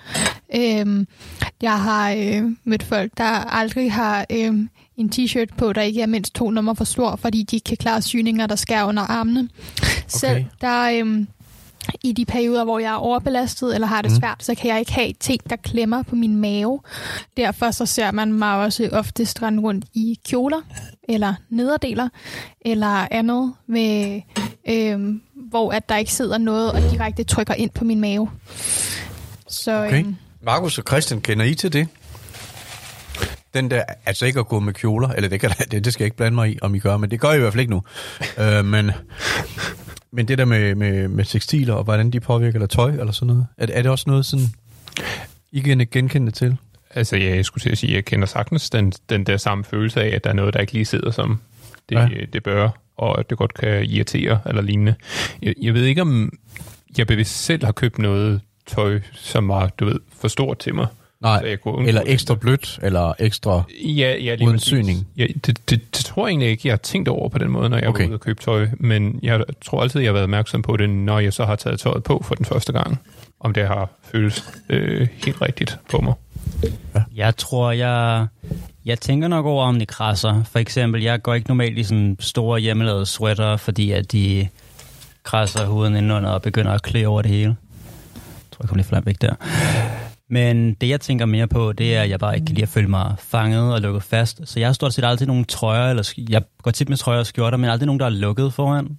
Øhm, 0.56 1.08
jeg 1.62 1.82
har 1.82 2.12
øh, 2.12 2.44
mødt 2.64 2.84
folk, 2.84 3.12
der 3.18 3.24
aldrig 3.54 3.92
har 3.92 4.26
øh, 4.32 4.54
en 4.98 5.12
t-shirt 5.16 5.56
på, 5.58 5.74
der 5.74 5.82
ikke 5.82 6.02
er 6.02 6.08
mindst 6.08 6.36
to 6.36 6.52
numre 6.52 6.76
for 6.76 6.84
stor, 6.84 7.16
fordi 7.16 7.44
de 7.44 7.56
ikke 7.56 7.66
kan 7.66 7.78
klare 7.78 8.02
syninger, 8.02 8.48
der 8.48 8.56
skærer 8.56 8.86
under 8.86 9.04
armene. 9.04 9.50
Selv 10.08 10.46
der... 10.62 11.04
Øh, 11.04 11.26
i 12.04 12.12
de 12.12 12.26
perioder, 12.26 12.64
hvor 12.64 12.80
jeg 12.80 12.92
er 12.92 12.98
overbelastet 12.98 13.76
eller 13.76 13.88
har 13.88 14.02
det 14.02 14.12
svært, 14.12 14.44
så 14.44 14.56
kan 14.56 14.70
jeg 14.70 14.80
ikke 14.80 14.94
have 14.94 15.14
ting, 15.20 15.50
der 15.50 15.56
klemmer 15.56 16.04
på 16.04 16.16
min 16.16 16.36
mave. 16.36 16.80
Derfor 17.38 17.72
så 17.72 17.86
ser 17.86 18.12
man 18.12 18.34
mig 18.34 18.56
også 18.56 18.90
oftest 18.92 19.42
rende 19.42 19.64
rundt 19.64 19.86
i 19.94 20.20
kjoler 20.28 20.62
eller 21.04 21.34
nederdeler 21.50 22.10
eller 22.62 23.08
andet, 23.12 23.54
med, 23.68 24.22
øhm, 24.70 25.22
hvor 25.50 25.72
at 25.72 25.90
der 25.90 25.98
ikke 25.98 26.14
sidder 26.14 26.38
noget 26.38 26.72
og 26.72 26.82
direkte 26.92 27.24
trykker 27.24 27.54
ind 27.54 27.70
på 27.70 27.84
min 27.84 28.00
mave. 28.02 28.30
Så 29.48 29.84
Okay. 29.86 30.00
øhm, 30.00 30.16
Markus 30.42 30.78
og 30.78 30.84
Christian, 30.88 31.22
kender 31.22 31.46
I 31.46 31.56
til 31.56 31.74
det? 31.74 31.88
Den 33.54 33.72
der, 33.72 33.84
altså 34.06 34.26
ikke 34.26 34.40
at 34.40 34.48
gå 34.48 34.60
med 34.60 34.74
kjoler, 34.74 35.10
eller 35.10 35.30
det, 35.30 35.40
kan, 35.40 35.50
det, 35.72 35.86
det 35.86 35.94
skal 35.94 36.04
jeg 36.04 36.08
ikke 36.08 36.18
blande 36.18 36.36
mig 36.36 36.50
i, 36.50 36.60
om 36.62 36.76
I 36.76 36.80
gør, 36.80 36.98
men 36.98 37.12
det 37.12 37.20
gør 37.20 37.32
I 37.32 37.36
i 37.36 37.40
hvert 37.40 37.54
fald 37.54 37.60
ikke 37.62 37.72
nu. 37.72 37.84
øh, 38.38 38.66
men, 38.66 38.92
men 40.12 40.28
det 40.28 40.38
der 40.38 40.46
med, 40.46 40.76
med, 40.76 41.08
med 41.08 41.26
tekstiler, 41.26 41.74
og 41.74 41.84
hvordan 41.84 42.12
de 42.12 42.20
påvirker, 42.20 42.54
eller 42.56 42.68
tøj, 42.68 42.92
eller 42.92 43.12
sådan 43.12 43.28
noget, 43.28 43.46
er, 43.58 43.68
er 43.74 43.82
det 43.82 43.92
også 43.92 44.04
noget 44.08 44.26
sådan, 44.26 44.46
I 45.52 45.60
kan 45.60 45.88
genkende 45.92 46.32
til? 46.32 46.58
Altså, 46.96 47.18
ja, 47.18 47.36
jeg 47.36 47.46
skulle 47.46 47.62
til 47.62 47.70
at 47.70 47.78
sige, 47.78 47.90
at 47.92 47.96
jeg 47.96 48.06
kender 48.06 48.28
sagtens 48.28 48.70
den, 48.70 48.94
den 49.10 49.24
der 49.24 49.38
samme 49.38 49.64
følelse 49.64 50.02
af, 50.04 50.16
at 50.16 50.24
der 50.24 50.30
er 50.30 50.34
noget, 50.34 50.54
der 50.54 50.60
ikke 50.60 50.74
lige 50.74 50.86
sidder 50.86 51.12
som 51.12 51.40
det, 51.90 51.96
Ja. 51.96 52.02
ja. 52.02 52.26
det 52.34 52.44
bør, 52.44 52.70
og 52.98 53.20
at 53.20 53.30
det 53.30 53.38
godt 53.38 53.54
kan 53.54 53.84
irritere 53.84 54.40
eller 54.46 54.62
lignende. 54.62 54.96
Jeg, 55.42 55.54
jeg 55.62 55.74
ved 55.74 55.84
ikke, 55.86 56.02
om 56.02 56.32
jeg 56.98 57.08
bevidst 57.08 57.44
selv 57.46 57.66
har 57.66 57.72
købt 57.72 57.98
noget 58.00 58.42
tøj, 58.68 59.00
som 59.14 59.48
var, 59.48 59.68
du 59.80 59.86
ved, 59.86 60.00
for 60.22 60.28
stort 60.28 60.58
til 60.60 60.76
mig. 60.76 60.88
Nej, 61.22 61.44
jeg 61.48 61.62
kunne 61.62 61.88
eller 61.88 62.02
ekstra 62.06 62.36
blødt, 62.36 62.80
eller 62.84 63.14
ekstra... 63.20 63.64
Ja, 63.86 64.16
ja, 64.22 64.36
lige 64.36 64.48
Uden 64.48 64.60
syning. 64.60 65.08
Ja, 65.18 65.28
det, 65.46 65.46
det, 65.70 65.70
det, 65.70 66.06
tror 66.06 66.28
jeg 66.28 66.32
egentlig 66.32 66.50
ikke, 66.50 66.68
jeg 66.68 66.72
har 66.72 66.78
tænkt 66.78 67.08
over 67.10 67.30
på 67.30 67.38
den 67.38 67.52
måde, 67.52 67.70
når 67.70 67.78
jeg 67.78 67.88
Okay. 67.88 68.04
er 68.04 68.08
ude 68.08 68.16
og 68.16 68.20
købe 68.20 68.42
tøj. 68.42 68.68
Men 68.78 69.20
jeg 69.24 69.44
tror 69.66 69.82
altid, 69.82 70.00
jeg 70.02 70.08
har 70.08 70.14
været 70.14 70.24
opmærksom 70.24 70.62
på 70.62 70.78
det, 70.78 70.90
når 70.90 71.20
jeg 71.20 71.34
så 71.34 71.46
har 71.46 71.56
taget 71.56 71.80
tøjet 71.80 72.04
på 72.04 72.24
for 72.26 72.36
den 72.36 72.46
første 72.46 72.74
gang. 72.74 73.00
Om 73.40 73.54
det 73.54 73.68
har 73.68 73.90
føles 74.04 74.44
øh, 74.70 75.08
helt 75.26 75.42
rigtigt 75.42 75.78
på 75.92 76.02
mig. 76.02 76.14
Jeg 77.16 77.38
tror, 77.38 77.72
jeg, 77.72 78.28
jeg 78.86 79.00
tænker 79.00 79.28
nok 79.28 79.46
over, 79.46 79.66
om 79.66 79.80
det 79.80 79.88
krasser. 79.88 80.44
For 80.44 80.60
eksempel, 80.60 81.04
jeg 81.04 81.22
går 81.22 81.34
ikke 81.34 81.48
normalt 81.48 81.78
i 81.78 81.84
sådan 81.84 82.18
store 82.20 82.60
hjemmelavede 82.60 83.06
sweater, 83.06 83.58
fordi 83.58 83.92
at 83.92 84.12
de 84.12 84.48
krasser 85.24 85.66
huden 85.66 85.96
indenunder 85.96 86.30
og 86.30 86.42
begynder 86.42 86.72
at 86.72 86.82
klæde 86.82 87.08
over 87.08 87.22
det 87.22 87.32
hele. 87.32 87.56
Jeg 88.16 88.52
tror, 88.52 88.64
jeg 88.64 88.70
kommer 88.70 88.78
lidt 88.78 88.88
for 88.88 88.96
langt 88.96 89.06
væk 89.06 89.22
der. 89.22 89.36
Men 90.30 90.74
det, 90.74 90.90
jeg 90.90 91.02
tænker 91.02 91.26
mere 91.26 91.48
på, 91.48 91.74
det 91.74 91.96
er, 91.96 92.02
at 92.02 92.10
jeg 92.10 92.20
bare 92.20 92.36
ikke 92.36 92.46
kan 92.46 92.56
lide 92.56 92.64
at 92.64 92.70
føle 92.70 92.88
mig 92.88 93.16
fanget 93.20 93.74
og 93.74 93.82
lukket 93.82 94.04
fast. 94.04 94.42
Så 94.46 94.60
jeg 94.60 94.68
har 94.68 94.74
stort 94.74 94.94
set 94.94 95.06
aldrig 95.06 95.28
nogen 95.28 95.46
trøjer, 95.46 95.90
eller 95.90 96.14
jeg 96.30 96.42
går 96.64 96.72
tit 96.72 96.90
med 96.90 96.98
trøjer 96.98 97.20
og 97.20 97.26
skjorter, 97.26 97.58
men 97.58 97.70
aldrig 97.70 97.86
nogen, 97.86 98.00
der 98.00 98.06
er 98.06 98.10
lukket 98.10 98.54
foran. 98.54 98.98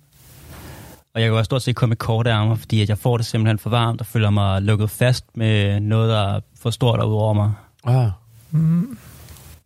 Og 1.14 1.20
jeg 1.20 1.28
kan 1.28 1.36
også 1.36 1.44
stort 1.44 1.62
set 1.62 1.76
kun 1.76 1.88
med 1.88 1.96
korte 1.96 2.30
ærmer, 2.30 2.54
fordi 2.54 2.82
at 2.82 2.88
jeg 2.88 2.98
får 2.98 3.16
det 3.16 3.26
simpelthen 3.26 3.58
for 3.58 3.70
varmt 3.70 4.00
og 4.00 4.06
føler 4.06 4.30
mig 4.30 4.62
lukket 4.62 4.90
fast 4.90 5.24
med 5.34 5.80
noget, 5.80 6.10
der 6.10 6.36
er 6.36 6.40
for 6.60 6.70
stort 6.70 7.04
ud 7.04 7.14
over 7.14 7.32
mig. 7.32 7.52
Ah. 7.84 8.10
Mm. 8.50 8.98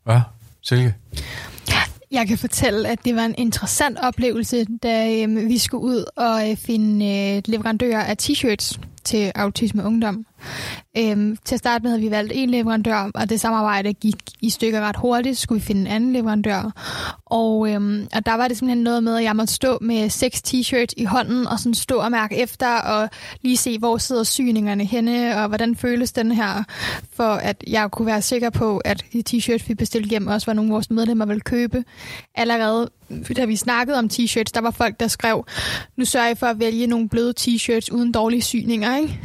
Ja, 0.08 0.22
Silke. 0.62 0.94
Jeg 2.10 2.28
kan 2.28 2.38
fortælle, 2.38 2.88
at 2.88 2.98
det 3.04 3.16
var 3.16 3.24
en 3.24 3.34
interessant 3.38 3.98
oplevelse, 4.02 4.66
da 4.82 5.22
øh, 5.22 5.48
vi 5.48 5.58
skulle 5.58 5.84
ud 5.84 6.04
og 6.16 6.50
øh, 6.50 6.56
finde 6.56 7.06
øh, 7.06 7.42
leverandører 7.46 8.02
af 8.04 8.16
t-shirts 8.22 8.78
til 9.04 9.32
Autisme 9.34 9.84
Ungdom. 9.84 10.26
Øhm, 10.98 11.36
til 11.44 11.54
at 11.54 11.58
starte 11.58 11.82
med 11.82 11.90
havde 11.90 12.02
vi 12.02 12.10
valgt 12.10 12.32
en 12.34 12.50
leverandør, 12.50 13.10
og 13.14 13.30
det 13.30 13.40
samarbejde 13.40 13.92
gik 13.92 14.16
i 14.40 14.50
stykker 14.50 14.80
ret 14.80 14.96
hurtigt. 14.96 15.36
Så 15.36 15.42
skulle 15.42 15.60
vi 15.60 15.66
finde 15.66 15.80
en 15.80 15.86
anden 15.86 16.12
leverandør. 16.12 16.72
Og, 17.26 17.70
øhm, 17.70 18.08
og 18.14 18.26
der 18.26 18.34
var 18.34 18.48
det 18.48 18.56
simpelthen 18.56 18.84
noget 18.84 19.02
med, 19.02 19.16
at 19.16 19.24
jeg 19.24 19.36
måtte 19.36 19.54
stå 19.54 19.78
med 19.80 20.10
seks 20.10 20.42
t-shirts 20.48 20.94
i 20.96 21.04
hånden, 21.04 21.46
og 21.46 21.58
sådan 21.58 21.74
stå 21.74 21.96
og 21.98 22.10
mærke 22.10 22.36
efter, 22.36 22.78
og 22.78 23.08
lige 23.42 23.56
se, 23.56 23.78
hvor 23.78 23.98
sidder 23.98 24.22
syningerne 24.22 24.84
henne, 24.84 25.36
og 25.36 25.48
hvordan 25.48 25.76
føles 25.76 26.12
den 26.12 26.32
her, 26.32 26.64
for 27.16 27.32
at 27.32 27.64
jeg 27.66 27.90
kunne 27.90 28.06
være 28.06 28.22
sikker 28.22 28.50
på, 28.50 28.78
at 28.78 29.04
de 29.12 29.22
t-shirts, 29.30 29.68
vi 29.68 29.74
bestilte 29.74 30.08
hjem, 30.08 30.26
også 30.26 30.46
var 30.46 30.54
nogle 30.54 30.70
af 30.70 30.72
vores 30.72 30.90
medlemmer 30.90 31.26
ville 31.26 31.40
købe. 31.40 31.84
Allerede 32.34 32.90
da 33.36 33.44
vi 33.44 33.56
snakkede 33.56 33.98
om 33.98 34.10
t-shirts, 34.12 34.50
der 34.54 34.60
var 34.60 34.70
folk, 34.70 35.00
der 35.00 35.08
skrev, 35.08 35.46
nu 35.96 36.04
sørger 36.04 36.26
jeg 36.26 36.38
for 36.38 36.46
at 36.46 36.58
vælge 36.58 36.86
nogle 36.86 37.08
bløde 37.08 37.34
t-shirts 37.40 37.92
uden 37.92 38.12
dårlige 38.12 38.42
syninger, 38.42 38.96
ikke? 38.96 39.20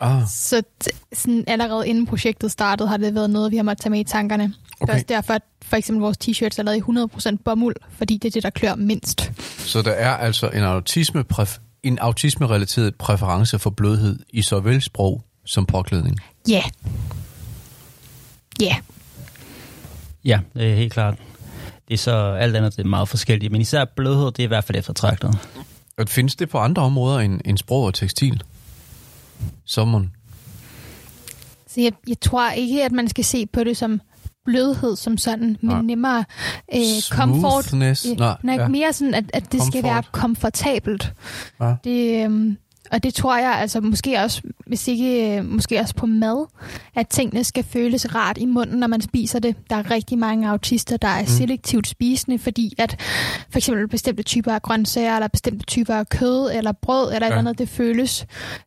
Ah. 0.00 0.22
Så 0.48 0.62
t- 0.84 0.88
sådan 1.12 1.44
allerede 1.46 1.88
inden 1.88 2.06
projektet 2.06 2.50
startede, 2.50 2.88
har 2.88 2.96
det 2.96 3.14
været 3.14 3.30
noget, 3.30 3.52
vi 3.52 3.56
har 3.56 3.62
måttet 3.62 3.82
tage 3.82 3.90
med 3.90 4.00
i 4.00 4.04
tankerne. 4.04 4.54
Okay. 4.80 4.86
Det 4.86 4.90
er 4.90 4.94
også 4.94 5.06
derfor, 5.08 5.34
at 5.34 5.42
for 5.62 5.76
eksempel 5.76 6.02
vores 6.02 6.18
t-shirts 6.24 6.58
er 6.58 6.62
lavet 6.62 6.76
i 6.76 7.30
100% 7.32 7.36
bomuld, 7.44 7.76
fordi 7.90 8.16
det 8.16 8.28
er 8.28 8.32
det, 8.32 8.42
der 8.42 8.50
klør 8.50 8.74
mindst. 8.74 9.32
Så 9.58 9.82
der 9.82 9.90
er 9.90 10.16
altså 10.16 10.48
en 10.48 10.62
autisme 10.62 11.24
en 11.82 11.98
autisme-relateret 11.98 12.94
præference 12.94 13.58
for 13.58 13.70
blødhed 13.70 14.18
i 14.30 14.42
såvel 14.42 14.82
sprog 14.82 15.22
som 15.44 15.66
påklædning. 15.66 16.16
Ja. 16.48 16.52
Yeah. 16.52 16.64
Ja. 18.60 18.64
Yeah. 18.64 18.76
Ja, 20.24 20.40
det 20.54 20.70
er 20.70 20.76
helt 20.76 20.92
klart. 20.92 21.18
Det 21.88 21.94
er 21.94 21.98
så 21.98 22.14
alt 22.32 22.56
andet, 22.56 22.76
det 22.76 22.84
er 22.84 22.88
meget 22.88 23.08
forskelligt. 23.08 23.52
Men 23.52 23.60
især 23.60 23.84
blødhed, 23.96 24.26
det 24.26 24.38
er 24.38 24.44
i 24.44 24.46
hvert 24.46 24.64
fald 24.64 24.78
eftertragtet. 24.78 25.38
Og 25.98 26.08
findes 26.08 26.36
det 26.36 26.48
på 26.48 26.58
andre 26.58 26.82
områder 26.82 27.18
end, 27.20 27.40
end 27.44 27.58
sprog 27.58 27.84
og 27.84 27.94
tekstil? 27.94 28.42
Sommeren. 29.64 30.12
Så 31.66 31.80
jeg, 31.80 31.92
jeg 32.08 32.20
tror 32.20 32.50
ikke, 32.50 32.84
at 32.84 32.92
man 32.92 33.08
skal 33.08 33.24
se 33.24 33.46
på 33.46 33.64
det 33.64 33.76
som 33.76 34.00
blødhed 34.44 34.96
som 34.96 35.16
sådan, 35.18 35.56
men 35.60 35.70
Nej. 35.70 35.82
nemmere 35.82 36.24
øh, 36.74 37.02
comfort. 37.10 37.74
Øh, 37.74 37.80
Nej, 38.18 38.36
nej, 38.42 38.54
ja. 38.54 38.68
mere 38.68 38.92
sådan, 38.92 39.14
at, 39.14 39.24
at 39.34 39.42
det 39.42 39.60
comfort. 39.60 39.66
skal 39.66 39.82
være 39.82 40.02
komfortabelt. 40.12 41.12
Ja. 41.60 41.74
Det, 41.84 42.24
øhm, 42.24 42.56
og 42.92 43.02
det 43.02 43.14
tror 43.14 43.36
jeg, 43.36 43.52
altså 43.52 43.80
måske 43.80 44.18
også, 44.18 44.42
hvis 44.66 44.88
ikke, 44.88 45.36
øh, 45.36 45.44
måske 45.44 45.80
også 45.80 45.94
på 45.94 46.06
mad, 46.06 46.46
at 46.94 47.08
tingene 47.08 47.44
skal 47.44 47.64
føles 47.64 48.14
rart 48.14 48.38
i 48.38 48.44
munden, 48.44 48.78
når 48.78 48.86
man 48.86 49.00
spiser 49.00 49.38
det. 49.38 49.56
Der 49.70 49.76
er 49.76 49.90
rigtig 49.90 50.18
mange 50.18 50.48
autister, 50.48 50.96
der 50.96 51.08
er 51.08 51.20
mm. 51.20 51.26
selektivt 51.26 51.86
spisende, 51.86 52.38
fordi 52.38 52.74
at 52.78 52.96
for 53.50 53.58
eksempel 53.58 53.88
bestemte 53.88 54.22
typer 54.22 54.52
af 54.52 54.62
grøntsager, 54.62 55.14
eller 55.14 55.28
bestemte 55.28 55.64
typer 55.64 55.94
af 55.94 56.08
kød, 56.08 56.50
eller 56.54 56.72
brød, 56.72 57.14
eller 57.14 57.26
ja. 57.26 57.32
Ja. 57.32 57.36
et 57.36 57.38
andet, 57.38 57.58
det 57.58 57.68
føles 57.68 58.26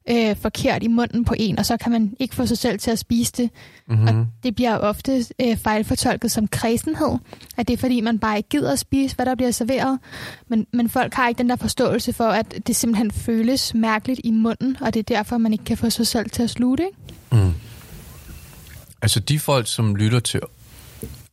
øh, 0.10 0.36
forkert 0.36 0.84
i 0.84 0.88
munden 0.88 1.26
på 1.26 1.34
en, 1.38 1.60
og 1.60 1.66
så 1.66 1.78
kan 1.78 1.92
man 1.92 2.16
ikke 2.20 2.36
få 2.36 2.46
sig 2.46 2.58
selv 2.58 2.80
til 2.80 2.92
at 2.92 3.00
spise 3.00 3.34
det. 3.38 3.50
Mm-hmm. 3.88 4.08
Og 4.08 4.28
det 4.44 4.56
bliver 4.56 4.78
ofte 4.78 5.26
øh, 5.42 5.58
fejlfortolket 5.58 6.32
som 6.32 6.48
kredsenhed, 6.48 7.18
at 7.58 7.68
det 7.68 7.74
er 7.74 7.78
fordi, 7.78 8.02
man 8.02 8.20
bare 8.20 8.38
ikke 8.38 8.50
gider 8.50 8.72
at 8.72 8.80
spise, 8.80 9.16
hvad 9.16 9.26
der 9.26 9.36
bliver 9.36 9.52
serveret. 9.52 10.00
Men, 10.48 10.68
men 10.74 10.90
folk 10.90 11.14
har 11.14 11.28
ikke 11.28 11.38
den 11.38 11.50
der 11.50 11.56
forståelse 11.56 12.14
for, 12.14 12.28
at 12.28 12.68
det 12.68 12.76
simpelthen 12.76 13.12
føles 13.12 13.74
mærkeligt 13.74 14.15
i 14.24 14.32
munden, 14.32 14.78
og 14.82 14.94
det 14.94 15.00
er 15.00 15.16
derfor, 15.16 15.38
man 15.38 15.52
ikke 15.52 15.66
kan 15.66 15.78
få 15.78 15.90
sig 15.90 16.08
selv 16.08 16.30
til 16.30 16.44
at 16.44 16.50
slutte. 16.50 16.84
Ikke? 16.86 17.46
Mm. 17.46 17.54
Altså 19.02 19.20
de 19.20 19.40
folk, 19.40 19.68
som 19.68 19.96
lytter 19.96 20.20
til 20.20 20.40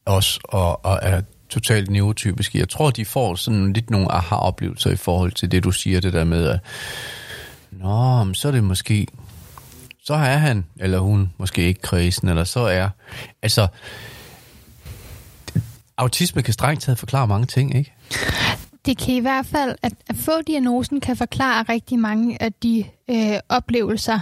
os 0.07 0.39
og, 0.45 0.85
og 0.85 0.99
er 1.03 1.21
totalt 1.49 1.91
neurotypiske, 1.91 2.59
jeg 2.59 2.69
tror, 2.69 2.91
de 2.91 3.05
får 3.05 3.35
sådan 3.35 3.73
lidt 3.73 3.91
nogle 3.91 4.13
aha-oplevelser 4.13 4.91
i 4.91 4.97
forhold 4.97 5.33
til 5.33 5.51
det, 5.51 5.65
du 5.65 5.71
siger, 5.73 6.01
det 6.01 6.13
der 6.13 6.25
med, 6.25 6.47
at 6.47 6.61
Nå, 7.71 8.25
men 8.25 8.35
så 8.35 8.49
er 8.49 8.53
det 8.53 8.65
måske, 8.65 9.07
så 10.05 10.15
er 10.15 10.37
han 10.37 10.65
eller 10.81 10.99
hun 10.99 11.33
måske 11.39 11.63
ikke 11.63 11.81
kredsen, 11.81 12.29
eller 12.29 12.45
så 12.45 12.61
er, 12.61 12.89
altså, 13.43 13.67
autisme 15.97 16.43
kan 16.43 16.55
strengt 16.55 16.83
taget 16.83 16.99
forklare 16.99 17.27
mange 17.27 17.47
ting, 17.47 17.77
ikke? 17.77 17.93
Det 18.87 18.99
kan 18.99 19.15
i 19.15 19.21
hvert 19.21 19.47
fald, 19.47 19.75
at, 19.83 19.93
at 20.09 20.17
få 20.17 20.43
diagnosen 20.47 21.01
kan 21.01 21.17
forklare 21.17 21.63
rigtig 21.63 21.99
mange 21.99 22.43
af 22.43 22.53
de 22.53 22.85
øh, 23.11 23.39
oplevelser, 23.49 24.21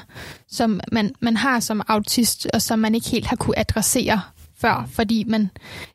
som 0.48 0.80
man, 0.92 1.14
man 1.20 1.36
har 1.36 1.60
som 1.60 1.82
autist, 1.88 2.46
og 2.54 2.62
som 2.62 2.78
man 2.78 2.94
ikke 2.94 3.08
helt 3.08 3.26
har 3.26 3.36
kunne 3.36 3.58
adressere 3.58 4.20
før, 4.60 4.88
fordi 4.92 5.24
man 5.24 5.50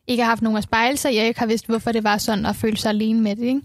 ikke 0.07 0.24
har 0.24 0.30
haft 0.30 0.41
nogen 0.41 0.57
at 0.57 0.63
spejle 0.63 0.97
sig 0.97 1.13
i, 1.13 1.18
og 1.18 1.26
ikke 1.26 1.39
har 1.39 1.47
vidst, 1.47 1.66
hvorfor 1.66 1.91
det 1.91 2.03
var 2.03 2.18
sådan, 2.18 2.45
at 2.45 2.55
føle 2.55 2.78
sig 2.78 2.89
alene 2.89 3.22
med 3.22 3.36
det. 3.36 3.43
Ikke? 3.43 3.61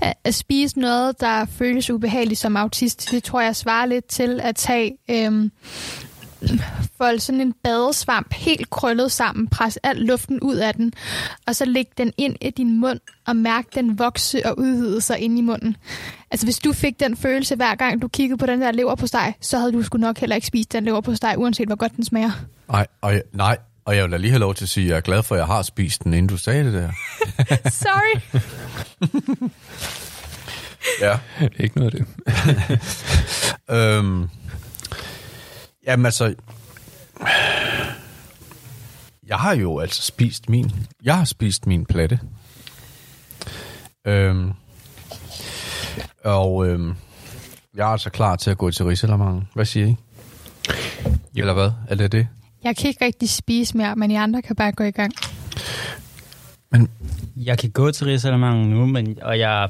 At, 0.00 0.14
at 0.24 0.34
spise 0.34 0.80
noget, 0.80 1.20
der 1.20 1.44
føles 1.44 1.90
ubehageligt 1.90 2.40
som 2.40 2.56
autist, 2.56 3.10
det 3.10 3.24
tror 3.24 3.40
jeg 3.40 3.56
svarer 3.56 3.86
lidt 3.86 4.06
til 4.06 4.40
at 4.42 4.56
tage... 4.56 4.92
Øh, 5.10 5.50
folde 6.96 7.20
sådan 7.20 7.40
en 7.40 7.54
badesvamp 7.64 8.34
helt 8.34 8.70
krøllet 8.70 9.12
sammen, 9.12 9.48
presse 9.48 9.86
al 9.86 9.96
luften 9.96 10.40
ud 10.40 10.56
af 10.56 10.74
den, 10.74 10.92
og 11.46 11.56
så 11.56 11.64
lægge 11.64 11.92
den 11.98 12.12
ind 12.18 12.36
i 12.40 12.50
din 12.50 12.80
mund 12.80 13.00
og 13.26 13.36
mærke 13.36 13.68
den 13.74 13.98
vokse 13.98 14.46
og 14.46 14.58
udvide 14.58 15.00
sig 15.00 15.18
ind 15.18 15.38
i 15.38 15.42
munden. 15.42 15.76
Altså 16.30 16.46
hvis 16.46 16.58
du 16.58 16.72
fik 16.72 17.00
den 17.00 17.16
følelse 17.16 17.56
hver 17.56 17.74
gang 17.74 18.02
du 18.02 18.08
kiggede 18.08 18.38
på 18.38 18.46
den 18.46 18.60
der 18.60 18.72
lever 18.72 18.94
på 18.94 19.06
steg, 19.06 19.34
så 19.40 19.58
havde 19.58 19.72
du 19.72 19.82
sgu 19.82 19.98
nok 19.98 20.18
heller 20.18 20.36
ikke 20.36 20.46
spist 20.46 20.72
den 20.72 20.84
lever 20.84 21.00
på 21.00 21.14
steg, 21.14 21.34
uanset 21.38 21.66
hvor 21.66 21.76
godt 21.76 21.96
den 21.96 22.04
smager. 22.04 22.30
Nej, 22.68 22.86
og 23.00 23.12
jeg, 23.12 23.22
nej, 23.32 23.56
og 23.84 23.96
jeg 23.96 24.04
vil 24.04 24.12
da 24.12 24.16
lige 24.16 24.30
have 24.30 24.40
lov 24.40 24.54
til 24.54 24.64
at 24.64 24.68
sige, 24.68 24.84
at 24.84 24.90
jeg 24.90 24.96
er 24.96 25.00
glad 25.00 25.22
for, 25.22 25.34
at 25.34 25.38
jeg 25.38 25.46
har 25.46 25.62
spist 25.62 26.04
den, 26.04 26.12
inden 26.12 26.26
du 26.26 26.36
sagde 26.36 26.64
det 26.64 26.72
der. 26.72 26.90
Sorry. 27.84 28.20
Ja. 31.00 31.18
Ikke 31.58 31.78
noget 31.78 31.94
af 31.94 32.00
det. 32.00 32.06
Øhm, 33.76 34.28
jamen 35.86 36.06
altså, 36.06 36.34
jeg 39.26 39.36
har 39.36 39.54
jo 39.54 39.78
altså 39.78 40.02
spist 40.02 40.48
min, 40.48 40.72
jeg 41.02 41.16
har 41.16 41.24
spist 41.24 41.66
min 41.66 41.86
platte. 41.86 42.20
Øhm, 44.06 44.52
og 46.24 46.66
øhm, 46.66 46.94
jeg 47.74 47.82
er 47.82 47.92
altså 47.92 48.10
klar 48.10 48.36
til 48.36 48.50
at 48.50 48.58
gå 48.58 48.70
til 48.70 48.84
Rigsalermangen. 48.84 49.48
Hvad 49.54 49.64
siger 49.64 49.86
I? 49.86 49.96
Eller 51.36 51.52
hvad? 51.52 51.70
Er 51.88 51.94
det 51.94 52.12
det? 52.12 52.28
Jeg 52.64 52.76
kan 52.76 52.88
ikke 52.88 53.04
rigtig 53.04 53.30
spise 53.30 53.76
mere, 53.76 53.96
men 53.96 54.10
I 54.10 54.14
andre 54.14 54.42
kan 54.42 54.56
bare 54.56 54.72
gå 54.72 54.84
i 54.84 54.90
gang. 54.90 55.12
Men 56.70 56.88
Jeg 57.36 57.58
kan 57.58 57.70
gå 57.70 57.90
til 57.90 58.06
Rigsalermangen 58.06 58.70
nu, 58.70 58.86
men, 58.86 59.18
og 59.22 59.38
jeg 59.38 59.68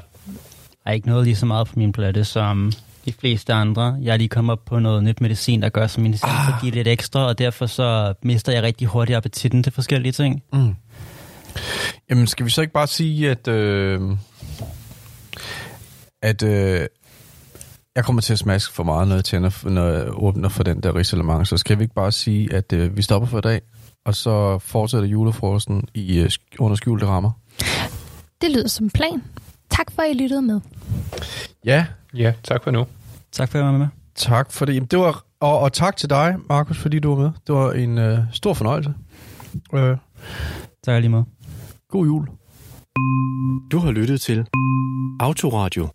har 0.85 0.93
ikke 0.93 1.07
noget 1.07 1.25
lige 1.25 1.35
så 1.35 1.45
meget 1.45 1.67
på 1.67 1.73
min 1.79 1.91
platte 1.91 2.23
som 2.25 2.71
de 3.05 3.13
fleste 3.13 3.53
andre. 3.53 3.97
Jeg 4.01 4.13
er 4.13 4.17
lige 4.17 4.29
kommet 4.29 4.51
op 4.51 4.65
på 4.65 4.79
noget 4.79 5.03
nyt 5.03 5.21
medicin, 5.21 5.61
der 5.61 5.69
gør, 5.69 5.87
så 5.87 6.01
min 6.01 6.11
medicin 6.11 6.29
ah. 6.29 6.45
kan 6.45 6.53
give 6.61 6.71
lidt 6.71 6.87
ekstra, 6.87 7.25
og 7.25 7.37
derfor 7.37 7.65
så 7.65 8.13
mister 8.23 8.51
jeg 8.51 8.63
rigtig 8.63 8.87
hurtigt 8.87 9.17
appetitten 9.17 9.63
til 9.63 9.73
forskellige 9.73 10.11
ting. 10.11 10.43
Mm. 10.53 10.75
Jamen, 12.09 12.27
skal 12.27 12.45
vi 12.45 12.49
så 12.49 12.61
ikke 12.61 12.73
bare 12.73 12.87
sige, 12.87 13.31
at, 13.31 13.47
øh, 13.47 14.01
at 16.21 16.43
øh, 16.43 16.87
jeg 17.95 18.05
kommer 18.05 18.21
til 18.21 18.33
at 18.33 18.39
smaske 18.39 18.73
for 18.73 18.83
meget, 18.83 19.07
når 19.07 19.15
jeg, 19.15 19.25
tænder, 19.25 19.69
når 19.69 19.87
jeg 19.87 20.23
åbner 20.23 20.49
for 20.49 20.63
den 20.63 20.83
der 20.83 20.95
risalemang, 20.95 21.47
så 21.47 21.57
skal 21.57 21.77
vi 21.77 21.83
ikke 21.83 21.95
bare 21.95 22.11
sige, 22.11 22.53
at 22.53 22.73
øh, 22.73 22.97
vi 22.97 23.01
stopper 23.01 23.27
for 23.27 23.37
i 23.37 23.41
dag, 23.41 23.61
og 24.05 24.15
så 24.15 24.59
fortsætter 24.59 25.07
julefrokosten 25.07 25.87
i 25.93 26.19
øh, 26.19 26.29
under 26.59 26.75
skjulte 26.75 27.05
rammer? 27.05 27.31
Det 28.41 28.51
lyder 28.51 28.67
som 28.67 28.85
en 28.85 28.89
plan. 28.89 29.23
Tak 29.69 29.91
for, 29.91 30.01
at 30.01 30.09
I 30.11 30.13
lyttede 30.13 30.41
med. 30.41 30.59
Ja, 31.65 31.85
Ja, 32.13 32.33
tak 32.43 32.63
for 32.63 32.71
nu. 32.71 32.85
Tak 33.31 33.49
for 33.49 33.57
at 33.59 33.63
jeg 33.65 33.71
var 33.73 33.79
med. 33.79 33.87
tak 34.15 34.51
for 34.51 34.65
det. 34.65 34.91
Det 34.91 34.99
var, 34.99 35.23
og, 35.39 35.59
og 35.59 35.73
tak 35.73 35.95
til 35.97 36.09
dig, 36.09 36.35
Markus, 36.49 36.77
fordi 36.77 36.99
du 36.99 37.15
var 37.15 37.23
med. 37.23 37.31
Det 37.47 37.55
var 37.55 37.71
en 37.71 37.97
øh, 37.97 38.19
stor 38.31 38.53
fornøjelse. 38.53 38.93
Øh, 39.73 39.97
Tak 40.83 41.01
lige 41.01 41.09
måde. 41.09 41.25
god 41.89 42.05
jul. 42.05 42.27
Du 43.71 43.79
har 43.79 43.91
lyttet 43.91 44.21
til 44.21 44.45
Autoradio 45.19 45.87